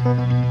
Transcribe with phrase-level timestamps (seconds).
[0.00, 0.49] Mysteriumsabteilung.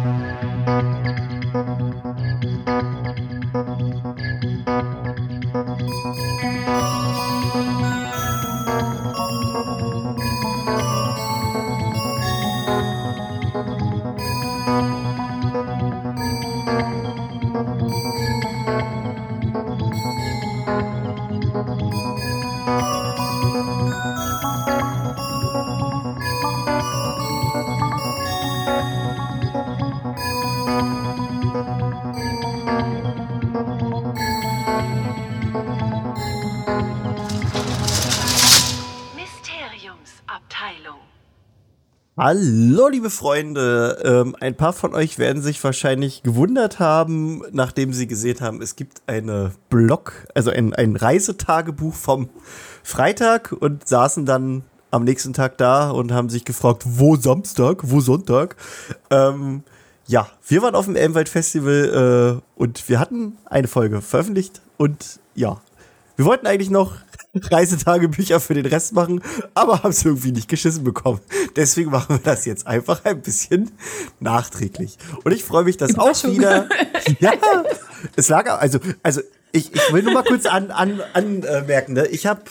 [42.22, 43.98] Hallo, liebe Freunde.
[44.04, 48.76] Ähm, ein paar von euch werden sich wahrscheinlich gewundert haben, nachdem sie gesehen haben, es
[48.76, 52.28] gibt eine Blog, also ein, ein Reisetagebuch vom
[52.84, 58.02] Freitag und saßen dann am nächsten Tag da und haben sich gefragt, wo Samstag, wo
[58.02, 58.58] Sonntag.
[59.10, 59.64] Ähm,
[60.06, 65.22] ja, wir waren auf dem Elmwald Festival äh, und wir hatten eine Folge veröffentlicht und
[65.36, 65.62] ja,
[66.18, 66.96] wir wollten eigentlich noch
[67.34, 69.22] Reisetagebücher für den Rest machen,
[69.54, 71.20] aber haben es irgendwie nicht geschissen bekommen.
[71.56, 73.72] Deswegen machen wir das jetzt einfach ein bisschen
[74.20, 74.98] nachträglich.
[75.24, 76.68] Und ich freue mich, dass auch wieder.
[77.20, 77.34] Ja,
[78.16, 82.08] es lag also also ich, ich will nur mal kurz an, an, anmerken, ne?
[82.08, 82.44] ich habe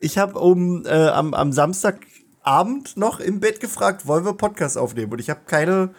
[0.00, 5.12] ich hab um äh, am, am Samstagabend noch im Bett gefragt, wollen wir Podcast aufnehmen?
[5.12, 5.90] Und ich habe keine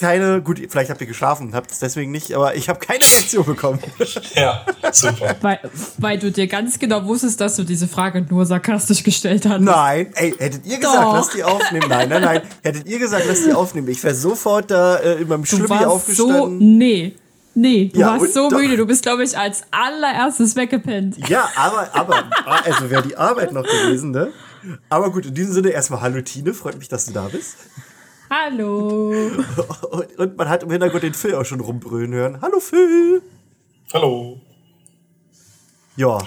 [0.00, 3.44] keine, gut, vielleicht habt ihr geschlafen, habt es deswegen nicht, aber ich habe keine Reaktion
[3.44, 3.78] bekommen.
[4.34, 5.36] Ja, super.
[5.42, 5.60] Weil,
[5.98, 9.60] weil du dir ganz genau wusstest, dass du diese Frage nur sarkastisch gestellt hast.
[9.60, 11.14] Nein, ey, hättet ihr gesagt, Doch.
[11.14, 11.86] lass die aufnehmen?
[11.88, 12.42] Nein, nein, nein.
[12.62, 13.88] Hättet ihr gesagt, lass die aufnehmen?
[13.88, 15.90] Ich wäre sofort da äh, in meinem Du Schlüppi warst so,
[16.30, 16.78] aufgestanden.
[16.78, 17.14] nee,
[17.54, 18.76] nee, du Ja, warst und so müde.
[18.76, 21.16] Du bist, glaube ich, als allererstes weggepennt.
[21.28, 22.24] ja, aber, aber,
[22.64, 24.28] also wäre die Arbeit noch gewesen, ne?
[24.88, 27.56] Aber gut, in diesem Sinne erstmal Hallo Tine, freut mich, dass du da bist.
[28.30, 29.10] Hallo.
[29.90, 32.40] Und, und man hat im Hintergrund den Phil auch schon rumbrüllen hören.
[32.40, 33.22] Hallo Phil!
[33.92, 34.40] Hallo.
[35.96, 36.18] Ja.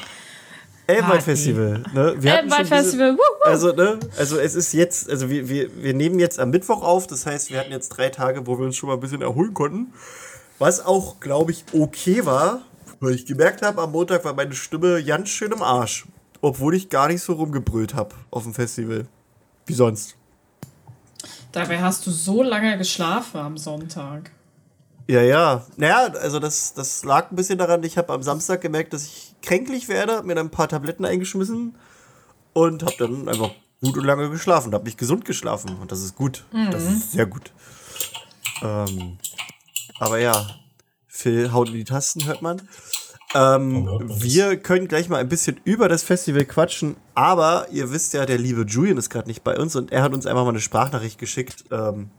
[0.85, 1.23] Elbwald Party.
[1.23, 2.15] Festival, ne?
[2.17, 3.43] Wir hatten schon Elbwald diese- Festival, wuhu.
[3.49, 7.07] Also, ne, also es ist jetzt, also wir, wir, wir nehmen jetzt am Mittwoch auf,
[7.07, 9.53] das heißt, wir hatten jetzt drei Tage, wo wir uns schon mal ein bisschen erholen
[9.53, 9.93] konnten.
[10.59, 12.63] Was auch, glaube ich, okay war,
[12.99, 16.05] weil ich gemerkt habe, am Montag war meine Stimme ganz schön im Arsch.
[16.41, 19.07] Obwohl ich gar nicht so rumgebrüllt habe auf dem Festival.
[19.65, 20.17] Wie sonst.
[21.53, 24.31] Dabei hast du so lange geschlafen am Sonntag.
[25.07, 25.65] Ja, ja.
[25.77, 29.35] Naja, also das, das lag ein bisschen daran, ich habe am Samstag gemerkt, dass ich
[29.43, 31.75] kränklich werde, mir dann ein paar Tabletten eingeschmissen
[32.53, 36.15] und habe dann einfach gut und lange geschlafen, habe nicht gesund geschlafen und das ist
[36.15, 36.45] gut.
[36.71, 37.51] Das ist sehr gut.
[38.63, 39.19] Ähm,
[39.99, 40.47] aber ja,
[41.07, 42.67] Phil haut in die Tasten, hört man.
[43.35, 48.25] Ähm, wir können gleich mal ein bisschen über das Festival quatschen, aber ihr wisst ja,
[48.25, 50.59] der liebe Julian ist gerade nicht bei uns und er hat uns einfach mal eine
[50.59, 52.09] Sprachnachricht geschickt, ähm,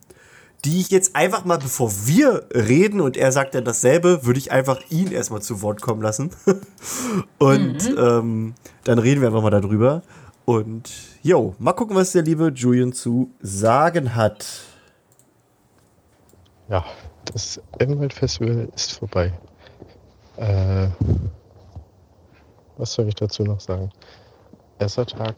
[0.64, 4.50] die ich jetzt einfach mal, bevor wir reden und er sagt dann dasselbe, würde ich
[4.50, 6.30] einfach ihn erstmal zu Wort kommen lassen.
[7.38, 8.54] und ähm,
[8.84, 10.02] dann reden wir einfach mal darüber.
[10.46, 10.91] Und
[11.22, 14.46] jo, mal gucken, was der liebe Julian zu sagen hat.
[16.69, 16.84] Ja,
[17.26, 19.32] das Elmwald-Festival ist vorbei.
[20.37, 20.89] Äh,
[22.77, 23.91] was soll ich dazu noch sagen?
[24.78, 25.37] Erster Tag,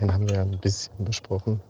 [0.00, 1.60] den haben wir ein bisschen besprochen.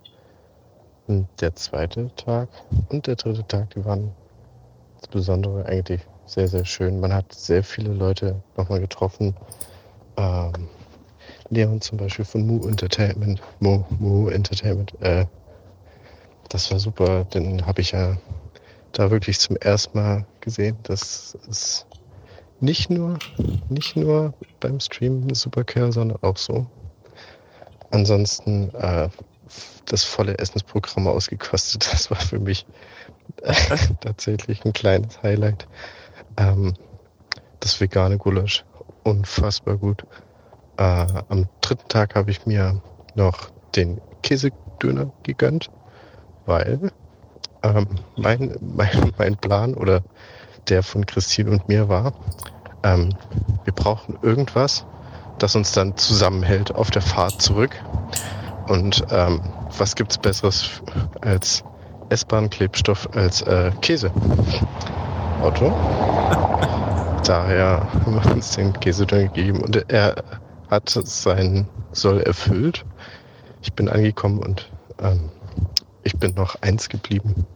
[1.06, 2.48] Und der zweite Tag
[2.88, 4.12] und der dritte Tag, die waren
[4.96, 6.98] insbesondere eigentlich sehr, sehr schön.
[6.98, 9.36] Man hat sehr viele Leute nochmal getroffen.
[10.16, 10.68] Ähm,
[11.50, 15.26] Leon zum Beispiel von Mu Entertainment, Mo, Mo Entertainment, äh,
[16.48, 18.16] das war super, den habe ich ja
[18.92, 21.86] da wirklich zum ersten Mal gesehen, dass es
[22.60, 23.18] nicht nur,
[23.68, 26.66] nicht nur beim Stream super Kerl, sondern auch so.
[27.90, 29.08] Ansonsten äh,
[29.86, 31.88] das volle Essensprogramm ausgekostet.
[31.92, 32.66] Das war für mich
[33.42, 33.54] äh,
[34.00, 35.66] tatsächlich ein kleines Highlight.
[36.36, 36.74] Ähm,
[37.60, 38.64] das vegane Gulasch,
[39.04, 40.04] unfassbar gut.
[40.76, 42.80] Äh, am dritten Tag habe ich mir
[43.14, 45.70] noch den Käsedöner gegönnt,
[46.44, 46.90] weil
[47.62, 47.86] ähm,
[48.16, 50.02] mein, mein, mein Plan oder
[50.70, 52.12] der von Christine und mir war,
[52.82, 53.14] ähm,
[53.64, 54.84] wir brauchen irgendwas,
[55.38, 57.76] das uns dann zusammenhält auf der Fahrt zurück.
[58.68, 59.40] Und ähm,
[59.78, 60.82] was gibt's Besseres
[61.20, 61.62] als
[62.08, 64.10] S-Bahn-Klebstoff als äh, Käse?
[65.42, 65.66] Auto.
[67.26, 70.22] Daher haben wir uns den Käsedöner gegeben und er
[70.70, 72.84] hat seinen Soll erfüllt.
[73.62, 74.70] Ich bin angekommen und
[75.00, 75.30] ähm,
[76.02, 77.46] ich bin noch eins geblieben.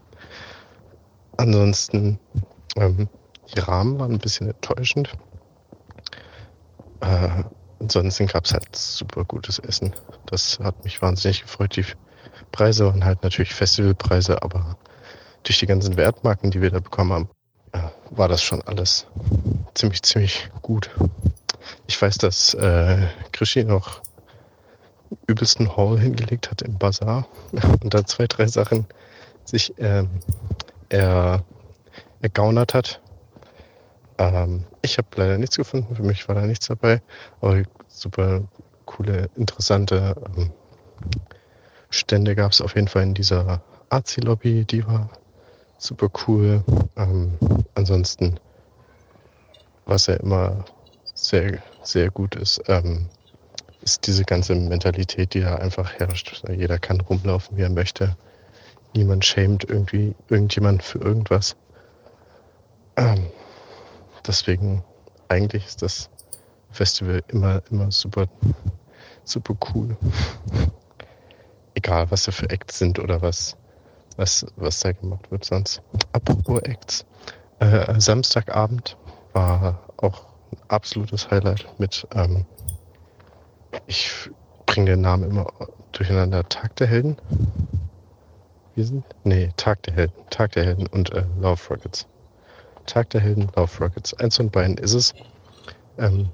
[1.36, 2.18] Ansonsten,
[2.76, 3.08] ähm,
[3.54, 5.12] die Rahmen waren ein bisschen enttäuschend.
[7.00, 7.44] Äh,
[7.80, 9.94] ansonsten gab es halt super gutes Essen.
[10.26, 11.76] Das hat mich wahnsinnig gefreut.
[11.76, 11.84] Die
[12.52, 14.76] Preise waren halt natürlich Festivalpreise, aber
[15.42, 17.28] durch die ganzen Wertmarken, die wir da bekommen haben,
[17.74, 19.06] ja, war das schon alles
[19.74, 20.90] ziemlich, ziemlich gut.
[21.86, 24.02] Ich weiß, dass äh, Krischi noch
[25.26, 27.26] übelsten Haul hingelegt hat im Bazar
[27.82, 28.86] und da zwei, drei Sachen
[29.44, 30.08] sich ähm,
[30.88, 31.44] er,
[32.20, 33.00] ergaunert hat.
[34.18, 37.00] Ähm, ich habe leider nichts gefunden, für mich war da nichts dabei,
[37.40, 38.42] aber super
[38.84, 40.50] coole, interessante ähm,
[41.90, 45.10] Stände gab es auf jeden Fall in dieser Arzi-Lobby, die war
[45.78, 46.62] super cool.
[46.96, 47.36] Ähm,
[47.74, 48.38] ansonsten,
[49.86, 50.64] was ja immer
[51.14, 53.08] sehr, sehr gut ist, ähm,
[53.82, 56.44] ist diese ganze Mentalität, die da einfach herrscht.
[56.48, 58.16] Jeder kann rumlaufen, wie er möchte.
[58.94, 61.56] Niemand schämt irgendwie irgendjemand für irgendwas.
[62.96, 63.26] Ähm,
[64.26, 64.84] deswegen,
[65.28, 66.10] eigentlich ist das
[66.70, 68.26] Festival immer, immer super,
[69.24, 69.96] super cool.
[71.74, 73.56] Egal, was da für Acts sind oder was,
[74.16, 75.82] was, was da gemacht wird sonst.
[76.12, 77.06] Apropos Acts.
[77.58, 78.96] Äh, Samstagabend
[79.32, 82.46] war auch ein absolutes Highlight mit, ähm,
[83.86, 84.30] ich
[84.66, 85.46] bringe den Namen immer
[85.92, 87.16] durcheinander, Tag der Helden.
[88.74, 89.04] Wir sind?
[89.24, 90.14] Nee, Tag der Helden.
[90.30, 92.06] Tag der Helden und äh, Love Rockets.
[92.86, 94.14] Tag der Helden, Love Rockets.
[94.14, 95.14] Eins von beiden ist es.
[95.98, 96.28] Ähm,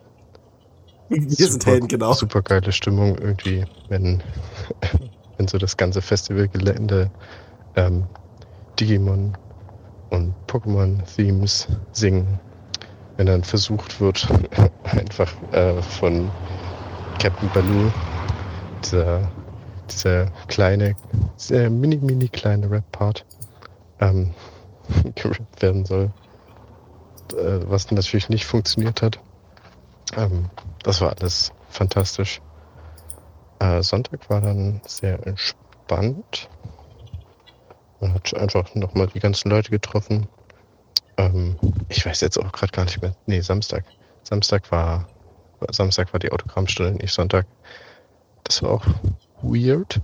[1.09, 2.13] Wir sind Helden, genau.
[2.13, 4.23] Super geile Stimmung irgendwie, wenn,
[5.37, 7.11] wenn so das ganze Festivalgelände
[7.77, 8.05] ähm,
[8.79, 9.37] Digimon
[10.11, 12.41] und Pokémon-Themes singen.
[13.17, 14.29] Wenn dann versucht wird,
[14.85, 16.31] einfach äh, von
[17.19, 17.91] Captain Baloo,
[18.85, 19.31] dieser,
[19.91, 20.95] dieser kleine,
[21.37, 23.25] sehr mini, mini kleine Rap-Part,
[24.01, 24.35] ähm,
[25.15, 26.11] gerappt werden soll.
[27.35, 29.19] Äh, was natürlich nicht funktioniert hat.
[30.17, 30.51] Ähm,
[30.83, 32.41] das war alles fantastisch.
[33.59, 36.49] Äh, Sonntag war dann sehr entspannt.
[38.01, 40.29] Man hat einfach nochmal die ganzen Leute getroffen.
[41.17, 41.57] Ähm,
[41.89, 43.15] ich weiß jetzt auch gerade gar nicht mehr.
[43.27, 43.85] Nee, Samstag.
[44.23, 45.09] Samstag war
[45.71, 47.47] Samstag war die Autogrammstunde, nicht Sonntag.
[48.45, 48.87] Das war auch
[49.43, 50.01] weird.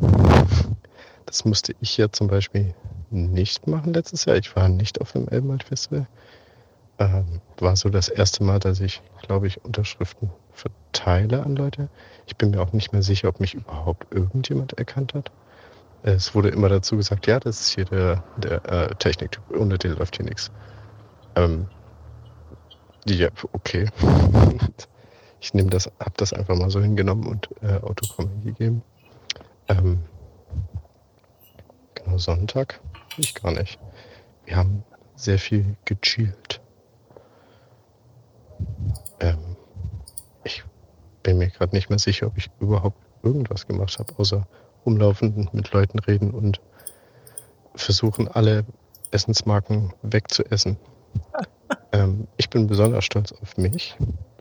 [1.27, 2.75] Das musste ich ja zum Beispiel
[3.11, 4.37] nicht machen letztes Jahr.
[4.37, 6.07] Ich war nicht auf dem Elbenwald Festival.
[6.99, 11.89] Ähm, war so das erste Mal, dass ich, glaube ich, Unterschriften verteile an Leute.
[12.27, 15.31] Ich bin mir auch nicht mehr sicher, ob mich überhaupt irgendjemand erkannt hat.
[16.03, 19.93] Es wurde immer dazu gesagt, ja, das ist hier der, der äh, Techniktyp, ohne den
[19.93, 20.51] läuft hier nichts.
[21.37, 21.69] Ähm,
[23.07, 23.89] ja, okay.
[25.41, 28.83] ich nehme das, habe das einfach mal so hingenommen und äh, Autogramm hingegeben.
[29.69, 30.01] Ähm,
[31.95, 32.81] genau, Sonntag?
[33.17, 33.79] Ich gar nicht.
[34.45, 34.85] Wir haben
[35.15, 36.62] sehr viel gechillt.
[39.21, 39.57] Ähm,
[40.45, 40.65] ich
[41.23, 44.47] bin mir gerade nicht mehr sicher, ob ich überhaupt irgendwas gemacht habe, außer
[44.85, 46.61] rumlaufen und mit Leuten reden und
[47.75, 48.65] versuchen, alle
[49.11, 50.77] Essensmarken wegzuessen.
[51.93, 53.97] ähm, ich bin besonders stolz auf mich,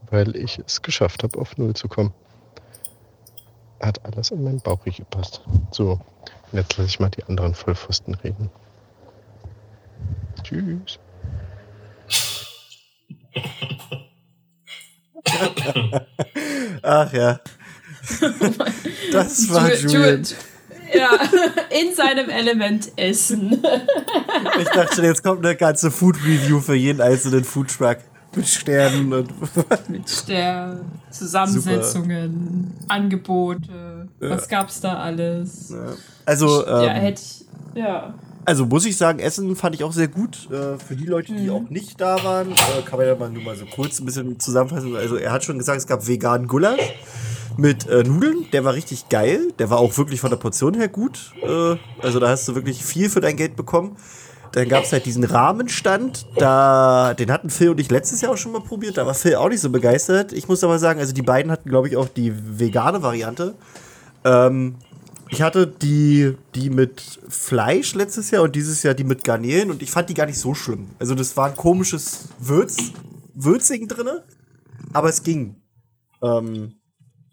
[0.09, 2.13] weil ich es geschafft habe, auf Null zu kommen.
[3.81, 5.41] Hat alles in meinen Bauch gepasst.
[5.71, 5.99] So,
[6.51, 8.49] jetzt lasse ich mal die anderen Vollpfosten reden.
[10.43, 10.99] Tschüss.
[16.83, 17.39] Ach ja.
[19.11, 20.23] Das war Ju- Ju- Julian.
[20.93, 21.09] Ja,
[21.81, 23.63] in seinem Element essen.
[24.59, 27.97] Ich dachte schon, jetzt kommt eine ganze Food Review für jeden einzelnen Food Truck.
[28.35, 29.29] Mit Sternen und.
[29.89, 30.79] Mit der
[31.09, 34.07] Zusammensetzungen, Angebote.
[34.19, 35.73] Was gab's da alles?
[36.25, 37.45] Also, ähm, ja, hätte ich.
[37.75, 38.13] Ja.
[38.45, 40.49] Also muss ich sagen, Essen fand ich auch sehr gut.
[40.51, 43.43] Äh, für die Leute, die auch nicht da waren, äh, kann man ja mal nur
[43.43, 44.95] mal so kurz ein bisschen zusammenfassen.
[44.95, 46.93] Also er hat schon gesagt, es gab veganen Gulasch
[47.57, 48.45] mit äh, Nudeln.
[48.53, 49.53] Der war richtig geil.
[49.59, 51.33] Der war auch wirklich von der Portion her gut.
[51.41, 53.97] Äh, also da hast du wirklich viel für dein Geld bekommen.
[54.53, 58.37] Dann gab es halt diesen Rahmenstand, da, den hatten Phil und ich letztes Jahr auch
[58.37, 60.33] schon mal probiert, da war Phil auch nicht so begeistert.
[60.33, 63.55] Ich muss aber sagen, also die beiden hatten, glaube ich, auch die vegane Variante.
[64.25, 64.75] Ähm,
[65.31, 69.81] ich hatte die, die mit Fleisch letztes Jahr und dieses Jahr die mit Garnelen und
[69.81, 70.89] ich fand die gar nicht so schlimm.
[70.99, 72.91] Also das war ein komisches Würz,
[73.33, 74.25] Würzigen drinne,
[74.91, 75.55] aber es ging.
[76.21, 76.75] Ähm,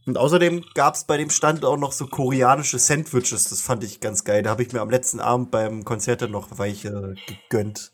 [0.06, 3.50] und außerdem gab es bei dem Stand auch noch so koreanische Sandwiches.
[3.50, 4.42] Das fand ich ganz geil.
[4.42, 7.90] Da habe ich mir am letzten Abend beim Konzert dann noch welche gegönnt.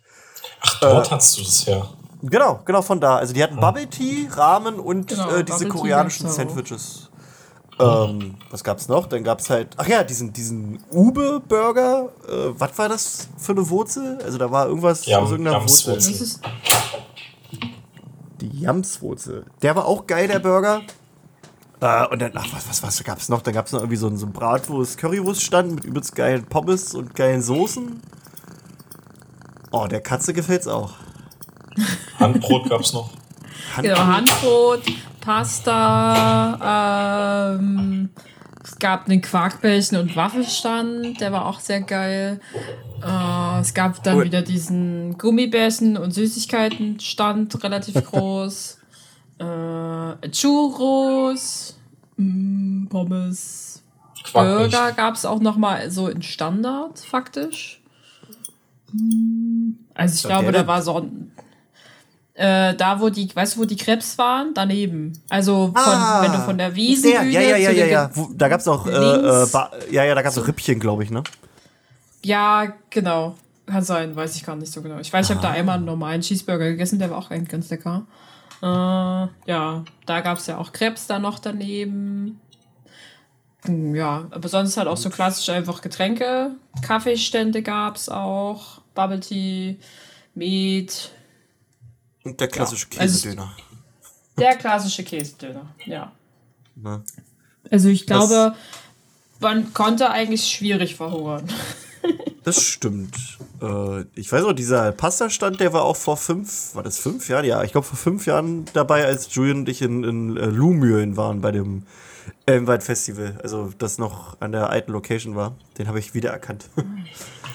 [0.60, 1.88] Ach, dort hast du das ja.
[2.22, 3.16] Genau, genau von da.
[3.16, 6.28] Also die hatten Bubble Tea, Ramen und Genau, äh, diese koreanischen.
[6.28, 7.10] Sandwiches.
[7.80, 9.06] Ähm, was gab's noch?
[9.06, 12.10] Dann gab's halt, ach ja, diesen, diesen Ube-Burger.
[12.28, 14.18] Äh, was war das für eine Wurzel?
[14.24, 15.98] Also da war irgendwas Jam- aus irgendeiner Wurzel.
[18.40, 19.44] Die Jamswurzel.
[19.62, 20.82] Der war auch geil, der Burger.
[21.80, 23.42] Äh, und dann, ach, was, was, was gab's noch?
[23.42, 27.42] Dann gab's noch irgendwie so, einen- so einen Bratwurst-Currywurst-Stand mit übelst geilen Pommes und geilen
[27.42, 28.00] Soßen.
[29.72, 30.92] Oh, der Katze gefällt's auch.
[32.20, 33.10] Handbrot gab's noch.
[33.82, 34.82] Genau, Handbrot,
[35.24, 36.58] Pasta,
[37.58, 38.10] ähm,
[38.62, 42.40] es gab einen Quarkbällchen und Waffelstand, der war auch sehr geil.
[43.02, 44.24] Äh, es gab dann Cool.
[44.24, 48.78] wieder diesen Gummibärchen und Süßigkeiten-Stand, relativ groß.
[49.38, 51.78] äh, Churros,
[52.16, 53.82] mm, Pommes,
[54.24, 57.80] Quark Burger gab es auch noch mal so in Standard, faktisch.
[58.90, 61.32] Hm, Also ich glaube, da war so ein,
[62.34, 64.52] äh, da wo die, weißt du, wo die Krebs waren?
[64.54, 65.12] Daneben.
[65.28, 68.10] Also von, Ah, wenn du von der Wiesenbühne ja, ja, ja, ja, ja.
[68.14, 69.46] Wo, da gab's auch, äh, äh,
[69.90, 71.22] ja, ja, da gab's auch Rippchen, glaube ich, ne?
[72.22, 73.36] Ja, genau.
[73.66, 74.98] Kann sein, weiß ich gar nicht so genau.
[74.98, 75.50] Ich weiß, ich habe Ah.
[75.52, 78.02] da einmal einen normalen Cheeseburger gegessen, der war auch eigentlich ganz lecker.
[78.62, 82.40] Äh, ja, da gab es ja auch Krebs da noch daneben.
[83.64, 86.50] Hm, Ja, aber sonst halt auch so klassisch einfach Getränke.
[86.82, 88.80] Kaffeestände gab es auch.
[88.94, 89.78] Bubble Tea,
[90.34, 91.10] Meat.
[92.24, 93.52] Und der klassische Ja, also- Käsedöner.
[94.36, 96.10] Der klassische Käsedöner, ja.
[96.74, 97.02] Ne?
[97.70, 98.54] Also ich glaube,
[99.40, 101.48] man konnte eigentlich schwierig verhungern.
[102.42, 103.16] Das stimmt.
[103.62, 107.46] Äh, ich weiß auch, dieser Pasta-Stand, der war auch vor fünf, war das fünf Jahre?
[107.46, 111.16] Ja, ich glaube vor fünf Jahren dabei, als Julian und ich in, in äh, Luhmühlen
[111.16, 111.84] waren bei dem
[112.44, 113.40] Elmwald Festival.
[113.42, 115.54] Also das noch an der alten Location war.
[115.78, 116.68] Den habe ich wiedererkannt.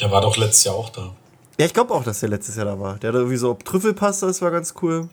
[0.02, 1.16] Der war doch letztes Jahr auch da.
[1.60, 2.98] Ja, ich glaube auch, dass der letztes Jahr da war.
[2.98, 5.10] Der hatte irgendwie so Trüffelpasta, das war ganz cool.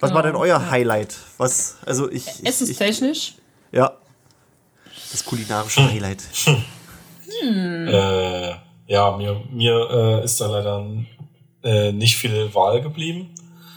[0.00, 0.70] Was war Genau, denn euer ja.
[0.70, 1.16] Highlight?
[1.38, 2.26] Was, also ich.
[2.26, 3.34] ich, Es ist ich technisch.
[3.72, 3.92] Ja.
[5.12, 6.22] Das kulinarische Highlight.
[7.42, 8.50] Äh,
[8.86, 10.84] ja, mir, mir äh, ist da leider
[11.62, 13.30] äh, nicht viel Wahl geblieben,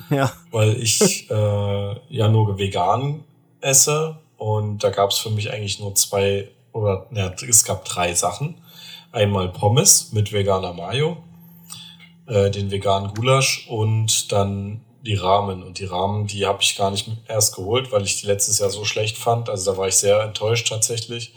[0.09, 0.31] Ja.
[0.51, 3.23] weil ich äh, ja nur vegan
[3.61, 8.13] esse und da gab es für mich eigentlich nur zwei oder ja, es gab drei
[8.13, 8.55] Sachen.
[9.11, 11.17] Einmal Pommes mit veganer Mayo,
[12.29, 15.63] äh, den veganen Gulasch und dann die Ramen.
[15.63, 18.69] Und die Ramen, die habe ich gar nicht erst geholt, weil ich die letztes Jahr
[18.69, 19.49] so schlecht fand.
[19.49, 21.33] Also da war ich sehr enttäuscht tatsächlich,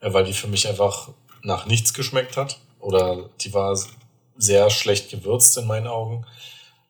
[0.00, 1.10] äh, weil die für mich einfach
[1.42, 2.58] nach nichts geschmeckt hat.
[2.80, 3.78] Oder die war
[4.36, 6.26] sehr schlecht gewürzt in meinen Augen.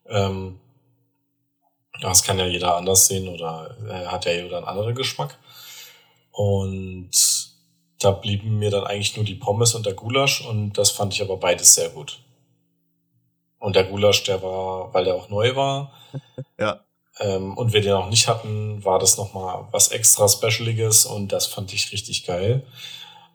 [0.08, 0.58] Ähm,
[2.00, 5.38] das kann ja jeder anders sehen oder äh, hat ja jeder einen anderen Geschmack.
[6.32, 7.10] Und
[7.98, 11.22] da blieben mir dann eigentlich nur die Pommes und der Gulasch und das fand ich
[11.22, 12.18] aber beides sehr gut.
[13.58, 15.92] Und der Gulasch, der war, weil der auch neu war,
[16.58, 16.80] Ja.
[17.20, 21.46] ähm, und wir den auch nicht hatten, war das nochmal was extra Specialiges und das
[21.46, 22.66] fand ich richtig geil.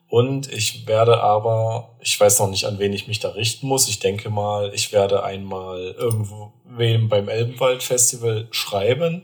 [0.08, 3.88] Und ich werde aber, ich weiß noch nicht, an wen ich mich da richten muss.
[3.88, 9.22] Ich denke mal, ich werde einmal irgendwo wem beim Elbenwald Festival schreiben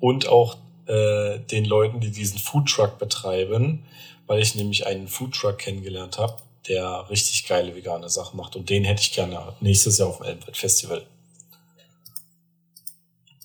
[0.00, 3.86] und auch äh, den Leuten, die diesen Foodtruck betreiben,
[4.26, 6.36] weil ich nämlich einen Foodtruck kennengelernt habe,
[6.66, 8.56] der richtig geile vegane Sachen macht.
[8.56, 11.06] Und den hätte ich gerne nächstes Jahr auf dem Elbenwald Festival.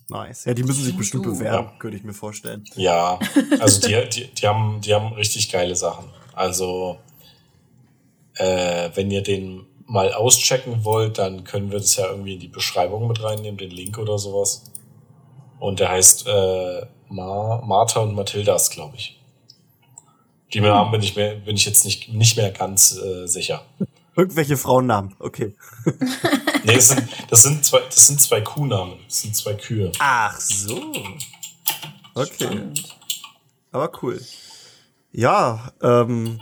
[0.09, 0.45] Nice.
[0.45, 1.79] Ja, die müssen sich bestimmt bewerben, Ja.
[1.79, 2.65] könnte ich mir vorstellen.
[2.75, 3.19] Ja,
[3.59, 6.05] also die, die, die, haben, die haben richtig geile Sachen.
[6.33, 6.97] Also,
[8.35, 12.47] äh, wenn ihr den mal auschecken wollt, dann können wir das ja irgendwie in die
[12.47, 14.65] Beschreibung mit reinnehmen, den Link oder sowas.
[15.59, 19.19] Und der heißt äh, Ma Martha und Mathildas, glaube ich.
[20.53, 23.65] Die Namen bin ich, mir, bin ich jetzt nicht, nicht mehr ganz äh, sicher.
[24.15, 25.55] Irgendwelche Frauennamen, okay.
[26.65, 28.93] Nee, das sind, das sind zwei, das sind zwei Kuhnamen.
[29.05, 29.91] Das sind zwei Kühe.
[29.99, 30.93] Ach so.
[32.13, 32.97] Okay, Spannend.
[33.73, 34.21] aber cool.
[35.11, 36.39] Ja, ähm,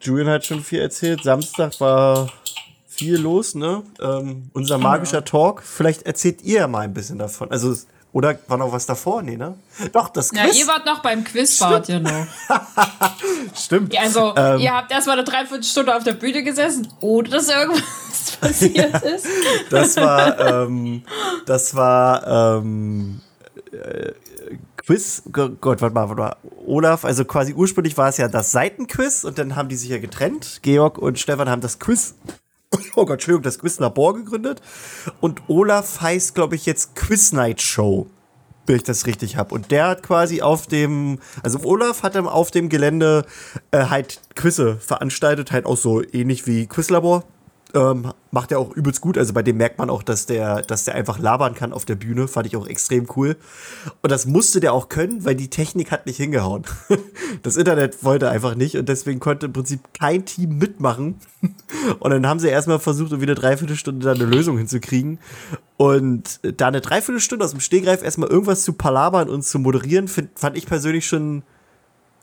[0.00, 1.22] Julian hat schon viel erzählt.
[1.22, 2.32] Samstag war
[2.88, 3.84] viel los, ne?
[4.00, 5.62] Ähm, unser magischer Talk.
[5.62, 7.50] Vielleicht erzählt ihr ja mal ein bisschen davon.
[7.52, 7.76] Also,
[8.12, 9.22] oder war noch was davor?
[9.22, 9.54] Nee, ne?
[9.92, 10.58] Doch, das Ja, Quiz.
[10.60, 12.26] ihr wart noch beim Quiz, wart ihr noch.
[13.54, 13.92] Stimmt.
[13.92, 14.60] Ja, also, Ähm.
[14.60, 17.82] ihr habt erstmal eine Dreiviertelstunde auf der Bühne gesessen, ohne dass irgendwas
[18.40, 19.26] passiert ist.
[19.70, 21.02] Das war, ähm,
[21.46, 23.20] das war, ähm,
[23.72, 24.12] äh,
[24.76, 26.36] Quiz, Go- Gott, warte mal, warte mal,
[26.66, 29.98] Olaf, also quasi ursprünglich war es ja das Seitenquiz und dann haben die sich ja
[29.98, 30.60] getrennt.
[30.62, 32.14] Georg und Stefan haben das Quiz,
[32.96, 34.60] oh Gott, Entschuldigung, das Quiz-Labor gegründet
[35.20, 38.06] und Olaf heißt, glaube ich, jetzt Quiz Night Show.
[38.66, 39.54] Wenn ich das richtig habe.
[39.54, 43.24] Und der hat quasi auf dem, also Olaf hat auf dem Gelände
[43.70, 47.24] äh, halt Quizze veranstaltet, halt auch so ähnlich wie Quizlabor.
[47.74, 49.18] Ähm, macht er auch übelst gut.
[49.18, 51.96] Also bei dem merkt man auch, dass der, dass der einfach labern kann auf der
[51.96, 52.26] Bühne.
[52.26, 53.36] Fand ich auch extrem cool.
[54.00, 56.64] Und das musste der auch können, weil die Technik hat nicht hingehauen.
[57.42, 61.16] Das Internet wollte einfach nicht und deswegen konnte im Prinzip kein Team mitmachen.
[62.00, 65.18] Und dann haben sie erstmal versucht, um wieder Dreiviertelstunde da eine Lösung hinzukriegen.
[65.76, 70.30] Und da eine Dreiviertelstunde aus dem Stegreif erstmal irgendwas zu palabern und zu moderieren, find,
[70.38, 71.42] fand ich persönlich schon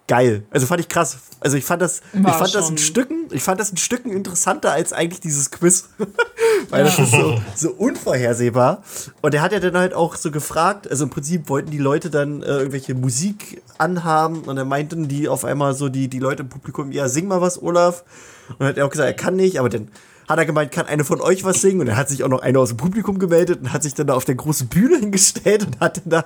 [0.08, 0.44] geil.
[0.52, 1.18] Also fand ich krass.
[1.40, 2.86] Also ich fand das, War ich fand das in schon.
[2.86, 5.90] Stücken, ich fand das in Stücken interessanter als eigentlich dieses Quiz.
[6.70, 8.84] Weil das ist so, so unvorhersehbar.
[9.22, 12.10] Und er hat ja dann halt auch so gefragt, also im Prinzip wollten die Leute
[12.10, 16.44] dann äh, irgendwelche Musik anhaben und dann meinten die auf einmal so, die, die Leute
[16.44, 18.04] im Publikum, ja, sing mal was, Olaf.
[18.50, 19.90] Und dann hat er auch gesagt, er kann nicht, aber dann
[20.28, 21.82] hat er gemeint, kann eine von euch was singen?
[21.82, 24.08] Und er hat sich auch noch einer aus dem Publikum gemeldet und hat sich dann
[24.08, 26.26] da auf der großen Bühne hingestellt und hat dann da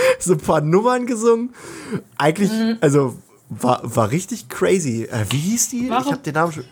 [0.18, 1.54] so ein paar Nummern gesungen.
[2.16, 2.78] Eigentlich, mhm.
[2.80, 3.16] also
[3.48, 5.04] war, war richtig crazy.
[5.04, 5.90] Äh, wie hieß die?
[5.90, 6.04] Warum?
[6.04, 6.64] Ich habe den Namen schon.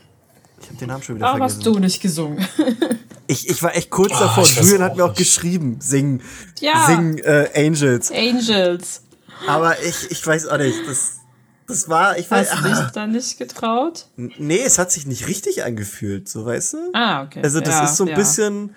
[0.61, 1.59] Ich habe den Namen schon wieder Warum vergessen.
[1.59, 2.49] hast du nicht gesungen?
[3.27, 4.45] ich, ich war echt kurz oh, davor.
[4.45, 6.21] Julian hat mir auch geschrieben, sing,
[6.61, 6.87] ja.
[6.87, 8.11] sing äh, Angels.
[8.11, 9.03] Angels.
[9.47, 10.79] Aber ich, ich weiß auch nicht.
[10.87, 11.19] Das,
[11.67, 12.51] das war, ich weiß.
[12.51, 12.91] Hast du dich ah.
[12.93, 14.07] dann nicht getraut?
[14.17, 16.79] Nee, es hat sich nicht richtig angefühlt, so weißt du?
[16.93, 17.41] Ah, okay.
[17.43, 18.17] Also das ja, ist so ein ja.
[18.17, 18.75] bisschen.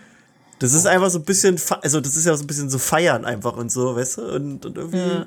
[0.61, 3.25] Das ist einfach so ein bisschen, also das ist ja so ein bisschen so feiern
[3.25, 4.35] einfach und so, weißt du?
[4.35, 4.97] Und, und irgendwie.
[4.99, 5.25] Ja.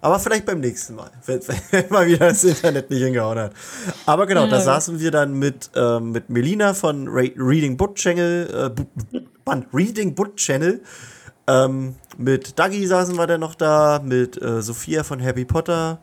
[0.00, 1.40] Aber vielleicht beim nächsten Mal, wenn,
[1.72, 3.52] wenn mal wieder das Internet nicht hingehauen hat.
[4.06, 4.48] Aber genau, ja.
[4.48, 9.66] da saßen wir dann mit, ähm, mit Melina von Ra Reading Book Channel, äh, Mann,
[9.74, 10.80] Reading Book Channel.
[11.46, 16.00] Ähm, mit Dagi saßen wir dann noch da, mit äh, Sophia von Harry Potter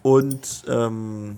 [0.00, 1.36] und ähm,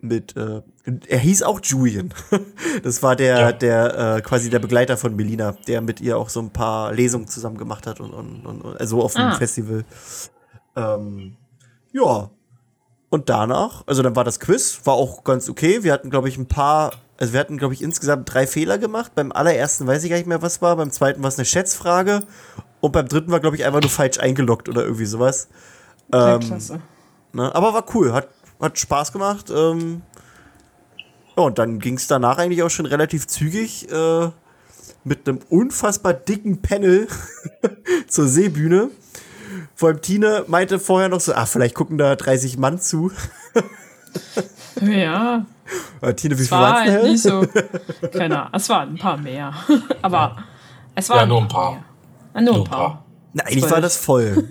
[0.00, 0.62] mit, äh,
[1.08, 2.12] er hieß auch Julian.
[2.82, 3.52] Das war der, ja.
[3.52, 7.26] der äh, quasi der Begleiter von Melina, der mit ihr auch so ein paar Lesungen
[7.26, 9.34] zusammen gemacht hat und, und, und also auf dem ah.
[9.34, 9.84] Festival.
[10.76, 11.36] Ähm,
[11.92, 12.30] ja.
[13.10, 15.82] Und danach, also dann war das Quiz, war auch ganz okay.
[15.82, 19.12] Wir hatten, glaube ich, ein paar, also wir hatten, glaube ich, insgesamt drei Fehler gemacht.
[19.14, 20.76] Beim allerersten weiß ich gar nicht mehr, was war.
[20.76, 22.22] Beim zweiten war es eine Schätzfrage.
[22.80, 25.48] Und beim dritten war, glaube ich, einfach nur falsch eingeloggt oder irgendwie sowas.
[26.12, 26.80] Ähm, klasse.
[27.32, 28.28] Ne, aber war cool, hat,
[28.60, 29.50] hat Spaß gemacht.
[29.50, 30.02] Ähm,
[31.36, 34.30] ja, und dann ging es danach eigentlich auch schon relativ zügig äh,
[35.04, 37.06] mit einem unfassbar dicken Panel
[38.08, 38.90] zur Seebühne.
[39.74, 43.12] Vor allem Tine meinte vorher noch so, ah, vielleicht gucken da 30 Mann zu.
[44.80, 45.46] ja.
[46.00, 47.46] Aber Tine, wie viel war es halt nicht so.
[48.12, 49.54] Keine Ahnung, es waren ein paar mehr.
[50.02, 50.36] Aber
[50.94, 51.72] es waren ja, nur ein paar.
[51.72, 52.42] Mehr.
[52.42, 53.04] Nur, nur ein paar.
[53.32, 54.48] Na, eigentlich war das voll.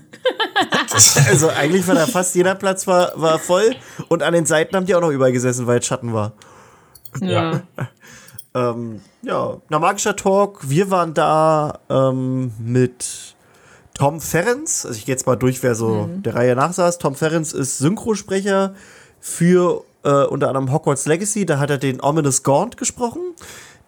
[1.28, 3.76] also eigentlich war da fast jeder Platz war, war voll
[4.08, 6.34] und an den Seiten haben die auch noch überall gesessen, weil es Schatten war.
[7.22, 7.62] Ja.
[8.54, 10.70] ähm, ja, na magischer Talk.
[10.70, 13.36] Wir waren da ähm, mit
[13.94, 16.24] Tom Ferrens, also ich gehe jetzt mal durch, wer so mhm.
[16.24, 17.00] der Reihe nachsaß.
[17.00, 18.76] Tom Ferrens ist Synchrosprecher
[19.20, 21.46] für äh, unter anderem Hogwarts Legacy.
[21.46, 23.22] Da hat er den Ominous Gaunt gesprochen.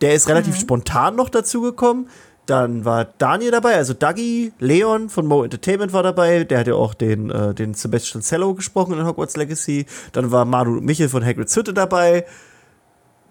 [0.01, 0.59] Der ist relativ mhm.
[0.59, 2.09] spontan noch dazugekommen.
[2.49, 6.45] Dann war Daniel dabei, also Dougie, Leon von Mo Entertainment war dabei.
[6.45, 9.85] Der hat ja auch den, äh, den Sebastian Cello gesprochen in Hogwarts Legacy.
[10.13, 12.25] Dann war Manu Michel von Hagrid's Hütte dabei.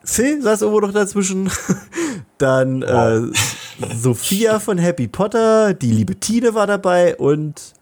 [0.04, 1.50] Phil saß irgendwo noch dazwischen.
[2.38, 3.22] Dann äh,
[3.96, 7.74] Sophia von Happy Potter, die liebe Tine war dabei und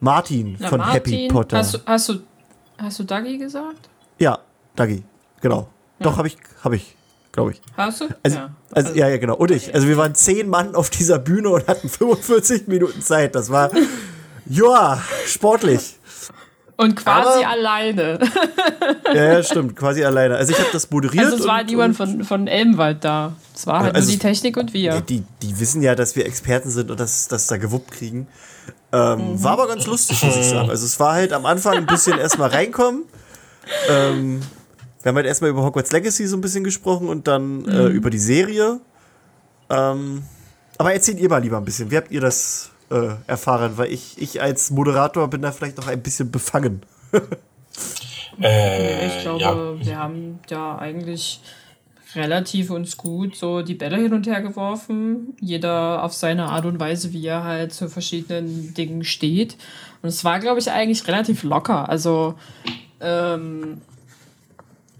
[0.00, 1.58] Martin Na, von Martin, Happy Potter.
[1.58, 2.14] Hast du, hast du,
[2.78, 3.90] hast du Dagi gesagt?
[4.18, 4.38] Ja,
[4.76, 5.02] Dagi,
[5.42, 5.68] genau.
[5.98, 6.04] Ja.
[6.04, 6.96] Doch, habe ich, habe ich,
[7.32, 7.60] glaube ich.
[7.76, 8.08] Hast du?
[8.22, 8.50] Also, ja.
[8.72, 9.36] Also, also, ja, ja, genau.
[9.36, 9.74] Und ich.
[9.74, 13.34] Also wir waren zehn Mann auf dieser Bühne und hatten 45 Minuten Zeit.
[13.34, 13.70] Das war,
[14.46, 15.96] ja, sportlich.
[16.76, 18.18] Und quasi Aber, alleine.
[19.14, 20.36] ja, ja, stimmt, quasi alleine.
[20.36, 21.26] Also ich habe das moderiert.
[21.26, 23.34] Also es war niemand von, von Elmwald da.
[23.54, 25.02] Es war halt also nur die Technik und wir.
[25.02, 28.28] Die, die wissen ja, dass wir Experten sind und dass das da gewuppt kriegen.
[28.92, 29.44] Ähm, mhm.
[29.44, 30.70] War aber ganz lustig, muss ich sagen.
[30.70, 33.04] Also es war halt am Anfang ein bisschen erstmal reinkommen.
[33.90, 34.40] Ähm,
[35.02, 37.70] wir haben halt erstmal über Hogwarts Legacy so ein bisschen gesprochen und dann äh, mhm.
[37.70, 38.80] äh, über die Serie.
[39.70, 40.22] Ähm,
[40.78, 41.90] aber erzählt ihr mal lieber ein bisschen.
[41.90, 45.86] Wie habt ihr das äh, erfahren, weil ich, ich als Moderator bin da vielleicht noch
[45.86, 46.82] ein bisschen befangen.
[48.40, 49.86] äh, ich glaube, ja.
[49.86, 51.40] wir haben ja eigentlich
[52.16, 55.36] relativ uns gut so die Bälle hin und her geworfen.
[55.40, 59.56] Jeder auf seine Art und Weise, wie er halt zu verschiedenen Dingen steht.
[60.02, 61.88] Und es war, glaube ich, eigentlich relativ locker.
[61.88, 62.34] Also,
[63.00, 63.80] ähm,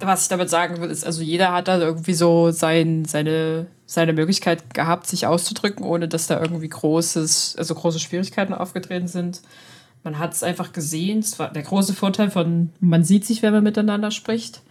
[0.01, 4.13] was ich damit sagen will, ist, also jeder hat da irgendwie so sein, seine seine
[4.13, 9.43] Möglichkeit gehabt, sich auszudrücken, ohne dass da irgendwie großes, also große Schwierigkeiten aufgetreten sind.
[10.05, 11.19] Man hat es einfach gesehen.
[11.19, 14.63] Es war der große Vorteil von, man sieht sich, wenn man miteinander spricht.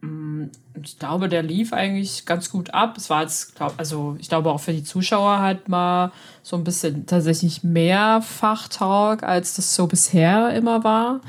[0.00, 0.46] Mm,
[0.82, 2.96] ich glaube, der lief eigentlich ganz gut ab.
[2.96, 6.10] Es war jetzt, glaub, also ich glaube auch für die Zuschauer halt mal
[6.42, 11.20] so ein bisschen tatsächlich mehr Fachtalk, als das so bisher immer war.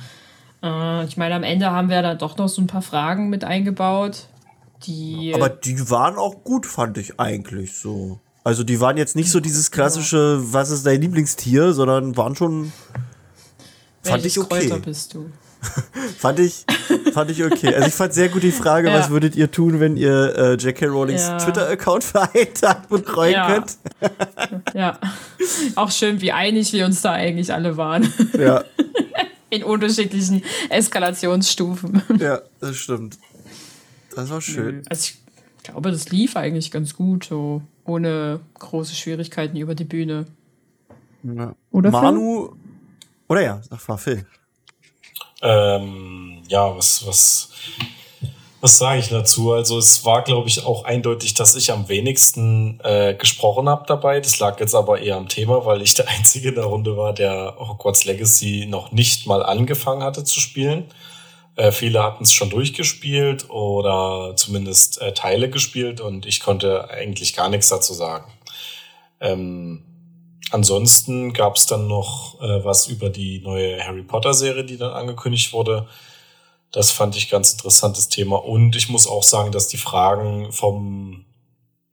[0.65, 3.43] Äh, ich meine, am Ende haben wir da doch noch so ein paar Fragen mit
[3.43, 4.27] eingebaut,
[4.85, 5.31] die.
[5.35, 8.19] Aber die waren auch gut, fand ich eigentlich so.
[8.43, 12.71] Also die waren jetzt nicht so dieses klassische, was ist dein Lieblingstier, sondern waren schon.
[14.03, 14.67] Fand Welches ich okay.
[14.67, 15.31] Kräuter bist du?
[16.19, 16.63] fand ich,
[17.11, 17.73] fand ich okay.
[17.73, 18.99] Also ich fand sehr gut die Frage, ja.
[18.99, 20.85] was würdet ihr tun, wenn ihr äh, J.K.
[20.85, 21.37] Rowlings ja.
[21.39, 23.47] Twitter-Account vereint und treuen ja.
[23.51, 23.77] könnt?
[24.75, 24.99] ja.
[25.75, 28.13] Auch schön, wie einig wir uns da eigentlich alle waren.
[28.37, 28.63] Ja.
[29.55, 32.01] In unterschiedlichen Eskalationsstufen.
[32.19, 33.17] Ja, das stimmt.
[34.15, 34.83] Das war schön.
[34.89, 40.25] Also ich glaube, das lief eigentlich ganz gut, so ohne große Schwierigkeiten über die Bühne.
[41.23, 41.55] Ja.
[41.71, 42.55] Oder Manu.
[43.27, 44.25] Oder ja, sag mal, Phil.
[45.41, 47.49] Ähm, ja, was, was,
[48.65, 49.53] was sage ich dazu?
[49.53, 54.19] Also es war, glaube ich, auch eindeutig, dass ich am wenigsten äh, gesprochen habe dabei.
[54.19, 57.13] Das lag jetzt aber eher am Thema, weil ich der Einzige in der Runde war,
[57.13, 60.85] der Hogwarts Legacy noch nicht mal angefangen hatte zu spielen.
[61.55, 67.35] Äh, viele hatten es schon durchgespielt oder zumindest äh, Teile gespielt und ich konnte eigentlich
[67.35, 68.31] gar nichts dazu sagen.
[69.21, 69.83] Ähm,
[70.49, 75.53] ansonsten gab es dann noch äh, was über die neue Harry Potter-Serie, die dann angekündigt
[75.53, 75.87] wurde.
[76.75, 78.35] Das fand ich ganz interessantes Thema.
[78.35, 81.23] Und ich muss auch sagen, dass die Fragen vom,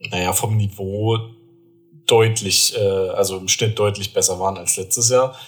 [0.00, 1.20] naja, vom Niveau
[2.06, 5.38] deutlich, äh, also im Schnitt deutlich besser waren als letztes Jahr.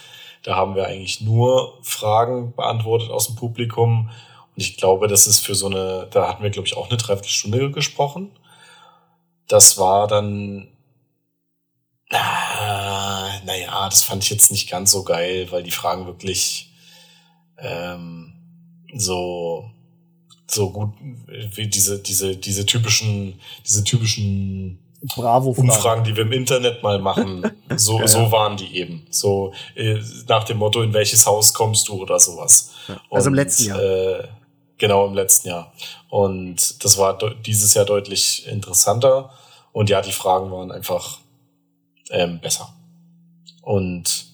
[0.43, 4.09] Da haben wir eigentlich nur Fragen beantwortet aus dem Publikum.
[4.55, 6.95] Und ich glaube, das ist für so eine, da hatten wir, glaube ich, auch eine
[6.95, 8.31] Dreiviertelstunde gesprochen.
[9.49, 10.69] Das war dann,
[12.09, 16.71] naja, das fand ich jetzt nicht ganz so geil, weil die Fragen wirklich
[17.57, 18.34] ähm,
[18.95, 19.69] so
[20.47, 20.89] so gut
[21.55, 24.79] wie diese diese diese typischen diese typischen
[25.15, 27.43] Bravo Umfragen, die wir im Internet mal machen,
[27.75, 28.31] so, Ja, so ja.
[28.31, 29.05] waren die eben.
[29.11, 32.71] So äh, nach dem Motto, in welches Haus kommst du oder sowas.
[33.11, 33.79] Also im Und, letzten Jahr.
[33.79, 34.27] Äh,
[34.77, 35.73] genau, im letzten Jahr.
[36.09, 39.29] Und das war dieses Jahr deutlich interessanter.
[39.73, 41.19] Und ja, die Fragen waren einfach
[42.09, 42.73] ähm, besser.
[43.61, 44.25] Und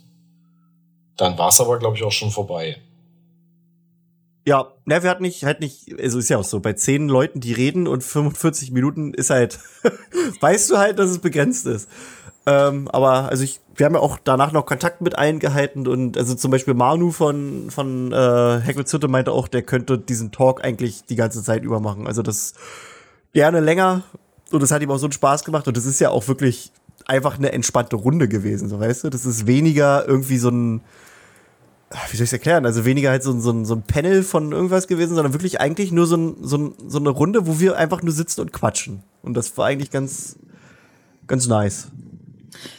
[1.18, 2.78] dann war es aber, glaube ich, auch schon vorbei.
[4.46, 7.40] Ja, ne, wir hatten nicht, halt nicht, also ist ja auch so, bei zehn Leuten,
[7.42, 9.60] die reden und 45 Minuten ist halt,
[10.42, 11.88] weißt du halt, dass es begrenzt ist.
[12.48, 16.18] Ähm, aber, also ich, wir haben ja auch danach noch Kontakt mit allen gehalten und
[16.18, 20.64] also zum Beispiel Manu von, von äh, Hagrid's Hütte meinte auch, der könnte diesen Talk
[20.64, 22.08] eigentlich die ganze Zeit über machen.
[22.08, 22.56] Also das
[23.34, 24.04] gerne länger
[24.52, 26.72] und das hat ihm auch so einen Spaß gemacht und das ist ja auch wirklich
[27.06, 29.10] einfach eine entspannte Runde gewesen, so weißt du?
[29.10, 30.82] Das ist weniger irgendwie so ein,
[32.10, 32.66] wie soll ich erklären?
[32.66, 35.92] Also weniger halt so, ein- so, so ein Panel von irgendwas gewesen, sondern wirklich eigentlich
[35.92, 39.04] nur so, ein, so, ein, so eine Runde, wo wir einfach nur sitzen und quatschen.
[39.22, 40.38] Und das war eigentlich ganz,
[41.28, 41.88] ganz nice.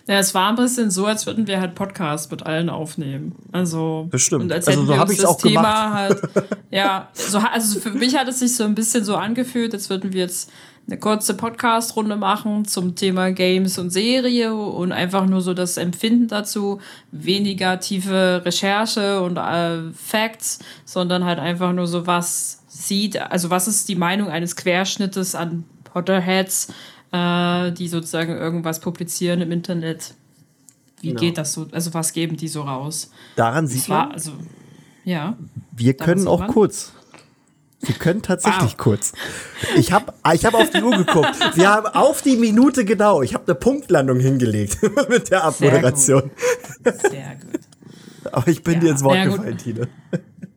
[0.07, 3.35] Ja, es war ein bisschen so, als würden wir halt Podcasts mit allen aufnehmen.
[3.53, 4.45] Also, Das stimmt.
[4.45, 5.63] Und als Also so wir hab uns ich's das auch Thema
[6.07, 6.23] gemacht.
[6.35, 9.89] halt, ja, so, also für mich hat es sich so ein bisschen so angefühlt, als
[9.91, 10.51] würden wir jetzt
[10.87, 16.29] eine kurze Podcast-Runde machen zum Thema Games und Serie und einfach nur so das Empfinden
[16.29, 16.81] dazu,
[17.13, 23.69] weniger tiefe Recherche und äh, Facts, sondern halt einfach nur so, was sieht, also was
[23.69, 26.69] ist die Meinung eines Querschnittes an Potterheads,
[27.13, 30.15] äh, die sozusagen irgendwas publizieren im Internet.
[31.01, 31.21] Wie Genau.
[31.21, 31.67] geht das so?
[31.73, 33.11] Also was geben die so raus?
[33.37, 34.33] Daran sieht war, man, also,
[35.05, 35.37] ja.
[35.73, 36.51] wir können auch man.
[36.51, 36.93] kurz.
[37.85, 38.77] Wir können tatsächlich Wow.
[38.77, 39.13] kurz.
[39.77, 41.35] Ich habe ich hab auf die Uhr geguckt.
[41.57, 43.23] Wir haben auf die Minute genau.
[43.23, 46.31] Ich habe eine Punktlandung hingelegt mit der Abmoderation.
[46.85, 47.61] Sehr gut.
[48.33, 49.37] Aber ich bin Ja, dir ins Wort ja, gut.
[49.39, 49.89] gefallen, Tine.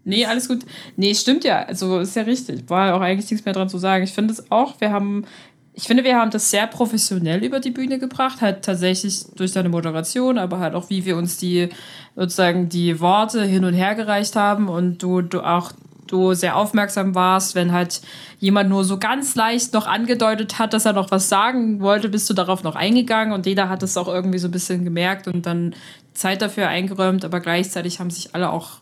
[0.03, 0.59] Nee, alles gut.
[0.97, 1.63] Nee, stimmt ja.
[1.63, 2.69] Also ist ja richtig.
[2.69, 4.03] War auch eigentlich nichts mehr dran zu sagen.
[4.03, 5.25] Ich finde es auch, wir haben,
[5.73, 8.41] ich finde, wir haben das sehr professionell über die Bühne gebracht.
[8.41, 11.69] Halt tatsächlich durch deine Moderation, aber halt auch, wie wir uns die
[12.15, 15.71] sozusagen die Worte hin und her gereicht haben und du, du auch
[16.07, 18.01] du sehr aufmerksam warst, wenn halt
[18.39, 22.29] jemand nur so ganz leicht noch angedeutet hat, dass er noch was sagen wollte, bist
[22.29, 25.45] du darauf noch eingegangen und jeder hat es auch irgendwie so ein bisschen gemerkt und
[25.45, 25.75] dann
[26.13, 28.79] Zeit dafür eingeräumt, aber gleichzeitig haben sich alle auch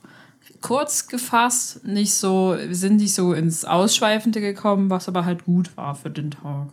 [0.62, 5.94] kurz gefasst, nicht so, sind nicht so ins Ausschweifende gekommen, was aber halt gut war
[5.94, 6.70] für den Tag.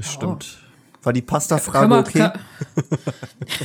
[0.00, 0.58] Stimmt.
[1.02, 2.30] War die Pasta-Frage okay?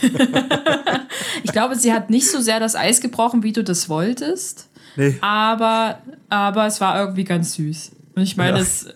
[1.43, 5.15] ich glaube, sie hat nicht so sehr das Eis gebrochen, wie du das wolltest, Nee.
[5.21, 7.91] aber, aber es war irgendwie ganz süß.
[8.15, 8.63] Und ich meine, Ja.
[8.63, 8.87] es,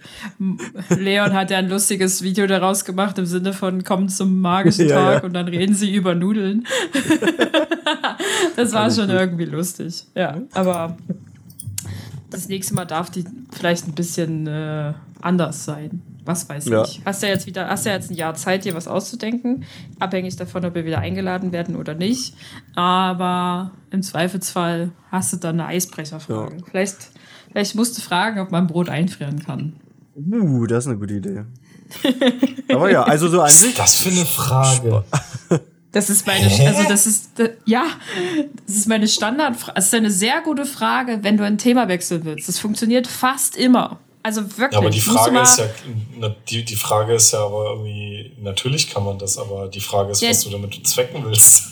[0.97, 4.95] Leon hat ja ein lustiges Video daraus gemacht im Sinne von kommen zum magischen Ja,
[4.95, 5.27] Tag ja.
[5.27, 6.65] und dann reden sie über Nudeln.
[8.55, 9.15] das war schon gut.
[9.15, 10.05] irgendwie lustig.
[10.15, 10.97] Ja, aber
[12.29, 16.01] das nächste Mal darf die vielleicht ein bisschen äh, anders sein.
[16.23, 16.83] Was weiß Ja.
[16.83, 17.01] ich.
[17.03, 19.63] Hast ja jetzt wieder, hast ja jetzt ein Jahr Zeit, dir was auszudenken,
[19.99, 22.35] abhängig davon, ob wir wieder eingeladen werden oder nicht.
[22.75, 26.57] Aber im Zweifelsfall hast du dann eine Eisbrecherfrage.
[26.57, 26.63] Ja.
[26.69, 26.97] Vielleicht,
[27.51, 29.73] vielleicht musst du fragen, ob man Brot einfrieren kann.
[30.15, 31.43] Uh, das ist eine gute Idee.
[32.69, 33.69] Aber ja, also so an Was sich.
[33.71, 35.03] ist das für eine Frage?
[35.91, 37.31] Das ist meine, also das ist,
[37.65, 37.83] ja,
[38.65, 39.77] das ist meine Standardfrage.
[39.77, 42.47] Es ist eine sehr gute Frage, wenn du ein Thema wechseln willst.
[42.47, 43.99] Das funktioniert fast immer.
[44.23, 44.71] Also wirklich.
[44.71, 45.65] Ja, aber die Frage ist ja,
[46.49, 50.21] die, die Frage ist ja aber irgendwie, natürlich kann man das, aber die Frage ist,
[50.21, 50.29] Ja.
[50.29, 51.69] was du damit zwecken willst.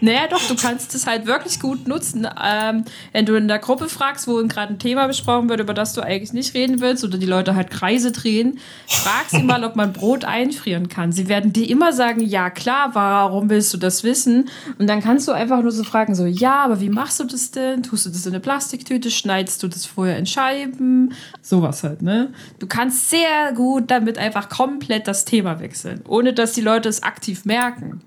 [0.00, 2.26] Naja, doch, du kannst es halt wirklich gut nutzen.
[2.42, 5.92] Ähm, wenn du in der Gruppe fragst, wo gerade ein Thema besprochen wird, über das
[5.92, 9.76] du eigentlich nicht reden willst, oder die Leute halt Kreise drehen, frag sie mal, ob
[9.76, 11.12] man Brot einfrieren kann.
[11.12, 14.48] Sie werden dir immer sagen, ja klar, warum willst du das wissen?
[14.78, 17.50] Und dann kannst du einfach nur so fragen, so, ja, aber wie machst du das
[17.50, 17.82] denn?
[17.82, 19.10] Tust du das in eine Plastiktüte?
[19.10, 21.14] Schneidest du das vorher in Scheiben?
[21.40, 22.32] Sowas halt, ne?
[22.58, 27.02] Du kannst sehr gut damit einfach komplett das Thema wechseln, ohne dass die Leute es
[27.02, 28.02] aktiv merken.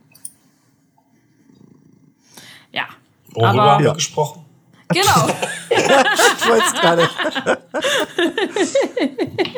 [2.72, 2.88] Ja.
[3.36, 3.94] Worüber Aber- haben wir Ja.
[3.94, 4.42] gesprochen?
[4.90, 5.30] Genau.
[5.72, 7.10] Ich weiß gar nicht.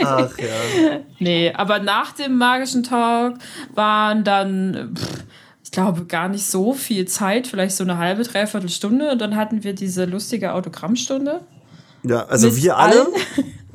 [0.04, 1.00] Ach ja.
[1.20, 3.36] Nee, aber nach dem magischen Talk
[3.76, 5.24] waren dann, pff,
[5.64, 9.12] ich glaube, gar nicht so viel Zeit, vielleicht so eine halbe, dreiviertel Stunde.
[9.12, 11.42] Und dann hatten wir diese lustige Autogrammstunde.
[12.04, 13.08] Ja, also wir alle allen-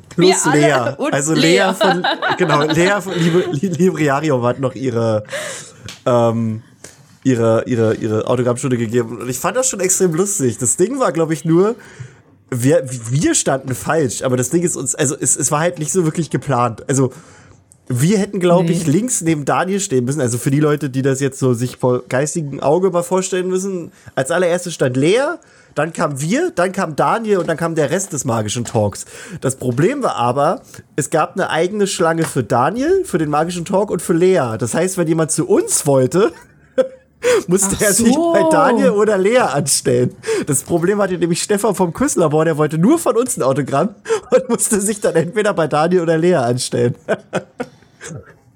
[0.09, 0.71] plus Lea.
[1.11, 1.41] Also Lea.
[1.59, 2.05] Lea von,
[2.37, 5.23] genau, Lea von Libre, Li- Libriarium hat noch ihre,
[6.05, 6.63] ähm,
[7.23, 9.19] ihre, ihre, ihre Autogrammstunde gegeben.
[9.21, 10.57] Und ich fand das schon extrem lustig.
[10.57, 11.75] Das Ding war, glaube ich, nur,
[12.49, 15.91] wir, wir standen falsch, aber das Ding ist uns, also es, es war halt nicht
[15.91, 16.83] so wirklich geplant.
[16.87, 17.11] Also
[17.87, 18.93] wir hätten, glaube ich, Nee.
[18.93, 20.21] links neben Daniel stehen müssen.
[20.21, 23.91] Also für die Leute, die das jetzt so sich vor geistigem Auge mal vorstellen müssen.
[24.15, 25.35] Als allererstes stand Lea,
[25.75, 29.05] dann kam wir, dann kam Daniel und dann kam der Rest des magischen Talks.
[29.41, 30.61] Das Problem war aber,
[30.95, 34.55] es gab eine eigene Schlange für Daniel, für den magischen Talk und für Lea.
[34.57, 36.31] Das heißt, wenn jemand zu uns wollte,
[37.47, 38.33] musste Ach er sich so.
[38.33, 40.15] bei Daniel oder Lea anstellen.
[40.45, 43.95] Das Problem hatte nämlich Stefan vom Küsslabor, der wollte nur von uns ein Autogramm
[44.31, 46.95] und musste sich dann entweder bei Daniel oder Lea anstellen.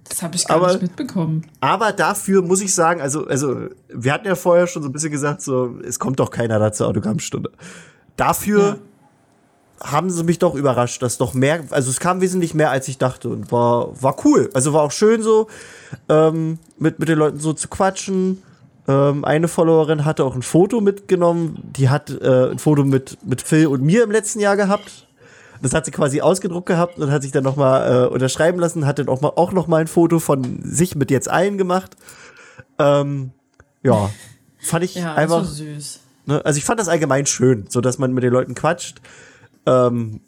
[0.09, 1.45] Das habe ich gar Aber- nicht mitbekommen.
[1.59, 5.11] Aber dafür muss ich sagen, also, also, wir hatten ja vorher schon so ein bisschen
[5.11, 7.51] gesagt, so, es kommt doch keiner da zur Autogrammstunde.
[8.15, 8.79] Dafür
[9.83, 12.97] haben sie mich doch überrascht, dass doch mehr, also es kam wesentlich mehr, als ich
[12.97, 14.49] dachte und war, war cool.
[14.53, 15.47] Also war auch schön so,
[16.09, 18.41] ähm, mit, mit den Leuten so zu quatschen.
[18.87, 23.41] Ähm, eine Followerin hatte auch ein Foto mitgenommen, die hat äh, ein Foto mit, mit
[23.41, 25.07] Phil und mir im letzten Jahr gehabt.
[25.61, 28.85] Das hat sie quasi ausgedruckt gehabt und hat sich dann noch mal äh, unterschreiben lassen,
[28.85, 31.97] hat dann auch, mal, auch noch mal ein Foto von sich mit jetzt allen gemacht.
[32.79, 33.31] Ähm,
[33.83, 34.09] ja,
[34.59, 35.99] fand ich Ja, einfach, so süß.
[36.27, 39.01] ne, also ich fand das allgemein schön, so dass man mit den Leuten quatscht.
[39.65, 40.21] Ähm,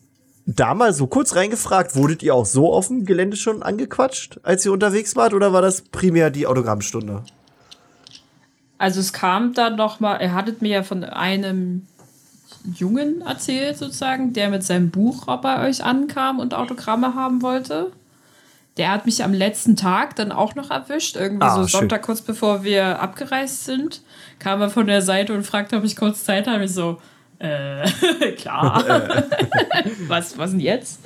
[0.47, 4.65] da mal so kurz reingefragt, wurdet ihr auch so auf dem Gelände schon angequatscht, als
[4.65, 7.21] ihr unterwegs wart, oder war das primär die Autogrammstunde?
[8.79, 11.85] Also es kam dann noch mal, er hattet mir ja von einem
[12.75, 17.91] Jungen erzählt sozusagen, der mit seinem Buch bei euch ankam und Autogramme haben wollte.
[18.77, 21.63] Der hat mich am letzten Tag dann auch noch erwischt, irgendwie Ah, so.
[21.79, 24.01] Sonntag kurz bevor wir abgereist sind,
[24.39, 26.63] kam er von der Seite und fragte, ob ich kurz Zeit habe.
[26.63, 26.97] Ich so,
[27.39, 27.85] äh,
[28.37, 28.83] klar.
[30.07, 31.01] was, was denn jetzt?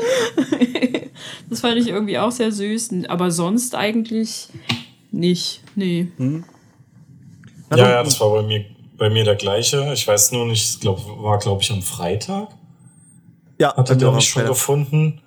[1.50, 4.50] das fand ich irgendwie auch sehr süß, aber sonst eigentlich
[5.12, 5.62] nicht.
[5.76, 6.12] Nee.
[6.18, 6.44] Na,
[7.78, 8.66] ja, ja, das war bei mir,
[8.98, 9.92] bei mir der gleiche.
[9.94, 12.50] Ich weiß nur nicht, es glaub, war, glaube ich, am Freitag.
[13.60, 14.56] Ja, Hat er, glaube auch ich, schon Freitag.
[14.56, 15.22] gefunden.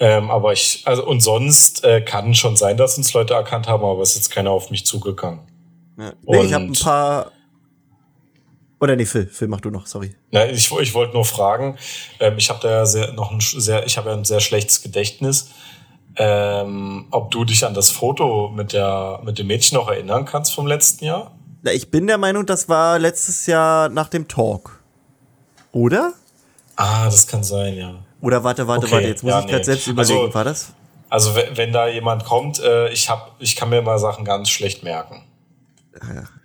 [0.00, 3.84] Ähm, aber ich, also, und sonst äh, kann schon sein, dass uns Leute erkannt haben,
[3.84, 5.40] aber es ist jetzt keiner auf mich zugegangen.
[5.98, 6.12] Ja.
[6.24, 7.32] Nee, ich habe ein paar.
[8.80, 10.14] Oder nee, Phil, Phil, mach du noch, sorry.
[10.30, 11.76] Na, ich, ich wollte nur fragen,
[12.20, 14.82] ähm, ich habe da ja sehr, noch ein sehr, ich habe ja ein sehr schlechtes
[14.82, 15.50] Gedächtnis,
[16.14, 20.54] ähm, ob du dich an das Foto mit der, mit dem Mädchen noch erinnern kannst
[20.54, 21.32] vom letzten Jahr?
[21.74, 24.80] Ich bin der Meinung, das war letztes Jahr nach dem Talk.
[25.72, 26.12] Oder?
[26.76, 27.94] Ah, das kann sein, ja.
[28.20, 29.64] Oder warte, warte, Okay, warte, jetzt muss ja, ich gerade nee.
[29.64, 30.72] selbst überlegen, Also- war das?
[31.10, 34.50] Also wenn, wenn da jemand kommt, äh, ich hab, ich kann mir mal Sachen ganz
[34.50, 35.22] schlecht merken.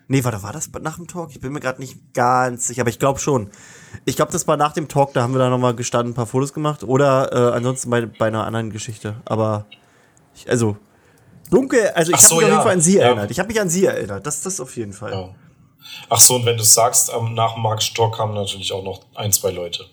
[0.08, 1.32] Nee, warte, war das nach dem Talk?
[1.32, 3.50] Ich bin mir gerade nicht ganz sicher, aber ich glaube schon.
[4.06, 6.28] Ich glaube, das war nach dem Talk, da haben wir da nochmal gestanden, ein paar
[6.28, 6.84] Fotos gemacht.
[6.84, 9.16] Oder äh, ansonsten bei, bei einer anderen Geschichte.
[9.26, 9.66] Aber,
[10.36, 10.78] ich, also,
[11.54, 12.64] dunkel, also ich so, mich auf jeden ja.
[12.64, 13.04] Fall an sie Ja.
[13.04, 13.32] erinnert.
[13.32, 15.12] Ich habe mich an sie erinnert, das das auf jeden Fall.
[15.12, 15.30] Ja.
[16.10, 19.32] Ach so, und wenn du sagst, ähm, nach Mark Stock kamen natürlich auch noch ein,
[19.32, 19.86] zwei Leute.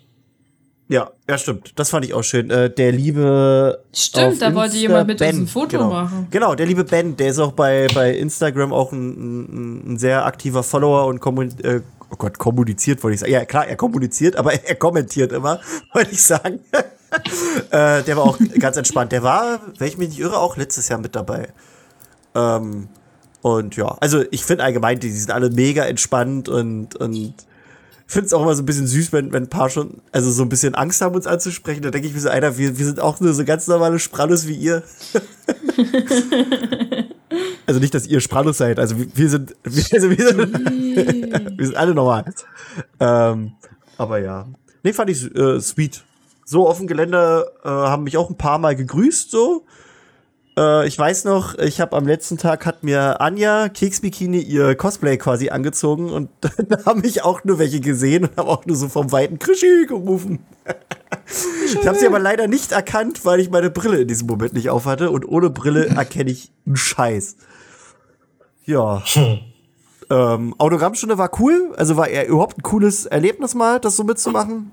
[0.88, 1.78] Ja, ja, stimmt.
[1.78, 2.50] Das fand ich auch schön.
[2.50, 3.84] Äh, der liebe.
[3.94, 5.90] Stimmt, da wollte Insta jemand mit uns Ben, ein Foto genau.
[5.90, 6.26] machen.
[6.32, 10.26] Genau, der liebe Ben, der ist auch bei, bei Instagram auch ein, ein, ein sehr
[10.26, 13.32] aktiver Follower und kommun äh, oh Gott, kommuniziert, wollte ich sagen.
[13.32, 15.60] Ja, klar, er kommuniziert, aber er kommentiert immer,
[15.92, 16.58] wollte ich sagen.
[17.70, 19.12] äh, der war auch ganz entspannt.
[19.12, 21.48] Der war, wenn ich mich nicht irre, auch letztes Jahr mit dabei.
[22.34, 22.88] Ähm,
[23.42, 27.34] und ja, also ich finde allgemein, die, sind alle mega entspannt und, und
[28.06, 30.42] finde es auch immer so ein bisschen süß, wenn, wenn ein paar schon, also so
[30.42, 31.82] ein bisschen Angst haben, uns anzusprechen.
[31.82, 34.46] Da denke ich mir so, einer, wir, wir sind auch nur so ganz normale Sprallus
[34.46, 34.82] wie ihr.
[37.66, 41.66] also nicht, dass ihr Sprallus seid, also wir, wir sind, wir, also wir sind, wir
[41.66, 42.24] sind alle normal.
[42.98, 43.52] Ähm,
[43.96, 44.46] aber ja.
[44.82, 46.04] Nee, fand ich äh, sweet.
[46.50, 49.62] So auf dem Gelände äh, haben mich auch ein paar Mal gegrüßt, so.
[50.58, 55.16] Äh, ich weiß noch, ich habe am letzten Tag hat mir Anja Keksbikini ihr Cosplay
[55.16, 58.88] quasi angezogen und dann habe ich auch nur welche gesehen und habe auch nur so
[58.88, 60.44] vom weiten Krischi gerufen.
[61.66, 64.70] ich habe sie aber leider nicht erkannt, weil ich meine Brille in diesem Moment nicht
[64.70, 67.36] aufhatte und ohne Brille erkenne ich einen Scheiß.
[68.64, 69.04] Ja.
[70.10, 74.72] Ähm, Autogrammstunde war cool, also war eher überhaupt ein cooles Erlebnis mal, das so mitzumachen.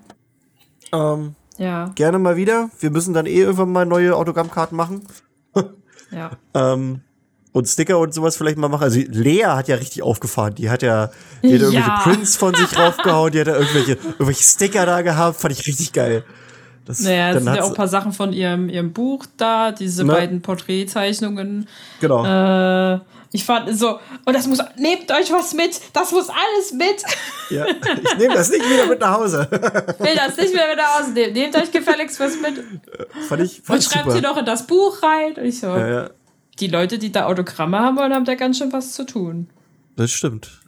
[0.91, 2.69] Ähm, Ja, gerne mal wieder.
[2.79, 5.01] Wir müssen dann eh irgendwann mal neue Autogrammkarten machen.
[6.11, 6.31] ja.
[6.53, 7.01] Ähm,
[7.53, 8.83] und Sticker und sowas vielleicht mal machen.
[8.83, 10.53] Also Lea hat ja richtig aufgefahren.
[10.55, 11.09] Die hat ja,
[11.41, 11.67] die hat Ja.
[11.67, 15.65] irgendwelche Prints von sich raufgehauen, die hat ja irgendwelche, irgendwelche Sticker da gehabt, fand ich
[15.65, 16.23] richtig geil.
[16.85, 20.05] Das, Naja, es sind ja auch ein paar Sachen von ihrem, ihrem Buch da, diese
[20.05, 20.13] Ne?
[20.13, 21.67] beiden Porträtzeichnungen.
[21.99, 22.23] genau.
[22.23, 22.99] Äh,
[23.37, 27.03] ich fand so, und das muss, nehmt euch was mit, das muss alles mit.
[27.49, 27.65] Ja.
[27.65, 29.47] Ich nehme das nicht wieder mit nach Hause.
[29.49, 31.31] will das nicht wieder ausnehmen.
[31.31, 32.61] Nehmt euch gefälligst was mit
[33.29, 34.11] fand ich, und fand ich schreibt super.
[34.17, 35.35] sie noch in das Buch rein.
[35.37, 36.09] Und ich so, ja, ja,
[36.59, 39.47] die Leute, die da Autogramme haben wollen, haben da ganz schön was zu tun.
[39.95, 40.59] das stimmt.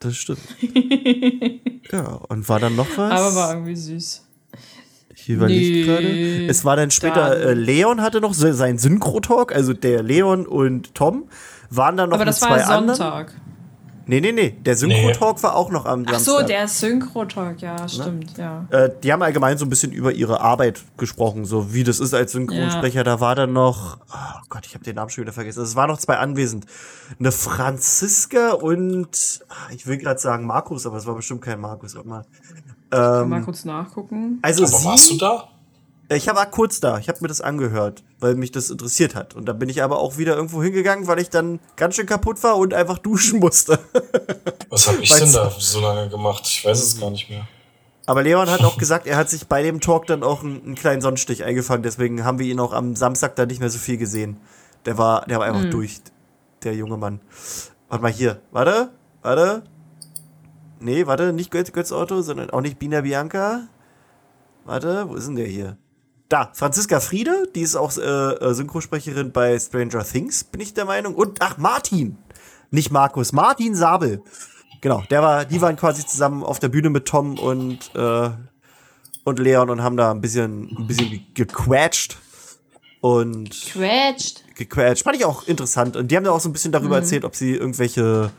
[0.00, 0.40] Das stimmt.
[1.92, 3.12] ja, und war dann noch was?
[3.12, 4.26] Aber war irgendwie süß.
[5.14, 6.46] Ich überlege Nee, gerade.
[6.48, 10.96] Es war dann später, dann- äh, Leon hatte noch seinen Synchro-Talk, also der Leon und
[10.96, 11.28] Tom
[11.76, 12.96] waren dann noch Aber mit das zwei war anderen.
[12.96, 13.32] Sonntag.
[14.04, 14.50] Nee, nee, nee.
[14.64, 16.40] Der Synchro-Talk war auch noch am Ach Samstag.
[16.40, 18.66] so, der Synchro-Talk, ja, stimmt, ja.
[18.70, 22.12] Äh, die haben allgemein so ein bisschen über ihre Arbeit gesprochen, so wie das ist
[22.12, 23.04] als Synchronsprecher.
[23.04, 25.62] Da war dann noch, oh Gott, ich habe den Namen schon wieder vergessen.
[25.62, 26.66] Es waren noch zwei anwesend.
[27.20, 31.94] Eine Franziska und, ah, ich will gerade sagen Markus, aber es war bestimmt kein Markus.
[31.94, 32.24] Warte mal.
[32.90, 34.40] Kann mal Ähm, kurz nachgucken.
[34.42, 35.18] also Aber warst du sie,
[36.12, 36.16] da?
[36.16, 39.34] ich war kurz da, ich habe mir das angehört, weil mich das interessiert hat.
[39.34, 42.42] Und dann bin ich aber auch wieder irgendwo hingegangen, weil ich dann ganz schön kaputt
[42.42, 43.78] war und einfach duschen musste.
[44.68, 46.42] Was habe ich Weil's- denn da so lange gemacht?
[46.46, 47.46] Ich weiß es gar nicht mehr.
[48.06, 50.74] Aber Leon hat auch gesagt, er hat sich bei dem Talk dann auch einen, einen
[50.74, 51.84] kleinen Sonnenstich eingefangen.
[51.84, 54.38] Deswegen haben wir ihn auch am Samstag dann nicht mehr so viel gesehen.
[54.86, 56.00] Der war, der war einfach durch,
[56.64, 57.20] der junge Mann.
[57.88, 58.40] Warte mal hier.
[58.50, 58.90] Warte,
[59.22, 59.62] warte.
[60.80, 63.68] Nee, warte, nicht Götz, Götz Otto, sondern auch nicht Bina Bianca.
[64.64, 65.76] Warte, wo ist denn der hier?
[66.32, 70.86] Da, Franziska Friede, die ist auch äh, äh, Synchrosprecherin bei Stranger Things, bin ich der
[70.86, 71.14] Meinung.
[71.14, 72.16] Und, ach, Martin.
[72.70, 74.22] Nicht Markus, Martin Sabel.
[74.80, 78.30] Genau, der war, die waren quasi zusammen auf der Bühne mit Tom und, äh,
[79.24, 82.16] und Leon und haben da ein bisschen, ein bisschen ge- gequatscht.
[83.02, 84.42] Und Quetscht.
[84.54, 85.04] gequatscht.
[85.04, 85.96] Fand ich auch interessant.
[85.96, 88.30] Und die haben da auch so ein bisschen darüber erzählt, ob sie irgendwelche,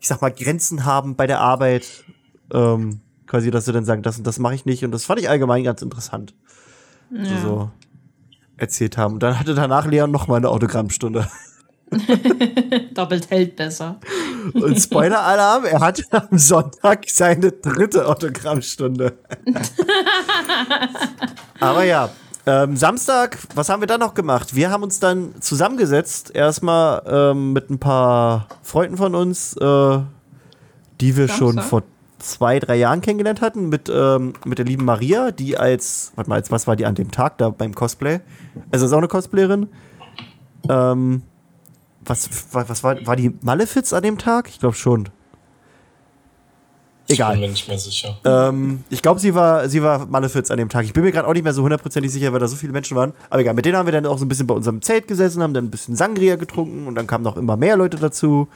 [0.00, 1.86] ich sag mal, Grenzen haben bei der Arbeit.
[2.52, 4.84] Ähm, quasi, dass sie dann sagen, das und das mache ich nicht.
[4.84, 6.34] Und das fand ich allgemein ganz interessant.
[7.10, 7.40] Ja.
[7.42, 7.70] So,
[8.56, 9.14] erzählt haben.
[9.14, 11.28] Und dann hatte danach Leon noch mal eine Autogrammstunde.
[12.94, 13.98] Doppelt hält besser.
[14.52, 19.18] Und Spoiler-Alarm, er hatte am Sonntag seine dritte Autogrammstunde.
[21.60, 22.10] Aber ja,
[22.46, 24.54] ähm, Samstag, was haben wir dann noch gemacht?
[24.54, 29.98] Wir haben uns dann zusammengesetzt, erstmal ähm, mit ein paar Freunden von uns, äh,
[31.00, 31.64] die wir schon Samstag?
[31.64, 31.82] vor
[32.18, 36.36] zwei, drei Jahren kennengelernt hatten, mit, ähm, mit der lieben Maria, die als, warte mal,
[36.36, 38.20] als was war die an dem Tag da beim Cosplay?
[38.70, 39.68] Also ist auch eine Cosplayerin.
[40.68, 41.22] Ähm,
[42.04, 44.48] was, was, was war, war die Malefiz an dem Tag?
[44.48, 45.08] Ich glaube schon.
[47.10, 47.32] Ich Egal.
[47.32, 48.18] bin mir nicht mehr sicher.
[48.24, 50.84] Ähm, ich glaube, sie war, sie war Malefiz an dem Tag.
[50.84, 52.98] Ich bin mir gerade auch nicht mehr so hundertprozentig sicher, weil da so viele Menschen
[52.98, 53.14] waren.
[53.30, 55.42] Aber egal, mit denen haben wir dann auch so ein bisschen bei unserem Zelt gesessen,
[55.42, 58.48] haben dann ein bisschen Sangria getrunken und dann kamen noch immer mehr Leute dazu.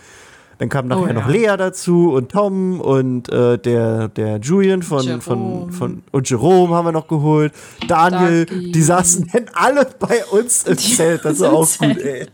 [0.62, 1.32] Dann kam nachher Oh, noch ja.
[1.52, 5.72] Lea dazu und Tom und äh, der, der Julian von, von, Jerome.
[5.72, 7.52] von und Jerome haben wir noch geholt.
[7.88, 8.70] Daniel, Dagi.
[8.70, 11.24] die saßen dann alle bei uns im Die Zelt.
[11.24, 11.96] Das im auch Zelt.
[11.96, 12.26] gut, ey.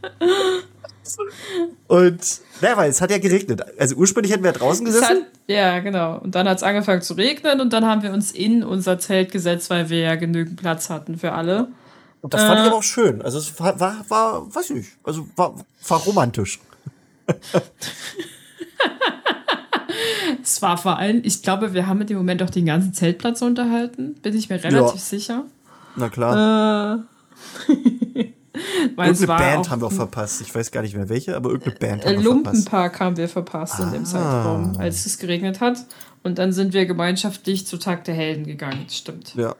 [1.86, 3.62] Und wer weiß, es hat ja geregnet.
[3.78, 5.26] Also ursprünglich hätten wir draußen Es hat, gesessen.
[5.46, 6.18] ja, genau.
[6.18, 9.32] Und dann hat es angefangen zu regnen und dann haben wir uns in unser Zelt
[9.32, 11.68] gesetzt, weil wir ja genügend Platz hatten für alle.
[12.20, 12.68] Und das fand ich Äh.
[12.68, 13.22] aber auch schön.
[13.22, 15.54] Also es war, war, war weiß ich nicht, also war,
[15.88, 16.60] war romantisch.
[20.42, 23.42] Es war vor allem, ich glaube, wir haben in dem Moment auch den ganzen Zeltplatz
[23.42, 24.14] unterhalten.
[24.22, 25.06] Bin ich mir relativ Ja.
[25.06, 25.44] sicher.
[25.96, 27.04] Na klar.
[27.68, 27.72] Äh,
[28.96, 30.40] weil irgendeine Band haben wir auch verpasst.
[30.40, 32.44] Ich weiß gar nicht mehr welche, aber irgendeine Band Äh, haben wir verpasst.
[32.54, 34.06] Lumpenpark haben wir verpasst in dem Ah.
[34.06, 35.78] Zeitraum, als es geregnet hat.
[36.22, 38.86] Und dann sind wir gemeinschaftlich zu Tag der Helden gegangen.
[38.90, 39.34] Stimmt.
[39.34, 39.54] Ja.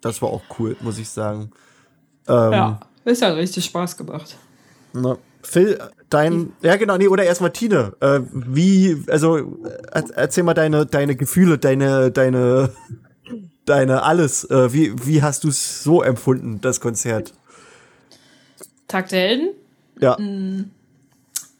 [0.00, 1.50] Das war auch cool, muss ich sagen.
[2.28, 4.36] Ähm, Ja, es hat richtig Spaß gemacht.
[4.92, 5.16] Na,
[5.48, 5.78] Phil,
[6.10, 7.92] dein, ja genau, nee, oder erstmal Tine.
[8.00, 12.72] Äh, wie, also äh, erzähl mal deine, deine Gefühle, deine, deine,
[13.64, 14.44] deine alles.
[14.50, 17.32] Äh, wie, wie hast du es so empfunden, das Konzert?
[18.88, 19.48] Tag der Helden.
[20.00, 20.16] Ja.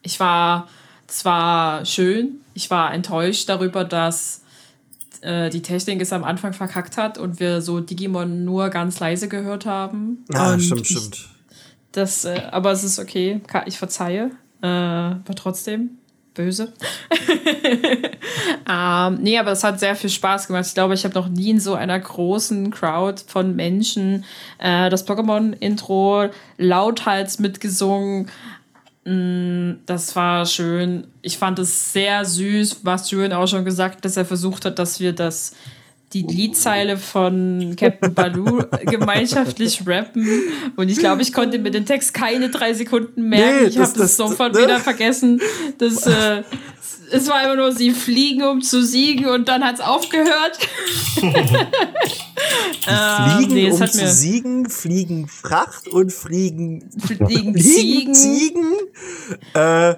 [0.02, 0.68] Ich war
[1.06, 4.42] zwar schön, ich war enttäuscht darüber, dass
[5.20, 9.28] äh, die Technik es am Anfang verkackt hat und wir so Digimon nur ganz leise
[9.28, 10.24] gehört haben.
[10.32, 11.28] Ah, stimmt, stimmt.
[11.96, 13.40] Das, äh, aber es ist okay.
[13.64, 14.30] Ich verzeihe.
[14.62, 15.98] Äh, aber trotzdem
[16.34, 16.74] böse.
[18.70, 20.66] ähm, nee, aber es hat sehr viel Spaß gemacht.
[20.66, 24.24] Ich glaube, ich habe noch nie in so einer großen Crowd von Menschen
[24.58, 26.28] äh, das Pokémon-Intro
[26.58, 28.28] lauthals mitgesungen.
[29.04, 31.06] Mm, das war schön.
[31.22, 35.00] Ich fand es sehr süß, was Julian auch schon gesagt, dass er versucht hat, dass
[35.00, 35.54] wir das
[36.12, 40.28] die Liedzeile von Captain Baloo gemeinschaftlich rappen.
[40.76, 43.64] Und ich glaube, ich konnte mir den Text keine drei Sekunden merken.
[43.64, 44.62] Nee, ich habe das, sofort ne?
[44.62, 45.40] wieder vergessen.
[45.78, 46.42] Das, äh,
[47.10, 50.58] es war immer nur, sie fliegen, um zu siegen und dann hat es aufgehört.
[52.88, 58.14] Ähm, fliegen, nee, um zu siegen, fliegen Fracht und fliegen, fliegen, fliegen Ziegen.
[58.14, 58.72] Ziegen.
[59.54, 59.94] Äh,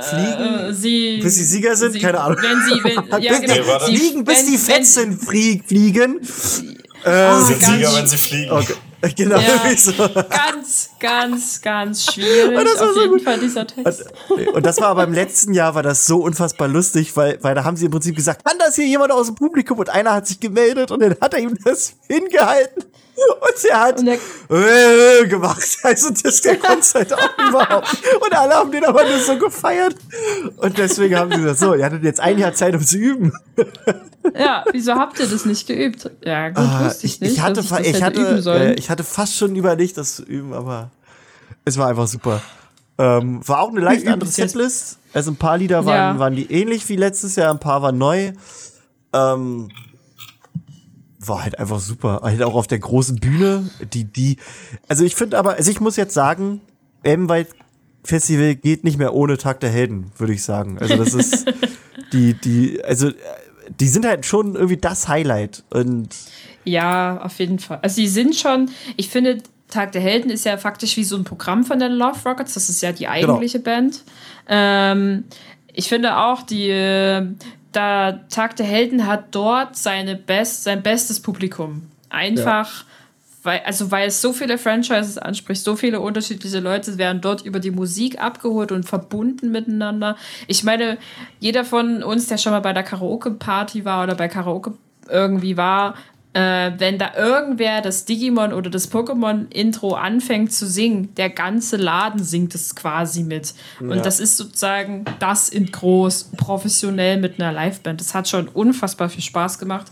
[0.00, 2.38] fliegen, äh, sie, bis sie Sieger sind, sie, keine Ahnung.
[2.40, 6.20] Wenn sie, wenn, ja, genau, sie, fliegen, bis wenn, die Fetzen fliegen.
[7.04, 8.50] Äh, oh, sind Sieger, wenn sie fliegen.
[8.50, 8.74] Okay.
[9.16, 9.92] Genau, ja, so.
[9.92, 12.56] Ganz, ganz, ganz schwierig.
[12.56, 13.22] Und das war auf so jeden gut.
[13.22, 14.04] Fall dieser Text.
[14.28, 17.54] Und, und, das war aber im letzten Jahr war das so unfassbar lustig, weil, weil
[17.54, 19.78] da haben sie im Prinzip gesagt, kann das hier jemand aus dem Publikum?
[19.78, 22.84] Und einer hat sich gemeldet und dann hat er ihm das hingehalten.
[23.16, 25.64] Und er hat und äh, gemacht.
[25.82, 27.96] Also das, der konnte halt auch überhaupt.
[28.20, 29.94] Und alle haben den aber nur so gefeiert.
[30.56, 33.32] Und deswegen haben sie gesagt, so, ihr hattet jetzt ein Jahr Zeit, um zu üben.
[34.34, 36.10] Ja, wieso habt ihr das nicht geübt?
[36.24, 37.32] Ja, gut, ah, wusste ich nicht.
[37.32, 40.90] Ich hatte, ich, ich, hatte, äh, ich hatte fast schon überlegt, das zu üben, aber
[41.64, 42.40] es war einfach super.
[42.96, 44.98] Ähm, war auch eine leicht andere Setlist.
[45.12, 46.18] Also ein paar Lieder waren, ja.
[46.18, 48.32] waren die ähnlich wie letztes Jahr, ein paar waren neu.
[49.12, 49.68] Ähm,
[51.28, 52.20] war halt einfach super.
[52.22, 54.36] Halt auch auf der großen Bühne, die, die,
[54.88, 56.60] also ich finde aber, also ich muss jetzt sagen,
[57.02, 57.48] Elbenwald
[58.04, 60.78] Festival geht nicht mehr ohne Tag der Helden, würde ich sagen.
[60.78, 61.46] Also das ist
[62.12, 63.10] die, die, also
[63.80, 66.10] die sind halt schon irgendwie das Highlight und
[66.64, 67.78] ja, auf jeden Fall.
[67.82, 71.24] Also die sind schon, ich finde, Tag der Helden ist ja faktisch wie so ein
[71.24, 72.54] Programm von den Love Rockets.
[72.54, 73.12] Das ist ja die genau.
[73.12, 73.76] eigentliche genau.
[73.76, 74.04] Band.
[74.48, 75.24] Ähm,
[75.72, 76.70] ich finde auch, die,
[77.76, 81.90] da Tag der Helden hat dort seine Best, sein bestes Publikum.
[82.10, 82.86] Einfach, ja.
[83.42, 87.60] weil, also weil es so viele Franchises anspricht, so viele unterschiedliche Leute werden dort über
[87.60, 90.16] die Musik abgeholt und verbunden miteinander.
[90.46, 90.98] Ich meine,
[91.40, 94.74] jeder von uns, der schon mal bei der Karaoke-Party war oder bei Karaoke
[95.08, 95.94] irgendwie war,
[96.34, 102.22] äh, wenn da irgendwer das Digimon oder das Pokémon-Intro anfängt zu singen, der ganze Laden
[102.22, 103.54] singt es quasi mit.
[103.80, 103.88] Ja.
[103.88, 108.00] Und das ist sozusagen das in groß, professionell mit einer Liveband.
[108.00, 109.86] Das hat schon unfassbar viel Spaß gemacht.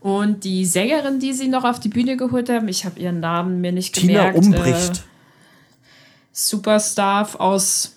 [0.00, 3.60] Und die Sängerin, die sie noch auf die Bühne geholt haben, ich habe ihren Namen
[3.60, 4.42] mir nicht Tina gemerkt.
[4.42, 4.96] Tina Umbricht.
[4.96, 5.00] Äh,
[6.32, 7.94] Superstar aus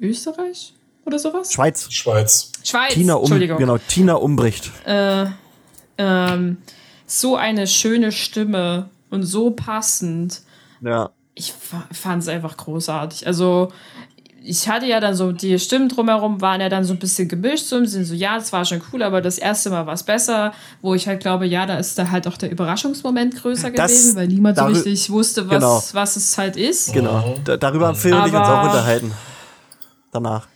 [0.00, 0.74] Österreich
[1.04, 1.52] oder sowas?
[1.52, 1.86] Schweiz.
[1.92, 2.50] Schweiz.
[2.64, 2.92] Schweiz.
[2.94, 3.58] Tina um, Entschuldigung.
[3.58, 4.72] Genau, Tina Umbricht.
[4.84, 5.26] Äh,
[5.96, 6.58] ähm,
[7.06, 10.42] so eine schöne Stimme und so passend.
[10.80, 11.10] Ja.
[11.34, 13.26] Ich fand es einfach großartig.
[13.26, 13.70] Also,
[14.42, 17.66] ich hatte ja dann so, die Stimmen drumherum waren ja dann so ein bisschen gemischt,
[17.66, 20.04] so im Sinne so, ja, das war schon cool, aber das erste Mal war es
[20.04, 20.52] besser,
[20.82, 24.16] wo ich halt glaube, ja, da ist da halt auch der Überraschungsmoment größer das, gewesen,
[24.16, 25.82] weil niemand so richtig wusste, was, genau.
[25.92, 26.92] was es halt ist.
[26.92, 29.12] Genau, da, darüber Phil und ich uns auch unterhalten.
[30.12, 30.46] Danach.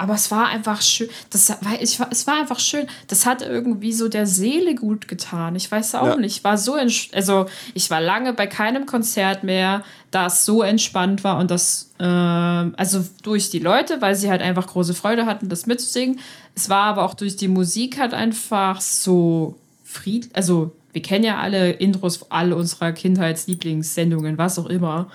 [0.00, 1.10] Aber es war einfach schön.
[1.28, 2.86] Das war, ich, es war einfach schön.
[3.08, 5.54] Das hat irgendwie so der Seele gut getan.
[5.56, 6.16] Ich weiß auch ja.
[6.16, 6.38] nicht.
[6.38, 6.78] Ich war so,
[7.12, 7.44] also
[7.74, 13.04] ich war lange bei keinem Konzert mehr, das so entspannt war und das, äh, also
[13.22, 16.18] durch die Leute, weil sie halt einfach große Freude hatten, das mitzusingen.
[16.54, 20.34] Es war aber auch durch die Musik halt einfach so friedlich.
[20.34, 25.10] Also wir kennen ja alle Intros alle unserer Kindheitslieblingssendungen, was auch immer.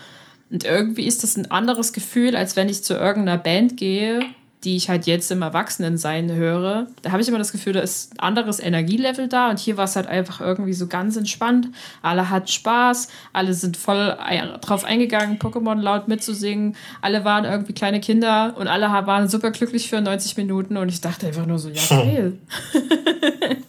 [0.52, 4.24] Und irgendwie ist das ein anderes Gefühl, als wenn ich zu irgendeiner Band gehe
[4.66, 8.14] die ich halt jetzt im Erwachsenensein höre, da habe ich immer das Gefühl, da ist
[8.14, 11.68] ein anderes Energielevel da und hier war es halt einfach irgendwie so ganz entspannt.
[12.02, 14.18] Alle hatten Spaß, alle sind voll
[14.62, 16.76] drauf eingegangen, Pokémon laut mitzusingen.
[17.02, 21.00] Alle waren irgendwie kleine Kinder und alle waren super glücklich für 90 Minuten und ich
[21.00, 22.40] dachte einfach nur so, ja, geil.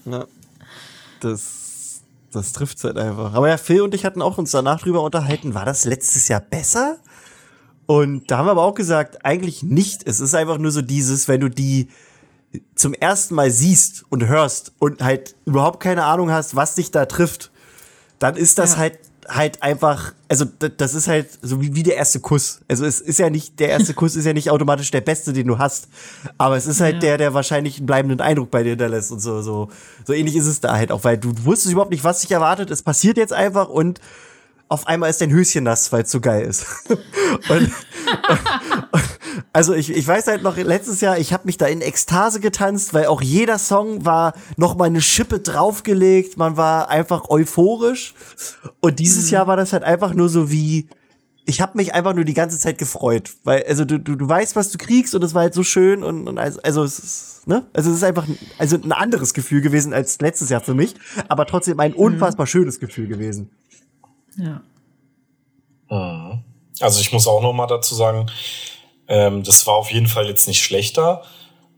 [0.07, 0.25] ja,
[1.21, 2.01] das,
[2.33, 3.35] das trifft es halt einfach.
[3.35, 5.55] Aber ja, Phil und ich hatten auch uns danach drüber unterhalten.
[5.55, 6.97] War das letztes Jahr besser?
[7.87, 10.07] Und da haben wir aber auch gesagt, eigentlich nicht.
[10.07, 11.89] Es ist einfach nur so dieses, wenn du die
[12.75, 17.07] zum ersten Mal siehst und hörst und halt überhaupt keine Ahnung hast, was dich da
[17.07, 17.51] trifft,
[18.19, 18.79] dann ist das ja.
[18.79, 22.61] halt halt einfach, also das ist halt so wie, wie der erste Kuss.
[22.69, 25.47] Also es ist ja nicht, der erste Kuss ist ja nicht automatisch der beste, den
[25.47, 25.89] du hast.
[26.39, 27.01] Aber es ist halt ja.
[27.01, 29.69] der, der wahrscheinlich einen bleibenden Eindruck bei dir hinterlässt und so, so.
[30.05, 32.71] So ähnlich ist es da halt auch, weil du wusstest überhaupt nicht, was dich erwartet.
[32.71, 34.01] Es passiert jetzt einfach und
[34.69, 36.67] auf einmal ist dein Höschen nass, weil es so geil ist.
[37.49, 37.71] und,
[39.53, 42.93] also ich, ich weiß halt noch, letztes Jahr, ich habe mich da in Ekstase getanzt,
[42.93, 48.15] weil auch jeder Song war noch mal eine Schippe draufgelegt, man war einfach euphorisch.
[48.81, 49.33] Und dieses mhm.
[49.33, 50.89] Jahr war das halt einfach nur so wie,
[51.45, 54.57] ich habe mich einfach nur die ganze Zeit gefreut, weil also du, du, du weißt,
[54.57, 57.47] was du kriegst und es war halt so schön und, und also, also es ist,
[57.47, 57.65] ne?
[57.73, 58.27] Also es ist einfach
[58.59, 60.97] also ein anderes Gefühl gewesen als letztes Jahr für mich,
[61.29, 63.51] aber trotzdem ein unfassbar schönes Gefühl gewesen.
[64.37, 64.61] Ja.
[65.89, 66.43] Mhm.
[66.81, 68.31] Also ich muss auch noch mal dazu sagen,
[69.09, 71.23] ähm, das war auf jeden Fall jetzt nicht schlechter.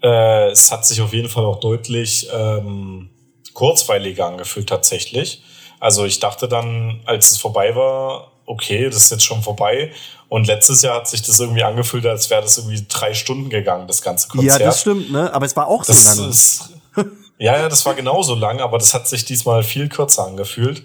[0.02, 3.11] Äh, es hat sich auf jeden Fall auch deutlich ähm,
[3.54, 5.42] kurzweiliger angefühlt tatsächlich.
[5.80, 9.92] Also ich dachte dann, als es vorbei war, okay, das ist jetzt schon vorbei.
[10.28, 13.86] Und letztes Jahr hat sich das irgendwie angefühlt, als wäre das irgendwie drei Stunden gegangen,
[13.86, 14.61] das ganze Konzert.
[14.61, 15.32] Ja, das stimmt, ne?
[15.32, 16.28] Aber es war auch so das lange.
[16.28, 16.70] Ist,
[17.38, 20.82] ja, ja, das war genauso lang, aber das hat sich diesmal viel kürzer angefühlt.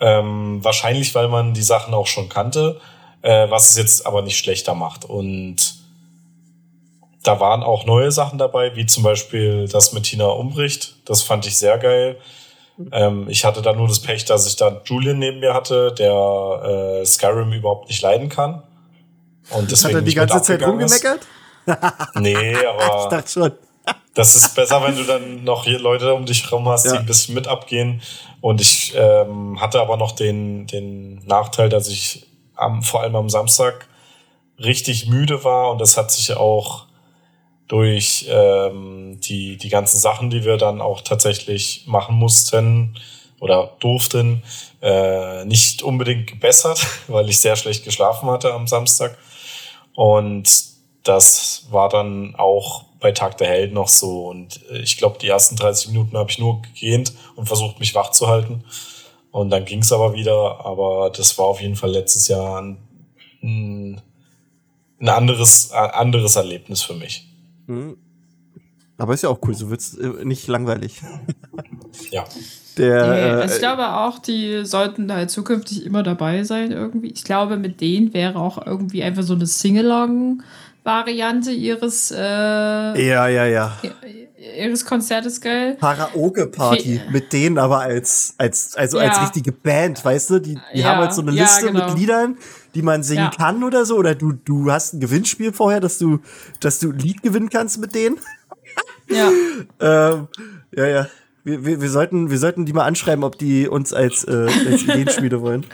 [0.00, 2.80] Ähm, wahrscheinlich, weil man die Sachen auch schon kannte,
[3.22, 5.04] äh, was es jetzt aber nicht schlechter macht.
[5.04, 5.76] Und
[7.22, 10.96] da waren auch neue Sachen dabei, wie zum Beispiel das mit Tina Umbricht.
[11.06, 12.18] Das fand ich sehr geil.
[12.90, 17.00] Ähm, ich hatte da nur das Pech, dass ich da Julian neben mir hatte, der
[17.02, 18.62] äh, Skyrim überhaupt nicht leiden kann.
[19.50, 21.04] Und Das hat deswegen er die ganze Zeit abgegangen ist.
[21.04, 21.26] rumgemeckert?
[22.16, 23.52] Nee, Ich aber dachte schon.
[24.14, 26.94] Das ist besser, wenn du dann noch hier Leute um dich herum hast, die Ja.
[27.00, 28.00] ein bisschen mit abgehen.
[28.40, 33.28] Und ich ähm, hatte aber noch den, den Nachteil, dass ich am, vor allem am
[33.28, 33.88] Samstag
[34.58, 36.86] richtig müde war und das hat sich auch
[37.66, 42.96] durch ähm, die, die ganzen Sachen, die wir dann auch tatsächlich machen mussten
[43.40, 44.42] oder durften,
[44.80, 49.18] äh, nicht unbedingt gebessert, weil ich sehr schlecht geschlafen hatte am Samstag.
[49.94, 50.48] Und
[51.02, 54.28] das war dann auch bei Tag der Helden noch so.
[54.28, 57.94] Und äh, ich glaube, die ersten 30 Minuten habe ich nur gegähnt und versucht, mich
[57.94, 58.64] wach zu halten.
[59.30, 60.64] Und dann ging es aber wieder.
[60.64, 62.78] Aber das war auf jeden Fall letztes Jahr ein,
[63.42, 64.00] ein,
[65.08, 67.28] anderes, ein anderes Erlebnis für mich.
[67.66, 67.98] Mhm.
[68.96, 71.02] Aber ist ja auch cool, so wird's äh, nicht langweilig.
[72.10, 72.24] Ja.
[72.76, 76.72] Der, Nee, äh, also ich glaube auch, die sollten da halt zukünftig immer dabei sein
[76.72, 77.08] irgendwie.
[77.08, 79.46] Ich glaube, mit denen wäre auch irgendwie einfach so eine
[80.84, 83.72] Singalong-Variante ihres, äh, ja, ja, ja.
[84.58, 85.76] ihres Konzertes geil.
[85.80, 89.22] Karaoke-Party Fe- mit denen aber als, als, also als Ja.
[89.22, 90.38] richtige Band, weißt du?
[90.40, 91.88] Die, die Ja, haben halt so eine ja, Liste genau.
[91.88, 92.36] mit Liedern,
[92.74, 93.30] die man singen Ja.
[93.30, 93.96] kann oder so.
[93.96, 96.20] Oder du, du hast ein Gewinnspiel vorher, dass du,
[96.60, 98.18] dass du ein Lied gewinnen kannst mit denen.
[99.08, 99.30] Ja.
[99.80, 100.28] Ähm,
[100.74, 101.06] ja, ja.
[101.44, 104.82] Wir, wir, wir, sollten, wir sollten die mal anschreiben, ob die uns als, äh, als
[104.82, 105.64] Ideenschmiede wollen.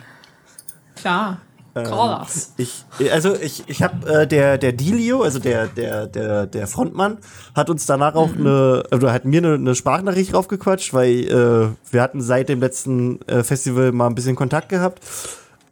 [0.95, 1.39] Klar.
[1.75, 2.53] Ähm, Call us.
[2.57, 7.17] Ich, also ich, ich habe äh, der der Dilio, also der der der der Frontmann,
[7.55, 12.01] hat uns danach auch eine, oder hat mir eine, eine Sprachnachricht raufgequatscht, weil äh, wir
[12.01, 15.01] hatten seit dem letzten äh, Festival mal ein bisschen Kontakt gehabt.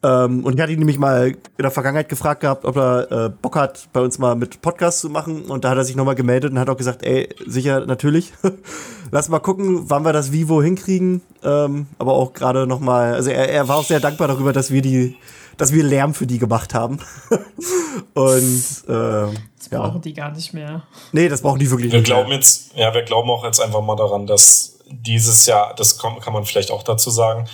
[0.01, 3.29] Ähm, und ich hatte ihn nämlich mal in der Vergangenheit gefragt gehabt, ob er äh,
[3.29, 5.43] Bock hat, bei uns mal mit Podcast zu machen.
[5.43, 8.31] Und da hat er sich nochmal gemeldet und hat auch gesagt, ey, sicher, natürlich.
[9.11, 11.21] Lass mal gucken, wann wir das Vivo hinkriegen.
[11.43, 14.81] Ähm, aber auch gerade nochmal, also er, er war auch sehr dankbar darüber, dass wir
[14.81, 15.17] die,
[15.59, 16.99] dass wir Lärm für die gemacht haben.
[18.13, 19.81] und ähm, Das ja.
[19.81, 20.83] brauchen die gar nicht mehr.
[21.11, 22.07] Nee, das brauchen die wirklich Wir nicht.
[22.07, 22.37] glauben mehr.
[22.37, 26.33] jetzt, ja, wir glauben auch jetzt einfach mal daran, dass dieses Jahr, das kann, kann
[26.33, 27.47] man vielleicht auch dazu sagen,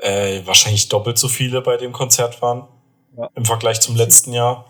[0.00, 2.64] äh, wahrscheinlich doppelt so viele bei dem Konzert waren
[3.34, 4.66] im Vergleich zum letzten Jahr.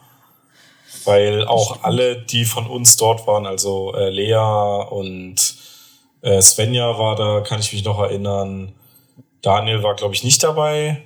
[1.04, 4.34] Weil auch alle, die von uns dort waren, also äh, Lea
[4.90, 5.36] und
[6.22, 8.72] äh, Svenja war da, kann ich mich noch erinnern.
[9.40, 11.05] Daniel war, glaube ich, nicht dabei.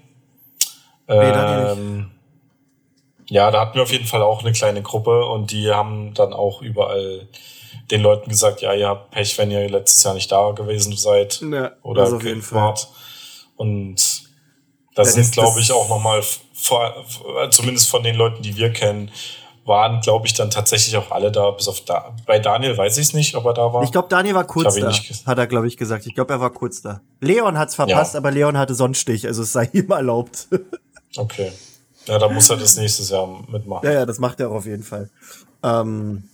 [1.11, 2.11] Ähm,
[3.29, 6.33] ja, da hatten wir auf jeden Fall auch eine kleine Gruppe und die haben dann
[6.33, 7.29] auch überall
[7.91, 11.41] den Leuten gesagt, ja, ihr habt Pech, wenn ihr letztes Jahr nicht da gewesen seid
[11.41, 12.75] Ja, oder das auf jeden Fall.
[13.57, 13.97] Und
[14.95, 16.23] das Ja, sind, glaube ich, auch nochmal,
[17.51, 19.11] zumindest von den Leuten, die wir kennen,
[19.65, 22.17] waren, glaube ich, dann tatsächlich auch alle da, bis auf da.
[22.27, 23.83] Bei Daniel weiß ich es nicht, ob er da war.
[23.83, 24.91] Ich glaube, Daniel war kurz da,
[25.27, 26.07] hat er, glaube ich, gesagt.
[26.07, 27.03] Ich glaube, er war kurz da.
[27.21, 28.19] Leon hat's verpasst, Ja.
[28.19, 30.49] aber Leon hatte Sonnenstich, also es sei ihm erlaubt.
[31.17, 31.53] Okay.
[32.07, 33.87] Ja, da muss er das nächstes Jahr mitmachen.
[33.87, 35.11] Ja, ja, das macht er auch auf jeden Fall.
[35.63, 36.25] Ähm,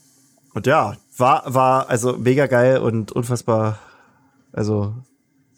[0.55, 3.79] und ja, war, war also mega geil und unfassbar,
[4.53, 4.95] also